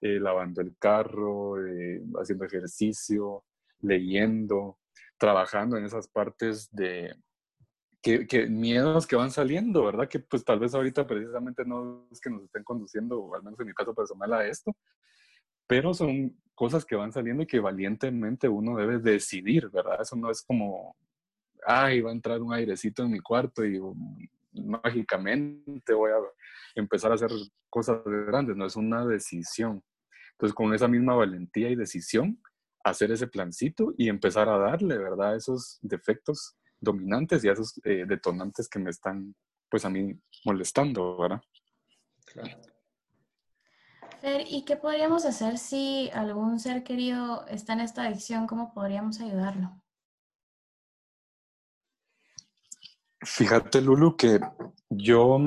eh, 0.00 0.18
lavando 0.18 0.62
el 0.62 0.76
carro, 0.78 1.64
eh, 1.64 2.02
haciendo 2.18 2.46
ejercicio, 2.46 3.44
leyendo, 3.80 4.78
trabajando 5.18 5.76
en 5.76 5.84
esas 5.84 6.08
partes 6.08 6.68
de 6.72 7.14
que, 8.02 8.26
que, 8.26 8.46
miedos 8.46 9.06
que 9.06 9.16
van 9.16 9.30
saliendo, 9.30 9.84
¿verdad? 9.84 10.08
Que 10.08 10.20
pues 10.20 10.44
tal 10.44 10.58
vez 10.58 10.74
ahorita 10.74 11.06
precisamente 11.06 11.64
no 11.64 12.06
es 12.10 12.20
que 12.20 12.30
nos 12.30 12.44
estén 12.44 12.64
conduciendo, 12.64 13.20
o 13.20 13.34
al 13.34 13.42
menos 13.42 13.60
en 13.60 13.66
mi 13.66 13.74
caso 13.74 13.94
personal, 13.94 14.32
a 14.32 14.46
esto, 14.46 14.76
pero 15.66 15.94
son 15.94 16.36
cosas 16.54 16.84
que 16.84 16.96
van 16.96 17.12
saliendo 17.12 17.42
y 17.42 17.46
que 17.46 17.60
valientemente 17.60 18.48
uno 18.48 18.76
debe 18.76 18.98
decidir, 18.98 19.70
¿verdad? 19.70 20.02
Eso 20.02 20.16
no 20.16 20.30
es 20.30 20.42
como, 20.42 20.96
ay, 21.66 22.00
va 22.00 22.10
a 22.10 22.14
entrar 22.14 22.40
un 22.42 22.52
airecito 22.52 23.02
en 23.02 23.12
mi 23.12 23.20
cuarto 23.20 23.64
y 23.64 23.80
mágicamente 24.52 25.94
voy 25.94 26.10
a 26.10 26.16
empezar 26.74 27.12
a 27.12 27.14
hacer 27.14 27.30
cosas 27.68 28.02
grandes, 28.04 28.56
no 28.56 28.66
es 28.66 28.76
una 28.76 29.06
decisión. 29.06 29.82
Entonces, 30.32 30.54
con 30.54 30.74
esa 30.74 30.88
misma 30.88 31.14
valentía 31.14 31.70
y 31.70 31.76
decisión, 31.76 32.40
hacer 32.82 33.12
ese 33.12 33.26
plancito 33.26 33.92
y 33.96 34.08
empezar 34.08 34.48
a 34.48 34.58
darle, 34.58 34.98
¿verdad? 34.98 35.36
Esos 35.36 35.78
defectos 35.82 36.56
dominantes 36.80 37.44
y 37.44 37.48
a 37.48 37.52
esos 37.52 37.80
eh, 37.84 38.04
detonantes 38.06 38.68
que 38.68 38.78
me 38.78 38.90
están, 38.90 39.34
pues 39.68 39.84
a 39.84 39.90
mí, 39.90 40.18
molestando, 40.44 41.16
¿verdad? 41.18 41.40
Claro. 42.26 42.58
Fer, 44.20 44.44
¿y 44.46 44.64
qué 44.64 44.76
podríamos 44.76 45.24
hacer 45.24 45.56
si 45.56 46.10
algún 46.12 46.58
ser 46.58 46.84
querido 46.84 47.46
está 47.46 47.72
en 47.72 47.80
esta 47.80 48.04
adicción? 48.04 48.46
¿Cómo 48.46 48.72
podríamos 48.74 49.20
ayudarlo? 49.20 49.80
Fíjate, 53.22 53.80
Lulu, 53.80 54.16
que 54.16 54.40
yo 54.88 55.38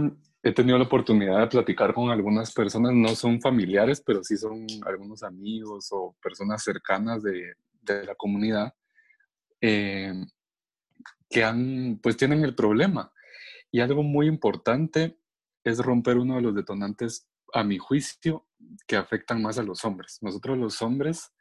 he 0.44 0.52
tenido 0.54 0.78
la 0.78 0.86
oportunidad 0.86 1.40
de 1.40 1.48
platicar 1.48 1.94
con 1.94 2.10
algunas 2.10 2.52
personas, 2.52 2.94
no 2.94 3.10
son 3.10 3.42
familiares, 3.42 4.02
pero 4.06 4.24
sí 4.24 4.38
son 4.38 4.66
algunos 4.86 5.24
amigos 5.24 5.90
o 5.92 6.16
personas 6.22 6.64
cercanas 6.64 7.24
de, 7.24 7.54
la 7.86 8.16
comunidad 8.16 8.74
eh, 9.60 10.14
que 11.34 11.44
han, 11.44 12.00
pues 12.02 12.16
tienen 12.16 12.44
el 12.44 12.54
problema. 12.54 13.12
Y 13.72 13.80
algo 13.80 14.04
muy 14.04 14.28
importante 14.28 15.18
es 15.64 15.80
romper 15.80 16.18
uno 16.18 16.36
de 16.36 16.42
los 16.44 16.54
detonantes, 16.56 17.28
a 17.54 17.64
mi 17.64 17.78
juicio, 17.78 18.48
que 18.88 18.96
afectan 18.96 19.42
más 19.42 19.58
a 19.58 19.64
los 19.64 19.84
hombres. 19.84 20.20
Nosotros 20.22 20.58
los 20.58 20.82
hombres 20.82 21.34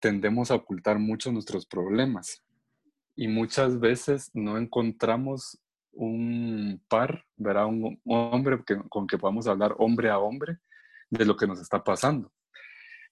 tendemos 0.00 0.50
a 0.50 0.54
ocultar 0.54 0.98
mucho 0.98 1.32
nuestros 1.32 1.66
problemas 1.66 2.42
y 3.14 3.28
muchas 3.28 3.78
veces 3.78 4.30
no 4.32 4.56
encontramos 4.56 5.60
un 5.92 6.82
par, 6.88 7.26
¿verdad? 7.36 7.66
Un, 7.66 8.00
hombre 8.04 8.64
con 8.88 9.06
que 9.06 9.18
podamos 9.18 9.46
hablar 9.46 9.74
hombre 9.78 10.08
a 10.08 10.18
hombre 10.18 10.58
de 11.10 11.24
lo 11.26 11.36
que 11.36 11.46
nos 11.46 11.60
está 11.60 11.84
pasando. 11.84 12.32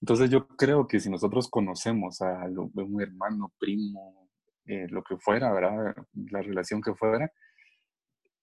Entonces 0.01 0.29
yo 0.29 0.47
creo 0.47 0.87
que 0.87 0.99
si 0.99 1.09
nosotros 1.09 1.49
conocemos 1.49 2.21
a 2.21 2.45
un 2.45 3.01
hermano, 3.01 3.53
primo, 3.59 4.28
eh, 4.65 4.87
lo 4.89 5.03
que 5.03 5.17
fuera, 5.17 5.51
¿verdad? 5.51 5.95
La 6.31 6.41
relación 6.41 6.81
que 6.81 6.93
fuera, 6.93 7.31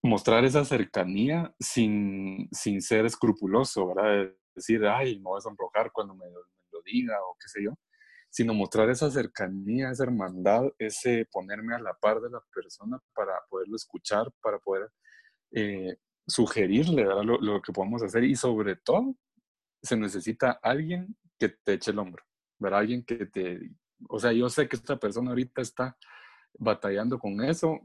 mostrar 0.03 0.45
esa 0.45 0.65
cercanía 0.65 1.55
sin, 1.59 2.49
sin 2.53 2.81
ser 2.81 3.07
escrupuloso, 3.07 3.89
¿verdad? 3.89 4.33
Decir, 4.55 4.85
ay, 4.87 5.17
me 5.19 5.25
voy 5.25 5.39
a 5.39 5.43
sonrojar 5.43 5.91
cuando 5.93 6.15
me, 6.15 6.27
lo 6.27 6.83
diga 6.85 7.17
o 7.23 7.37
qué 7.41 7.49
sé 7.49 7.65
yo, 7.65 7.73
sino 8.31 8.55
mostrar 8.55 8.89
esa 8.91 9.11
cercanía, 9.11 9.91
esa 9.91 10.05
hermandad, 10.05 10.65
ese 10.79 11.27
ponerme 11.31 11.75
a 11.75 11.79
la 11.79 11.95
par 11.95 12.21
de 12.21 12.31
la 12.31 12.41
persona 12.55 12.99
para 13.15 13.33
poderlo 13.49 13.77
escuchar, 13.77 14.31
para 14.43 14.59
poder 14.59 14.89
eh, 15.53 15.97
sugerirle 16.27 17.05
Lo, 17.05 17.39
lo, 17.41 17.63
que 17.63 17.73
podemos 17.73 18.03
hacer 18.03 18.25
y 18.25 18.35
sobre 18.35 18.77
todo 18.77 19.15
se 19.83 19.97
necesita 19.97 20.59
alguien 20.63 21.17
que 21.39 21.51
te 21.51 21.75
eche 21.75 21.93
el 21.93 21.99
hombro, 21.99 22.25
¿verdad? 22.59 22.81
Alguien 22.81 23.05
que 23.05 23.27
te... 23.27 23.71
O 24.09 24.19
sea, 24.19 24.33
yo 24.33 24.49
sé 24.49 24.69
que 24.69 24.77
esta 24.77 24.97
persona 24.97 25.31
ahorita 25.31 25.63
está 25.63 25.97
batallando 26.59 27.19
con 27.19 27.43
eso 27.43 27.81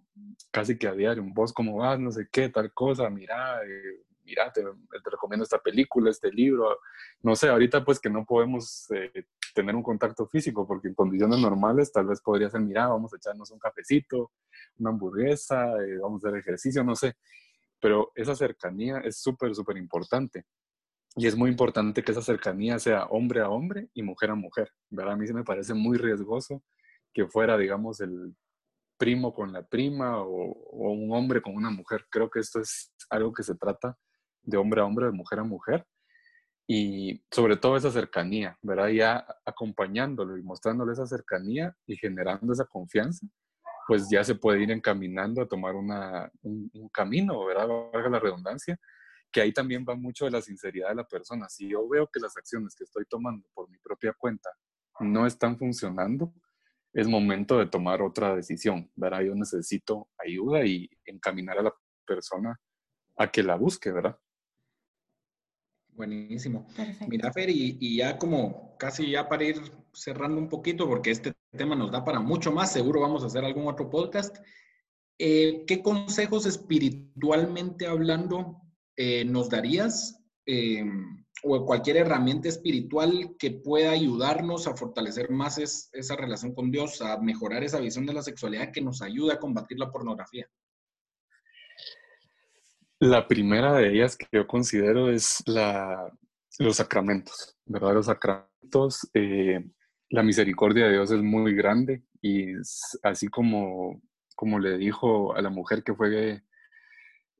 casi 0.52 0.78
que 0.78 0.88
a 0.88 0.94
diario. 0.94 1.24
Vos 1.34 1.54
cómo 1.54 1.78
vas, 1.78 2.00
no 2.00 2.12
sé 2.12 2.28
qué, 2.32 2.50
tal 2.50 2.74
cosa, 2.74 3.10
mira, 3.10 3.62
eh, 3.64 4.04
mira, 4.24 4.52
te, 4.52 4.64
recomiendo 5.06 5.44
esta 5.44 5.60
película, 5.60 6.10
este 6.10 6.32
libro. 6.32 6.80
No 7.22 7.36
sé, 7.36 7.50
ahorita 7.50 7.84
pues 7.84 8.00
que 8.00 8.10
no 8.10 8.26
podemos 8.26 8.90
eh, 8.92 9.26
tener 9.54 9.76
un 9.76 9.84
contacto 9.84 10.28
físico, 10.28 10.68
porque 10.68 10.88
en 10.88 10.96
condiciones 10.96 11.40
normales 11.40 11.92
tal 11.92 12.08
vez 12.08 12.22
podría 12.22 12.50
ser, 12.50 12.62
mira, 12.62 12.88
vamos 12.88 13.14
a 13.14 13.18
echarnos 13.18 13.52
un 13.52 13.60
cafecito, 13.60 14.32
una 14.78 14.92
hamburguesa, 14.92 15.78
eh, 15.84 15.98
vamos 16.02 16.24
a 16.24 16.30
hacer 16.30 16.40
ejercicio, 16.40 16.84
no 16.84 16.96
sé. 16.96 17.16
Pero 17.80 18.12
esa 18.16 18.36
cercanía 18.36 19.00
es 19.00 19.18
súper, 19.22 19.56
súper 19.56 19.78
importante. 19.78 20.46
Y 21.16 21.28
es 21.28 21.36
muy 21.36 21.50
importante 21.50 22.04
que 22.04 22.12
esa 22.12 22.22
cercanía 22.22 22.80
sea 22.80 23.06
hombre 23.06 23.42
a 23.42 23.50
hombre 23.50 23.90
y 23.94 24.04
mujer 24.04 24.32
a 24.32 24.36
mujer. 24.36 24.72
¿verdad? 24.90 25.14
A 25.14 25.18
mí 25.18 25.28
se 25.28 25.34
me 25.34 25.44
parece 25.44 25.74
muy 25.74 25.98
riesgoso 25.98 26.64
que 27.14 27.28
fuera, 27.28 27.58
digamos, 27.58 28.00
el 28.00 28.36
primo 28.98 29.34
con 29.34 29.52
la 29.52 29.64
prima 29.64 30.22
o, 30.22 30.52
o, 30.52 30.92
un 30.92 31.12
hombre 31.14 31.42
con 31.42 31.56
una 31.56 31.70
mujer. 31.70 32.06
Creo 32.10 32.30
que 32.30 32.40
esto 32.40 32.62
es 32.62 32.94
algo 33.10 33.34
que 33.34 33.44
se 33.44 33.56
trata 33.56 33.98
de 34.44 34.58
hombre 34.58 34.82
a 34.82 34.86
hombre, 34.86 35.08
de 35.08 35.12
mujer 35.12 35.40
a 35.40 35.44
mujer, 35.44 35.86
y 36.74 37.22
sobre 37.30 37.58
todo 37.58 37.76
esa 37.76 37.92
cercanía, 37.92 38.58
¿verdad? 38.62 38.88
Ya 38.88 39.26
acompañándolo 39.46 40.38
y 40.38 40.42
mostrándole 40.42 40.94
esa 40.94 41.06
cercanía 41.06 41.76
y 41.86 41.98
generando 41.98 42.54
esa 42.54 42.64
confianza, 42.64 43.28
pues 43.88 44.08
ya 44.10 44.24
se 44.24 44.36
puede 44.36 44.64
ir 44.64 44.72
encaminando 44.72 45.42
a 45.42 45.48
tomar 45.50 45.76
una, 45.76 46.32
un, 46.44 46.72
camino, 46.94 47.46
¿verdad? 47.46 47.68
Valga 47.68 48.10
la 48.10 48.20
redundancia, 48.20 48.80
que 49.32 49.42
ahí 49.42 49.54
también 49.54 49.86
va 49.88 49.96
mucho 49.96 50.26
de 50.26 50.32
la 50.32 50.42
sinceridad 50.42 50.90
de 50.90 50.96
la 50.96 51.08
persona. 51.08 51.48
Si 51.50 51.70
yo 51.70 51.88
veo 51.88 52.08
que 52.08 52.20
las 52.20 52.36
acciones 52.36 52.76
que 52.76 52.84
estoy 52.84 53.06
tomando 53.10 53.48
por 53.54 53.70
mi 53.70 53.78
propia 53.78 54.14
cuenta 54.14 54.50
no 55.00 55.26
están 55.26 55.58
funcionando, 55.58 56.34
es 56.94 57.08
momento 57.08 57.58
de 57.58 57.68
tomar 57.68 58.02
otra 58.02 58.36
decisión, 58.36 58.92
¿verdad? 58.96 59.22
Yo 59.22 59.36
necesito 59.36 60.10
ayuda 60.18 60.66
y 60.66 60.90
encaminar 61.06 61.58
a 61.60 61.64
la 61.64 61.74
persona 62.06 62.60
a 63.16 63.32
que 63.32 63.44
la 63.44 63.56
busque, 63.56 63.92
¿verdad? 63.92 64.18
Buenísimo. 65.94 66.68
Mira, 67.08 67.32
Fer, 67.32 67.50
y, 67.50 67.98
ya 67.98 68.18
como 68.18 68.76
casi 68.78 69.12
ya 69.12 69.28
para 69.28 69.44
ir 69.44 69.58
cerrando 69.94 70.38
un 70.38 70.50
poquito, 70.50 70.88
porque 70.88 71.12
este 71.12 71.34
tema 71.52 71.76
nos 71.76 71.92
da 71.92 72.04
para 72.04 72.20
mucho 72.20 72.52
más, 72.52 72.72
seguro 72.72 73.02
vamos 73.02 73.24
a 73.24 73.28
hacer 73.28 73.46
algún 73.46 73.68
otro 73.68 73.90
podcast. 73.90 74.38
Eh, 75.20 75.66
¿Qué 75.68 75.84
consejos 75.84 76.46
espiritualmente 76.46 77.86
hablando 77.86 78.61
eh, 78.96 79.26
nos 79.26 79.50
darías? 79.50 80.18
Eh, 80.46 80.84
o 81.44 81.66
cualquier 81.66 81.98
herramienta 81.98 82.50
espiritual 82.50 83.36
que 83.38 83.52
pueda 83.52 83.92
ayudarnos 83.92 84.68
a 84.68 84.76
fortalecer 84.76 85.32
más 85.32 85.58
esa 85.58 86.16
relación 86.16 86.54
con 86.54 86.72
Dios, 86.72 87.02
a 87.02 87.20
mejorar 87.20 87.64
esa 87.64 87.80
visión 87.80 88.06
de 88.06 88.14
la 88.14 88.22
sexualidad 88.22 88.72
que 88.72 88.82
nos 88.82 89.02
ayuda 89.02 89.36
a 89.36 89.40
combatir 89.40 89.80
la 89.80 89.92
pornografía. 89.92 90.48
La 93.00 93.28
primera 93.28 93.74
de 93.74 93.92
ellas 93.92 94.16
que 94.16 94.28
yo 94.32 94.46
considero 94.46 95.10
es 95.10 95.42
la, 95.48 96.12
los 96.60 96.76
sacramentos, 96.76 97.58
¿verdad? 97.66 97.96
Los 97.96 98.06
sacramentos, 98.06 99.10
eh, 99.16 99.66
la 100.10 100.22
misericordia 100.22 100.86
de 100.86 100.92
Dios 100.94 101.10
es 101.10 101.22
muy 101.22 101.56
grande 101.56 102.04
y 102.22 102.54
así 103.02 103.28
como, 103.28 104.00
como 104.36 104.60
le 104.60 104.78
dijo 104.78 105.34
a 105.34 105.42
la 105.42 105.50
mujer 105.50 105.84
que 105.84 105.96
fue 105.96 106.44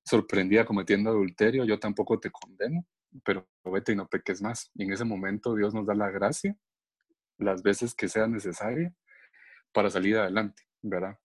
sorprendida 0.04 0.66
cometiendo 0.66 1.10
adulterio, 1.10 1.66
yo 1.66 1.80
tampoco 1.80 2.20
te 2.20 2.32
condeno, 2.32 2.86
pero 3.24 3.48
vete 3.66 3.94
y 3.94 3.96
no 3.96 4.08
peques 4.08 4.42
más. 4.42 4.72
Y 4.76 4.84
en 4.84 4.94
ese 4.94 5.06
momento 5.06 5.56
Dios 5.56 5.74
nos 5.74 5.86
da 5.86 5.94
la 5.94 6.10
gracia 6.10 6.58
las 7.38 7.64
veces 7.64 7.94
que 7.96 8.08
sea 8.08 8.28
necesaria 8.28 8.94
para 9.72 9.90
salir 9.90 10.18
adelante, 10.18 10.64
¿verdad? 10.82 11.18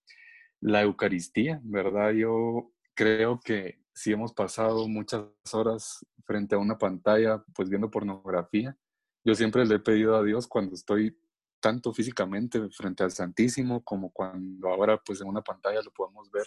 La 0.61 0.83
Eucaristía, 0.83 1.61
¿verdad? 1.63 2.13
Yo 2.13 2.73
creo 2.95 3.41
que 3.41 3.81
si 3.95 4.13
hemos 4.13 4.33
pasado 4.33 4.89
muchas 4.89 5.25
horas 5.53 6.05
frente 6.25 6.55
a 6.55 6.59
una 6.59 6.79
pantalla, 6.79 7.45
pues 7.55 7.69
viendo 7.69 7.91
pornografía, 7.91 8.77
yo 9.25 9.35
siempre 9.35 9.65
le 9.65 9.77
he 9.77 9.81
pedido 9.81 10.17
a 10.17 10.23
Dios 10.23 10.47
cuando 10.47 10.75
estoy 10.75 11.19
tanto 11.61 11.93
físicamente 11.93 12.69
frente 12.71 13.03
al 13.03 13.11
Santísimo 13.11 13.83
como 13.83 14.11
cuando 14.11 14.69
ahora 14.69 14.99
pues 15.05 15.21
en 15.21 15.29
una 15.29 15.43
pantalla 15.43 15.83
lo 15.83 15.91
podemos 15.91 16.31
ver 16.31 16.47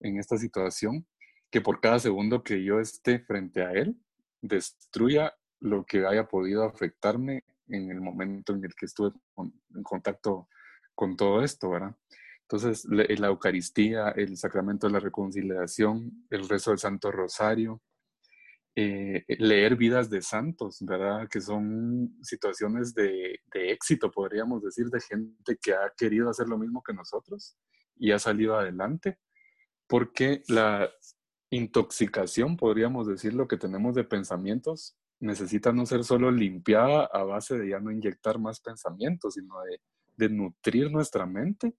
en 0.00 0.18
esta 0.18 0.36
situación, 0.36 1.06
que 1.50 1.60
por 1.60 1.80
cada 1.80 1.98
segundo 1.98 2.42
que 2.42 2.62
yo 2.62 2.80
esté 2.80 3.18
frente 3.20 3.62
a 3.62 3.72
Él, 3.72 3.96
destruya 4.42 5.34
lo 5.60 5.84
que 5.84 6.06
haya 6.06 6.28
podido 6.28 6.64
afectarme 6.64 7.44
en 7.68 7.90
el 7.90 8.00
momento 8.00 8.52
en 8.54 8.64
el 8.64 8.74
que 8.74 8.86
estuve 8.86 9.12
en 9.36 9.82
contacto 9.82 10.48
con 10.94 11.16
todo 11.16 11.42
esto, 11.42 11.70
¿verdad? 11.70 11.96
Entonces, 12.42 12.84
la 12.84 13.26
Eucaristía, 13.26 14.10
el 14.10 14.36
sacramento 14.36 14.86
de 14.86 14.92
la 14.92 15.00
reconciliación, 15.00 16.26
el 16.30 16.48
rezo 16.48 16.70
del 16.70 16.78
Santo 16.78 17.10
Rosario, 17.10 17.82
eh, 18.76 19.24
leer 19.38 19.74
vidas 19.74 20.10
de 20.10 20.22
santos, 20.22 20.78
¿verdad? 20.80 21.28
Que 21.28 21.40
son 21.40 22.16
situaciones 22.22 22.94
de, 22.94 23.40
éxito, 23.52 24.10
podríamos 24.12 24.62
decir, 24.62 24.86
de 24.90 25.00
gente 25.00 25.56
que 25.60 25.72
ha 25.72 25.92
querido 25.96 26.30
hacer 26.30 26.46
lo 26.46 26.58
mismo 26.58 26.82
que 26.82 26.92
nosotros 26.92 27.56
y 27.96 28.12
ha 28.12 28.18
salido 28.18 28.56
adelante. 28.56 29.18
porque 29.88 30.42
la 30.48 30.90
intoxicación, 31.50 32.56
podríamos 32.56 33.06
decir, 33.06 33.34
lo 33.34 33.48
que 33.48 33.56
tenemos 33.56 33.94
de 33.94 34.04
pensamientos, 34.04 34.96
necesita 35.20 35.72
no 35.72 35.86
ser 35.86 36.04
solo 36.04 36.30
limpiada 36.30 37.08
a 37.12 37.22
base 37.24 37.58
de 37.58 37.70
ya 37.70 37.80
no 37.80 37.90
inyectar 37.90 38.38
más 38.38 38.60
pensamientos, 38.60 39.34
sino 39.34 39.54
de, 40.16 40.28
nutrir 40.28 40.90
nuestra 40.90 41.26
mente 41.26 41.74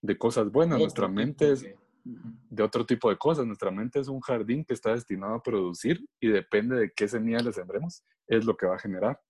de 0.00 0.18
cosas 0.18 0.50
buenas. 0.50 0.78
nuestra 0.78 1.08
mente 1.08 1.52
es 1.52 1.66
de 2.04 2.62
otro 2.62 2.86
tipo 2.86 3.10
de 3.10 3.16
cosas. 3.16 3.46
Nuestra 3.46 3.70
mente 3.70 3.98
es 3.98 4.08
un 4.08 4.20
jardín 4.20 4.64
que 4.64 4.74
está 4.74 4.94
destinado 4.94 5.34
a 5.34 5.42
producir 5.42 6.06
y 6.20 6.28
depende 6.28 6.76
de 6.76 6.92
qué 6.94 7.08
semilla 7.08 7.40
le 7.40 7.52
sembremos, 7.52 8.04
es 8.26 8.44
lo 8.44 8.56
que 8.56 8.66
va 8.66 8.76
a 8.76 8.78
generar. 8.78 9.20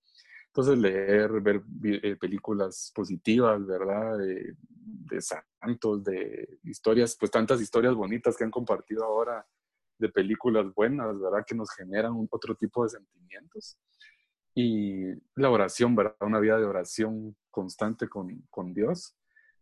Entonces, 0.47 0.77
leer, 0.77 1.41
ver 1.41 1.63
eh, 1.83 2.15
películas 2.15 2.91
positivas, 2.93 3.65
¿verdad? 3.65 4.17
De, 4.17 4.55
de, 4.59 5.21
santos, 5.21 6.03
de 6.03 6.59
historias, 6.63 7.15
pues 7.19 7.31
tantas 7.31 7.61
historias 7.61 7.93
bonitas 7.93 8.35
que 8.35 8.43
han 8.43 8.51
compartido 8.51 9.03
ahora 9.03 9.45
de 9.99 10.09
películas 10.09 10.73
buenas, 10.73 11.19
¿verdad? 11.19 11.43
Que 11.45 11.55
nos 11.55 11.69
generan 11.75 12.13
otro 12.31 12.55
tipo 12.55 12.83
de 12.83 12.89
sentimientos. 12.89 13.77
Y 14.55 15.05
la 15.35 15.51
oración, 15.51 15.95
¿verdad? 15.95 16.15
Una 16.21 16.39
vida 16.39 16.57
de 16.57 16.65
oración 16.65 17.35
constante 17.51 18.07
con, 18.09 18.43
con 18.49 18.73
Dios 18.73 19.15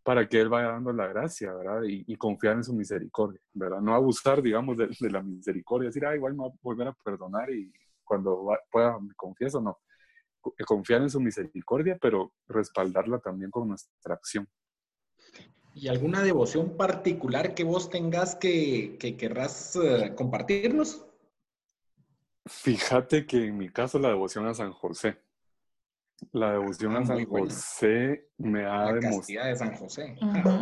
para 0.08 0.26
que 0.26 0.40
Él 0.40 0.48
vaya 0.48 0.68
dando 0.68 0.90
la 0.90 1.06
gracia, 1.06 1.52
¿verdad? 1.52 1.82
Y, 1.84 2.16
confiar 2.16 2.54
en 2.54 2.64
su 2.64 2.72
misericordia, 2.72 3.42
¿verdad? 3.52 3.82
No 3.82 3.94
abusar, 3.94 4.40
digamos, 4.40 4.78
de, 4.78 4.88
la 5.10 5.22
misericordia, 5.22 5.88
decir, 5.88 6.06
ah, 6.06 6.16
igual 6.16 6.32
me 6.32 6.44
va 6.44 6.48
a 6.48 6.58
volver 6.62 6.88
a 6.88 6.94
perdonar 7.04 7.50
y 7.50 7.70
cuando 8.04 8.48
pueda 8.70 8.98
me 8.98 9.12
confieso, 9.14 9.60
no. 9.60 9.78
Confiar 10.66 11.02
en 11.02 11.10
su 11.10 11.20
misericordia, 11.20 11.98
pero 12.00 12.32
respaldarla 12.46 13.18
también 13.18 13.50
con 13.50 13.68
nuestra 13.68 14.14
acción. 14.14 14.48
¿Y 15.80 15.86
alguna 15.86 16.22
devoción 16.24 16.76
particular 16.76 17.54
que 17.54 17.62
vos 17.62 17.88
tengas 17.88 18.34
que, 18.34 18.96
que 18.98 19.16
querrás 19.16 19.76
eh, 19.76 20.12
compartirnos? 20.16 21.06
Fíjate 22.46 23.24
que 23.26 23.44
en 23.44 23.56
mi 23.56 23.68
caso 23.68 24.00
la 24.00 24.08
devoción 24.08 24.44
a 24.48 24.54
San 24.54 24.72
José. 24.72 25.22
La 26.32 26.50
devoción 26.50 26.96
a 26.96 27.00
ah, 27.00 27.06
San 27.06 27.24
José 27.26 28.28
me 28.38 28.66
ha 28.66 28.92
demostrado. 28.92 29.04
La 29.04 29.10
castidad 29.12 29.46
de 29.46 29.56
San 29.56 29.74
José. 29.76 30.16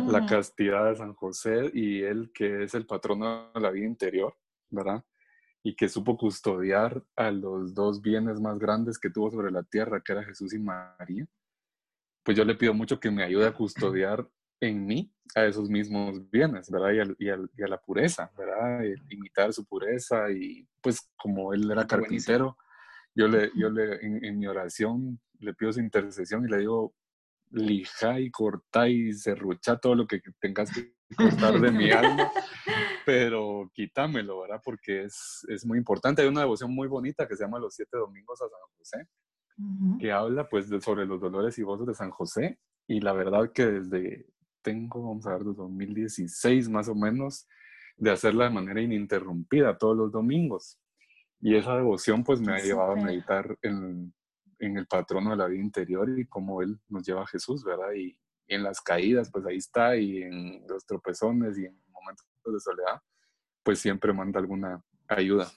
La 0.07 0.25
castidad 0.27 0.85
de 0.85 0.95
San 0.97 1.13
José 1.15 1.71
y 1.73 2.03
él 2.03 2.31
que 2.31 2.65
es 2.65 2.75
el 2.75 2.85
patrono 2.85 3.51
de 3.55 3.59
la 3.59 3.71
vida 3.71 3.87
interior, 3.87 4.35
¿verdad? 4.69 5.03
Y 5.63 5.75
que 5.75 5.89
supo 5.89 6.15
custodiar 6.15 7.03
a 7.15 7.31
los 7.31 7.73
dos 7.73 8.03
bienes 8.03 8.39
más 8.39 8.59
grandes 8.59 8.99
que 8.99 9.09
tuvo 9.09 9.31
sobre 9.31 9.49
la 9.49 9.63
tierra, 9.63 9.99
que 9.99 10.11
era 10.11 10.23
Jesús 10.23 10.53
y 10.53 10.59
María. 10.59 11.25
Pues 12.21 12.37
yo 12.37 12.45
le 12.45 12.53
pido 12.53 12.75
mucho 12.75 12.99
que 12.99 13.09
me 13.09 13.23
ayude 13.23 13.47
a 13.47 13.53
custodiar 13.53 14.29
en 14.59 14.85
mí 14.85 15.11
a 15.35 15.45
esos 15.45 15.69
mismos 15.69 16.29
bienes, 16.29 16.69
¿verdad? 16.69 17.15
Y, 17.19 17.29
a, 17.29 17.67
la 17.67 17.77
pureza, 17.79 18.31
¿verdad? 18.37 18.81
imitar 19.09 19.53
su 19.53 19.65
pureza 19.65 20.31
y 20.31 20.67
pues 20.81 21.11
como 21.17 21.53
él 21.53 21.69
era 21.69 21.85
carpintero, 21.85 22.57
yo 23.13 23.27
le, 23.27 23.51
yo 23.55 23.69
le 23.69 23.95
en, 24.05 24.37
mi 24.37 24.47
oración 24.47 25.19
le 25.39 25.53
pido 25.53 25.73
su 25.73 25.79
intercesión 25.79 26.45
y 26.45 26.49
le 26.49 26.59
digo, 26.59 26.93
lija 27.51 28.19
y 28.19 28.31
corta 28.31 28.87
y 28.89 29.13
serrucha 29.13 29.77
todo 29.77 29.95
lo 29.95 30.07
que 30.07 30.21
tengas 30.39 30.71
que 30.71 30.93
cortar 31.15 31.59
de 31.59 31.71
mi 31.71 31.91
alma, 31.91 32.31
pero 33.05 33.71
quítamelo, 33.73 34.41
¿verdad? 34.41 34.61
Porque 34.63 35.03
es, 35.03 35.45
es, 35.47 35.65
muy 35.65 35.77
importante. 35.77 36.21
Hay 36.21 36.27
una 36.27 36.41
devoción 36.41 36.73
muy 36.73 36.87
bonita 36.87 37.27
que 37.27 37.35
se 37.35 37.43
llama 37.43 37.59
Los 37.59 37.75
Siete 37.75 37.97
Domingos 37.97 38.41
a 38.41 38.49
San 38.49 38.59
José, 38.77 39.07
que 39.99 40.11
habla 40.11 40.47
pues 40.47 40.67
sobre 40.83 41.05
los 41.05 41.19
dolores 41.19 41.57
y 41.57 41.63
gozos 41.63 41.87
de 41.87 41.95
San 41.95 42.11
José. 42.11 42.59
Y 42.87 43.01
la 43.01 43.13
verdad 43.13 43.51
que 43.51 43.65
desde, 43.65 44.27
tengo, 44.67 45.01
vamos 45.07 45.25
a 45.25 45.31
ver, 45.31 45.43
desde 45.45 45.61
2016 45.61 46.67
más 46.67 46.89
o 46.89 46.95
menos, 46.95 47.47
de 47.95 48.11
hacerla 48.11 48.45
de 48.45 48.49
manera 48.49 48.81
ininterrumpida 48.81 49.77
todos 49.77 49.95
los 49.95 50.11
domingos. 50.11 50.77
Y 51.39 51.55
esa 51.55 51.77
devoción 51.77 52.21
pues 52.23 52.41
me 52.41 52.53
ha 52.53 52.59
llevado 52.59 52.91
a 52.91 52.95
meditar 52.95 53.57
en, 53.61 54.13
en, 54.59 54.77
el 54.77 54.85
patrono 54.87 55.31
de 55.31 55.37
la 55.37 55.47
vida 55.47 55.61
interior 55.61 56.09
y 56.19 56.25
cómo 56.25 56.61
Él 56.61 56.77
nos 56.89 57.07
lleva 57.07 57.21
a 57.21 57.27
Jesús, 57.27 57.63
¿verdad? 57.63 57.93
Y, 57.95 58.17
en 58.49 58.63
las 58.63 58.79
caídas 58.79 59.29
pues 59.29 59.45
ahí 59.45 59.57
está 59.57 59.97
y 59.97 60.23
en 60.23 60.65
los 60.69 60.85
tropezones 60.85 61.57
y 61.57 61.65
en 61.65 61.77
momentos 61.91 62.25
de 62.45 62.59
soledad 62.61 63.01
pues 63.61 63.77
siempre 63.79 64.13
manda 64.13 64.39
alguna 64.39 64.81
ayuda. 65.09 65.51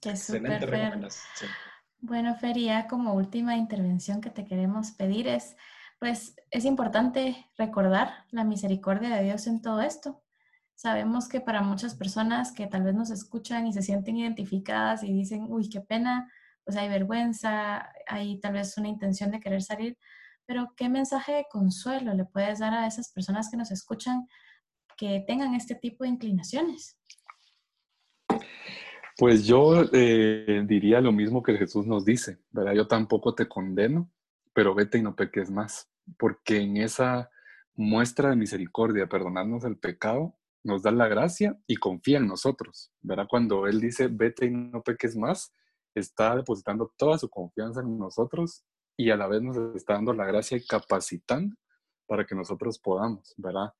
Qué 0.00 0.16
súper, 0.16 1.08
Bueno, 1.98 2.36
Feria, 2.36 2.86
como 2.88 3.14
última 3.14 3.56
intervención 3.56 4.20
que 4.20 4.30
te 4.30 4.44
queremos 4.44 4.92
pedir 4.92 5.26
es, 5.26 5.56
pues 6.00 6.34
es 6.50 6.64
importante 6.64 7.46
recordar 7.58 8.24
la 8.30 8.42
misericordia 8.42 9.14
de 9.14 9.22
Dios 9.22 9.46
en 9.46 9.60
todo 9.60 9.82
esto. 9.82 10.22
Sabemos 10.74 11.28
que 11.28 11.42
para 11.42 11.60
muchas 11.60 11.94
personas 11.94 12.52
que 12.52 12.66
tal 12.66 12.84
vez 12.84 12.94
nos 12.94 13.10
escuchan 13.10 13.66
y 13.66 13.74
se 13.74 13.82
sienten 13.82 14.16
identificadas 14.16 15.04
y 15.04 15.12
dicen, 15.12 15.44
uy, 15.50 15.68
qué 15.68 15.82
pena, 15.82 16.32
pues 16.64 16.78
hay 16.78 16.88
vergüenza, 16.88 17.92
hay 18.06 18.40
tal 18.40 18.54
vez 18.54 18.78
una 18.78 18.88
intención 18.88 19.30
de 19.30 19.40
querer 19.40 19.60
salir, 19.60 19.98
pero 20.46 20.72
¿qué 20.74 20.88
mensaje 20.88 21.32
de 21.32 21.46
consuelo 21.50 22.14
le 22.14 22.24
puedes 22.24 22.60
dar 22.60 22.72
a 22.72 22.86
esas 22.86 23.12
personas 23.12 23.50
que 23.50 23.58
nos 23.58 23.70
escuchan 23.70 24.26
que 24.96 25.22
tengan 25.26 25.54
este 25.54 25.74
tipo 25.74 26.04
de 26.04 26.10
inclinaciones? 26.10 26.98
Pues 29.18 29.44
yo 29.44 29.84
eh, 29.92 30.64
diría 30.66 31.02
lo 31.02 31.12
mismo 31.12 31.42
que 31.42 31.58
Jesús 31.58 31.86
nos 31.86 32.06
dice, 32.06 32.38
¿verdad? 32.50 32.72
Yo 32.72 32.88
tampoco 32.88 33.34
te 33.34 33.46
condeno, 33.46 34.10
pero 34.54 34.74
vete 34.74 34.96
y 34.96 35.02
no 35.02 35.14
peques 35.14 35.50
más, 35.50 35.89
porque 36.18 36.58
en 36.58 36.76
esa 36.76 37.30
muestra 37.74 38.30
de 38.30 38.36
misericordia, 38.36 39.08
perdonarnos 39.08 39.64
el 39.64 39.78
pecado, 39.78 40.36
nos 40.62 40.82
da 40.82 40.90
la 40.90 41.08
gracia 41.08 41.58
y 41.66 41.76
confía 41.76 42.18
en 42.18 42.26
nosotros, 42.26 42.92
¿verdad? 43.00 43.26
Cuando 43.28 43.66
Él 43.66 43.80
dice, 43.80 44.08
vete 44.08 44.46
y 44.46 44.50
no 44.50 44.82
peques 44.82 45.16
más, 45.16 45.54
está 45.94 46.36
depositando 46.36 46.92
toda 46.96 47.18
su 47.18 47.28
confianza 47.28 47.80
en 47.80 47.98
nosotros 47.98 48.64
y 48.96 49.10
a 49.10 49.16
la 49.16 49.26
vez 49.26 49.42
nos 49.42 49.56
está 49.74 49.94
dando 49.94 50.12
la 50.12 50.26
gracia 50.26 50.56
y 50.58 50.66
capacitando 50.66 51.56
para 52.06 52.26
que 52.26 52.34
nosotros 52.34 52.78
podamos, 52.78 53.32
¿verdad? 53.36 53.72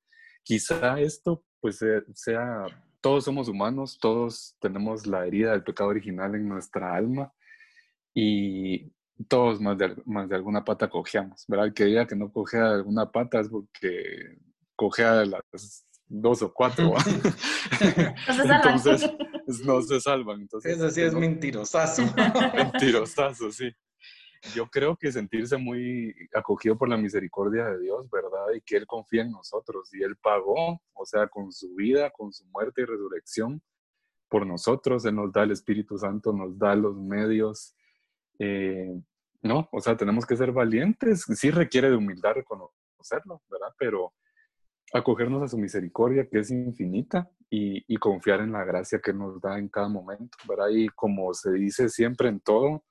Quizá 0.43 0.99
esto 0.99 1.43
pues 1.59 1.79
sea, 2.15 2.65
todos 3.01 3.23
somos 3.23 3.47
humanos, 3.47 3.99
todos 3.99 4.55
tenemos 4.59 5.05
la 5.05 5.25
herida 5.27 5.51
del 5.51 5.63
pecado 5.63 5.91
original 5.91 6.33
en 6.33 6.49
nuestra 6.49 6.95
alma 6.95 7.31
y 8.13 8.91
todos 9.27 9.59
más 9.61 9.77
de, 9.77 9.95
más 10.05 10.29
de 10.29 10.35
alguna 10.35 10.63
pata 10.63 10.89
cojeamos, 10.89 11.45
¿verdad? 11.47 11.67
El 11.67 11.73
que 11.73 11.85
diga 11.85 12.07
que 12.07 12.15
no 12.15 12.31
cogea 12.31 12.69
de 12.69 12.75
alguna 12.75 13.11
pata 13.11 13.39
es 13.39 13.49
porque 13.49 14.37
cogea 14.75 15.15
de 15.15 15.25
las 15.27 15.85
dos 16.07 16.41
o 16.41 16.53
cuatro. 16.53 16.93
entonces, 17.79 19.11
no 19.65 19.81
se 19.81 19.99
salvan. 19.99 20.41
Entonces, 20.41 20.77
Eso 20.77 20.89
sí 20.89 21.01
es 21.01 21.13
mentirosazo. 21.13 22.03
mentirosazo, 22.55 23.51
sí. 23.51 23.71
Yo 24.55 24.67
creo 24.67 24.97
que 24.97 25.11
sentirse 25.11 25.55
muy 25.55 26.15
acogido 26.33 26.75
por 26.75 26.89
la 26.89 26.97
misericordia 26.97 27.65
de 27.65 27.79
Dios, 27.79 28.09
¿verdad? 28.09 28.47
Y 28.55 28.61
que 28.61 28.77
Él 28.77 28.87
confía 28.87 29.21
en 29.21 29.31
nosotros. 29.31 29.93
Y 29.93 30.01
Él 30.01 30.15
pagó, 30.17 30.81
o 30.93 31.05
sea, 31.05 31.27
con 31.27 31.51
su 31.51 31.75
vida, 31.75 32.09
con 32.09 32.33
su 32.33 32.45
muerte 32.47 32.81
y 32.81 32.85
resurrección, 32.85 33.61
por 34.27 34.47
nosotros. 34.47 35.05
Él 35.05 35.15
nos 35.15 35.31
da 35.31 35.43
el 35.43 35.51
Espíritu 35.51 35.97
Santo, 35.97 36.33
nos 36.33 36.57
da 36.57 36.75
los 36.75 36.97
medios. 36.97 37.75
Eh, 38.39 38.99
no, 39.41 39.67
o 39.71 39.81
sea, 39.81 39.97
tenemos 39.97 40.25
que 40.25 40.37
ser 40.37 40.51
valientes. 40.51 41.25
Sí 41.35 41.51
requiere 41.51 41.89
de 41.89 41.95
humildad 41.95 42.33
reconocerlo, 42.35 43.41
¿verdad? 43.49 43.73
Pero 43.77 44.13
acogernos 44.93 45.41
a 45.43 45.47
su 45.47 45.57
misericordia, 45.57 46.27
que 46.29 46.39
es 46.39 46.51
infinita, 46.51 47.29
y, 47.53 47.97
confiar 47.97 48.39
en 48.39 48.53
la 48.53 48.63
gracia 48.63 48.99
que 48.99 49.13
nos 49.13 49.41
da 49.41 49.59
en 49.59 49.67
cada 49.67 49.89
momento, 49.89 50.37
¿verdad? 50.47 50.69
Y 50.69 50.87
como 50.89 51.33
se 51.33 51.51
dice 51.51 51.89
siempre 51.89 52.29
en 52.29 52.39
todo, 52.39 52.85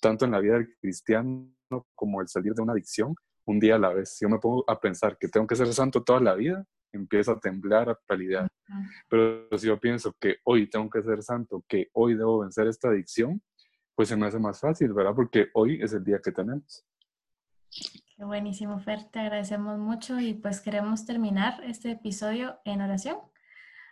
tanto 0.00 0.24
en 0.24 0.30
la 0.30 0.38
vida 0.38 0.54
del 0.54 0.72
cristiano 0.80 1.52
como 1.96 2.20
el 2.20 2.28
salir 2.28 2.54
de 2.54 2.62
una 2.62 2.72
adicción, 2.72 3.14
un 3.44 3.58
día 3.58 3.74
a 3.74 3.78
la 3.78 3.92
vez. 3.92 4.14
Si 4.16 4.24
yo 4.24 4.28
me 4.28 4.38
pongo 4.38 4.64
a 4.68 4.78
pensar 4.78 5.18
que 5.18 5.28
tengo 5.28 5.46
que 5.46 5.56
ser 5.56 5.66
santo 5.74 6.04
toda 6.04 6.20
la 6.20 6.34
vida, 6.34 6.64
empiezo 6.92 7.32
a 7.32 7.40
temblar, 7.40 7.90
a 7.90 7.98
palidear. 8.06 8.46
Pero 9.08 9.48
si 9.58 9.66
yo 9.66 9.78
pienso 9.80 10.14
que 10.20 10.36
hoy 10.44 10.70
tengo 10.70 10.88
que 10.88 11.02
ser 11.02 11.22
santo, 11.22 11.64
que 11.68 11.88
hoy 11.92 12.14
debo 12.14 12.40
vencer 12.40 12.68
esta 12.68 12.88
adicción, 12.88 13.42
pues 13.94 14.08
se 14.08 14.16
me 14.16 14.26
hace 14.26 14.38
más 14.38 14.60
fácil, 14.60 14.92
¿verdad? 14.92 15.14
Porque 15.14 15.48
hoy 15.54 15.80
es 15.82 15.92
el 15.92 16.04
día 16.04 16.20
que 16.22 16.32
tenemos. 16.32 16.84
Qué 18.16 18.24
buenísimo, 18.24 18.78
Fer. 18.78 19.04
Te 19.04 19.20
agradecemos 19.20 19.78
mucho 19.78 20.20
y 20.20 20.34
pues 20.34 20.60
queremos 20.60 21.04
terminar 21.04 21.62
este 21.64 21.92
episodio 21.92 22.60
en 22.64 22.80
oración. 22.80 23.18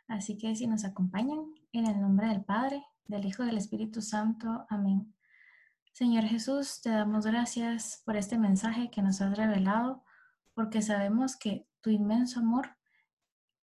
Así 0.08 0.38
que 0.38 0.54
si 0.54 0.66
nos 0.66 0.84
acompañan, 0.84 1.52
en 1.72 1.86
el 1.86 2.00
nombre 2.00 2.28
del 2.28 2.44
Padre, 2.44 2.84
del 3.06 3.24
Hijo 3.24 3.44
del 3.44 3.56
Espíritu 3.56 4.02
Santo. 4.02 4.66
Amén. 4.68 5.14
Señor 5.92 6.24
Jesús, 6.24 6.80
te 6.82 6.90
damos 6.90 7.26
gracias 7.26 8.02
por 8.04 8.16
este 8.16 8.38
mensaje 8.38 8.90
que 8.90 9.02
nos 9.02 9.20
has 9.20 9.36
revelado, 9.36 10.04
porque 10.54 10.82
sabemos 10.82 11.36
que 11.36 11.66
tu 11.80 11.90
inmenso 11.90 12.40
amor, 12.40 12.76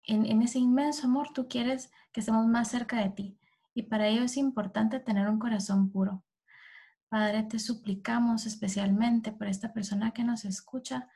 en, 0.04 0.26
en 0.26 0.42
ese 0.42 0.60
inmenso 0.60 1.08
amor 1.08 1.30
tú 1.34 1.48
quieres 1.48 1.92
que 2.12 2.20
estemos 2.20 2.46
más 2.48 2.70
cerca 2.70 3.02
de 3.02 3.10
ti. 3.10 3.40
Y 3.76 3.84
para 3.84 4.08
ello 4.08 4.24
es 4.24 4.38
importante 4.38 5.00
tener 5.00 5.30
un 5.30 5.38
corazón 5.38 5.92
puro. 5.92 6.24
Padre, 7.10 7.44
te 7.44 7.60
suplicamos 7.60 8.48
especialmente 8.48 9.32
por 9.32 9.48
esta 9.48 9.74
persona 9.74 10.12
que 10.12 10.24
nos 10.24 10.46
escucha, 10.46 11.08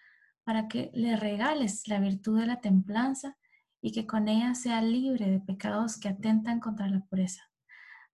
para 0.43 0.67
que 0.67 0.91
le 0.93 1.15
regales 1.15 1.87
la 1.87 1.99
virtud 1.99 2.39
de 2.39 2.45
la 2.45 2.61
templanza 2.61 3.37
y 3.81 3.91
que 3.91 4.05
con 4.05 4.27
ella 4.27 4.53
sea 4.55 4.81
libre 4.81 5.31
de 5.31 5.39
pecados 5.39 5.97
que 5.97 6.09
atentan 6.09 6.59
contra 6.59 6.87
la 6.87 6.99
pureza. 6.99 7.49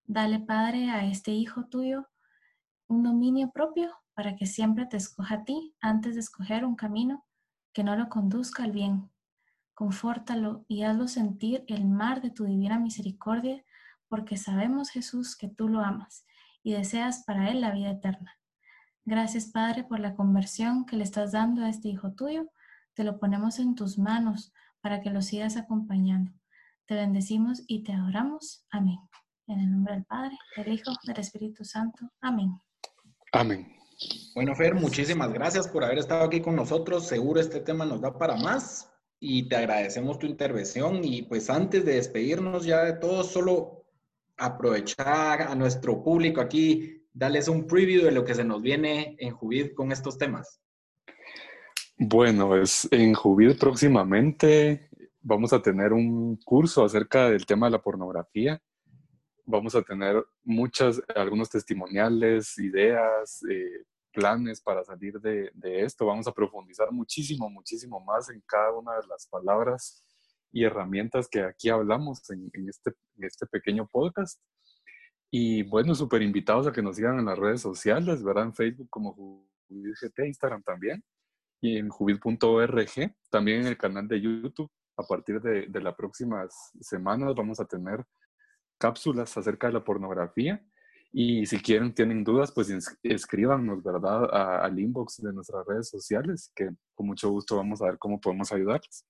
Dale, 0.04 0.40
Padre, 0.40 0.92
a 0.92 1.06
este 1.06 1.32
Hijo 1.32 1.66
tuyo 1.66 2.08
un 2.88 3.04
dominio 3.04 3.52
propio 3.52 3.92
para 4.14 4.36
que 4.36 4.46
siempre 4.46 4.86
te 4.86 4.98
escoja 4.98 5.36
a 5.36 5.44
ti 5.44 5.76
antes 5.82 6.14
de 6.14 6.22
escoger 6.22 6.66
un 6.66 6.76
camino 6.76 7.26
que 7.74 7.84
no 7.84 7.96
lo 7.96 8.10
conduzca 8.10 8.64
al 8.64 8.72
bien. 8.72 9.10
Confórtalo 9.74 10.66
y 10.68 10.84
hazlo 10.84 11.08
sentir 11.08 11.66
el 11.68 11.86
mar 11.86 12.22
de 12.22 12.30
tu 12.30 12.46
divina 12.46 12.80
misericordia, 12.80 13.64
porque 14.08 14.38
sabemos, 14.38 14.90
Jesús, 14.90 15.36
que 15.36 15.48
tú 15.48 15.68
lo 15.68 15.82
amas 15.82 16.26
y 16.64 16.74
deseas 16.74 17.24
para 17.26 17.52
él 17.52 17.62
la 17.62 17.72
vida 17.72 17.92
eterna. 17.92 18.38
Gracias, 19.06 19.46
Padre, 19.46 19.84
por 19.84 20.00
la 20.00 20.16
conversión 20.16 20.86
que 20.86 20.96
le 20.96 21.04
estás 21.04 21.32
dando 21.32 21.64
a 21.64 21.70
este 21.70 21.90
Hijo 21.90 22.14
tuyo. 22.14 22.50
Te 22.96 23.04
lo 23.04 23.20
ponemos 23.20 23.60
en 23.60 23.76
tus 23.76 24.00
manos 24.00 24.52
para 24.82 25.02
que 25.02 25.12
lo 25.12 25.22
sigas 25.22 25.58
acompañando. 25.58 26.32
Te 26.86 26.96
bendecimos 26.96 27.64
y 27.68 27.84
te 27.84 27.94
adoramos. 27.94 28.66
Amén. 28.72 29.00
En 29.48 29.60
el 29.60 29.72
nombre 29.72 29.94
del 29.94 30.06
Padre, 30.06 30.38
del 30.58 30.74
Hijo, 30.74 30.92
del 31.04 31.20
Espíritu 31.20 31.64
Santo. 31.64 32.10
Amén. 32.22 32.60
Amén. 33.32 33.76
Bueno, 34.34 34.56
Fer, 34.56 34.76
muchísimas 34.76 35.32
gracias 35.32 35.68
por 35.68 35.84
haber 35.84 36.00
estado 36.00 36.26
aquí 36.26 36.42
con 36.42 36.56
nosotros. 36.56 37.08
Seguro 37.08 37.40
este 37.40 37.60
tema 37.60 37.86
nos 37.86 38.02
da 38.02 38.18
para 38.18 38.36
más 38.36 38.92
y 39.20 39.48
te 39.48 39.56
agradecemos 39.56 40.20
tu 40.20 40.26
intervención. 40.26 41.04
Y 41.04 41.24
pues 41.24 41.50
antes 41.50 41.86
de 41.86 41.96
despedirnos 41.96 42.66
ya 42.66 42.84
de 42.84 42.94
todo, 42.94 43.24
solo 43.24 43.75
aprovechar 44.38 45.44
a 45.44 45.56
nuestro 45.56 46.04
público 46.04 46.42
aquí, 46.42 47.04
darles 47.14 47.48
un 47.48 47.66
preview 47.66 48.04
de 48.04 48.12
lo 48.12 48.24
que 48.24 48.36
se 48.36 48.44
nos 48.44 48.62
viene 48.62 49.16
en 49.20 49.34
Juvid 49.34 49.74
con 49.74 49.92
estos 49.92 50.18
temas. 50.18 50.62
Bueno, 51.98 52.56
es 52.58 52.88
en 52.92 53.14
Jubil 53.14 53.58
próximamente 53.58 54.90
vamos 55.26 55.54
a 55.54 55.62
tener 55.62 55.92
un 55.92 56.38
curso 56.38 56.86
acerca 56.86 57.30
del 57.30 57.46
tema 57.46 57.66
de 57.66 57.72
la 57.72 57.82
pornografía. 57.82 58.62
Vamos 59.46 59.74
a 59.76 59.82
tener 59.82 60.24
muchas, 60.44 61.02
algunos 61.16 61.50
testimoniales, 61.50 62.58
ideas, 62.60 63.44
eh, 63.50 63.86
planes 64.12 64.62
para 64.62 64.84
salir 64.84 65.20
de, 65.20 65.52
esto. 65.64 66.06
Vamos 66.06 66.28
a 66.28 66.32
profundizar 66.32 66.92
muchísimo, 66.92 67.50
muchísimo 67.50 68.00
más 68.00 68.30
en 68.30 68.42
cada 68.46 68.72
una 68.72 68.94
de 68.96 69.08
las 69.08 69.28
palabras 69.28 70.05
y 70.56 70.64
herramientas 70.64 71.28
que 71.28 71.42
aquí 71.42 71.68
hablamos 71.68 72.30
en, 72.30 72.50
este, 72.70 72.94
este 73.18 73.46
pequeño 73.46 73.90
podcast. 73.92 74.42
Y 75.30 75.64
bueno, 75.64 75.94
súper 75.94 76.22
invitados 76.22 76.66
a 76.66 76.72
que 76.72 76.82
nos 76.82 76.96
sigan 76.96 77.20
en 77.20 77.26
las 77.26 77.38
redes 77.38 77.60
sociales, 77.60 78.24
¿verdad? 78.24 78.46
En 78.46 78.56
Facebook 78.56 78.88
como 78.90 79.50
GT, 79.68 80.28
Instagram 80.28 80.64
también 80.64 81.04
y 81.60 81.78
en 81.78 81.90
jubil.org, 81.90 83.16
también 83.30 83.62
en 83.62 83.68
el 83.68 83.78
canal 83.78 84.08
de 84.08 84.22
YouTube. 84.22 84.72
A 84.96 85.04
partir 85.04 85.42
de, 85.42 85.68
de 85.68 85.82
las 85.82 85.94
próximas 85.94 86.72
semanas 86.80 87.36
vamos 87.36 87.60
a 87.60 87.66
tener 87.66 88.06
cápsulas 88.78 89.38
acerca 89.38 89.68
de 89.68 89.74
la 89.74 89.84
pornografía. 89.84 90.66
Y 91.12 91.46
si 91.48 91.60
quieren, 91.60 91.94
tienen 91.94 92.24
dudas, 92.24 92.54
pues 92.54 92.70
escríbanos, 93.04 93.84
¿verdad?, 93.84 94.64
al 94.64 94.80
inbox 94.80 95.22
de 95.22 95.34
nuestras 95.34 95.66
redes 95.68 95.90
sociales, 95.90 96.50
que 96.56 96.70
con 96.94 97.08
mucho 97.08 97.30
gusto 97.30 97.58
vamos 97.58 97.82
a 97.82 97.88
ver 97.88 97.98
cómo 97.98 98.22
podemos 98.22 98.54
ayudarles. 98.54 99.06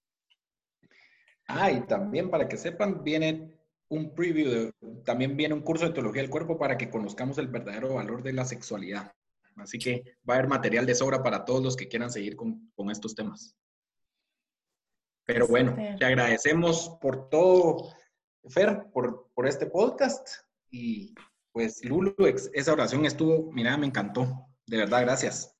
Ah, 1.48 1.72
y 1.72 1.82
también 1.82 2.30
para 2.30 2.48
que 2.48 2.58
sepan, 2.58 3.04
viene 3.04 3.54
un 3.90 4.14
preview, 4.16 4.72
también 5.04 5.38
viene 5.38 5.54
un 5.54 5.62
curso 5.62 5.86
de 5.86 5.94
teología 5.94 6.22
del 6.22 6.32
cuerpo 6.32 6.58
para 6.58 6.78
que 6.78 6.90
conozcamos 6.90 7.38
el 7.38 7.48
verdadero 7.48 7.94
valor 7.94 8.24
de 8.24 8.34
la 8.34 8.46
sexualidad. 8.46 9.14
Así 9.58 9.80
que 9.80 10.18
va 10.28 10.34
a 10.34 10.38
haber 10.38 10.50
material 10.50 10.86
de 10.86 10.96
sobra 10.96 11.24
para 11.24 11.46
todos 11.46 11.64
los 11.64 11.76
que 11.76 11.88
quieran 11.88 12.12
seguir 12.12 12.36
con, 12.36 12.72
estos 12.90 13.16
temas. 13.16 13.56
Pero 15.24 15.48
bueno, 15.48 15.76
te 15.98 16.06
agradecemos 16.06 16.98
por 17.02 17.30
todo, 17.30 17.94
Fer, 18.50 18.88
por, 18.92 19.30
por 19.34 19.48
este 19.48 19.66
podcast. 19.68 20.28
Y 20.70 21.16
pues, 21.52 21.84
Lulu, 21.86 22.16
esa 22.54 22.74
oración 22.74 23.06
estuvo, 23.06 23.52
mira, 23.52 23.78
me 23.78 23.88
encantó. 23.88 24.48
De 24.68 24.78
verdad, 24.78 25.02
gracias. 25.02 25.55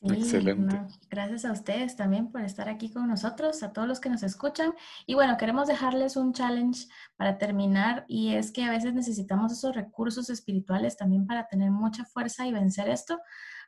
Excelente. 0.00 0.80
gracias 1.10 1.44
a 1.44 1.50
ustedes 1.50 1.96
también 1.96 2.30
por 2.30 2.42
estar 2.42 2.68
aquí 2.68 2.90
con 2.92 3.08
nosotros, 3.08 3.64
a 3.64 3.72
todos 3.72 3.88
los 3.88 3.98
que 3.98 4.08
nos 4.08 4.22
escuchan. 4.22 4.72
Y 5.06 5.14
bueno, 5.14 5.36
queremos 5.36 5.66
dejarles 5.66 6.16
un 6.16 6.32
challenge 6.32 6.86
para 7.16 7.36
terminar 7.36 8.04
y 8.06 8.34
es 8.34 8.52
que 8.52 8.64
a 8.64 8.70
veces 8.70 8.94
necesitamos 8.94 9.52
esos 9.52 9.74
recursos 9.74 10.30
espirituales 10.30 10.96
también 10.96 11.26
para 11.26 11.48
tener 11.48 11.72
mucha 11.72 12.04
fuerza 12.04 12.46
y 12.46 12.52
vencer 12.52 12.88
esto. 12.88 13.18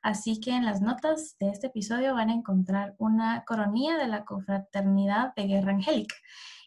Así 0.02 0.40
que 0.40 0.52
en 0.52 0.64
las 0.64 0.80
notas 0.80 1.36
de 1.40 1.50
este 1.50 1.66
episodio 1.66 2.14
van 2.14 2.30
a 2.30 2.34
encontrar 2.34 2.94
una 2.98 3.44
coronilla 3.44 3.98
de 3.98 4.06
la 4.06 4.24
confraternidad 4.24 5.34
de 5.34 5.46
guerra 5.46 5.72
angélica. 5.72 6.14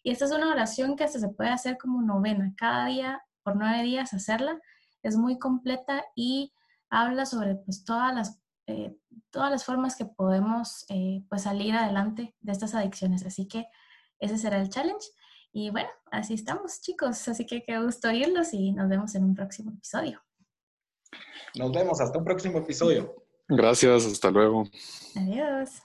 Y 0.03 0.11
esta 0.11 0.25
es 0.25 0.31
una 0.31 0.51
oración 0.51 0.97
que 0.97 1.05
hasta 1.05 1.19
se 1.19 1.29
puede 1.29 1.49
hacer 1.49 1.77
como 1.77 2.01
novena, 2.01 2.53
cada 2.57 2.87
día, 2.87 3.23
por 3.43 3.55
nueve 3.55 3.81
días 3.81 4.13
hacerla. 4.13 4.59
Es 5.01 5.15
muy 5.15 5.39
completa 5.39 6.03
y 6.15 6.53
habla 6.89 7.25
sobre 7.25 7.55
pues, 7.55 7.85
todas 7.85 8.13
las 8.13 8.39
eh, 8.67 8.95
todas 9.33 9.51
las 9.51 9.65
formas 9.65 9.95
que 9.97 10.05
podemos 10.05 10.85
eh, 10.89 11.23
pues 11.27 11.41
salir 11.41 11.73
adelante 11.73 12.35
de 12.39 12.51
estas 12.51 12.75
adicciones. 12.75 13.25
Así 13.25 13.47
que 13.47 13.65
ese 14.19 14.37
será 14.37 14.61
el 14.61 14.69
challenge. 14.69 15.07
Y 15.51 15.71
bueno, 15.71 15.89
así 16.11 16.35
estamos 16.35 16.79
chicos. 16.81 17.27
Así 17.27 17.45
que 17.45 17.63
qué 17.63 17.81
gusto 17.81 18.07
oírlos 18.07 18.53
y 18.53 18.71
nos 18.71 18.87
vemos 18.87 19.15
en 19.15 19.23
un 19.23 19.33
próximo 19.33 19.71
episodio. 19.71 20.21
Nos 21.55 21.71
vemos 21.71 21.99
hasta 21.99 22.19
un 22.19 22.23
próximo 22.23 22.59
episodio. 22.59 23.15
Gracias, 23.47 24.05
hasta 24.05 24.29
luego. 24.29 24.65
Adiós. 25.15 25.81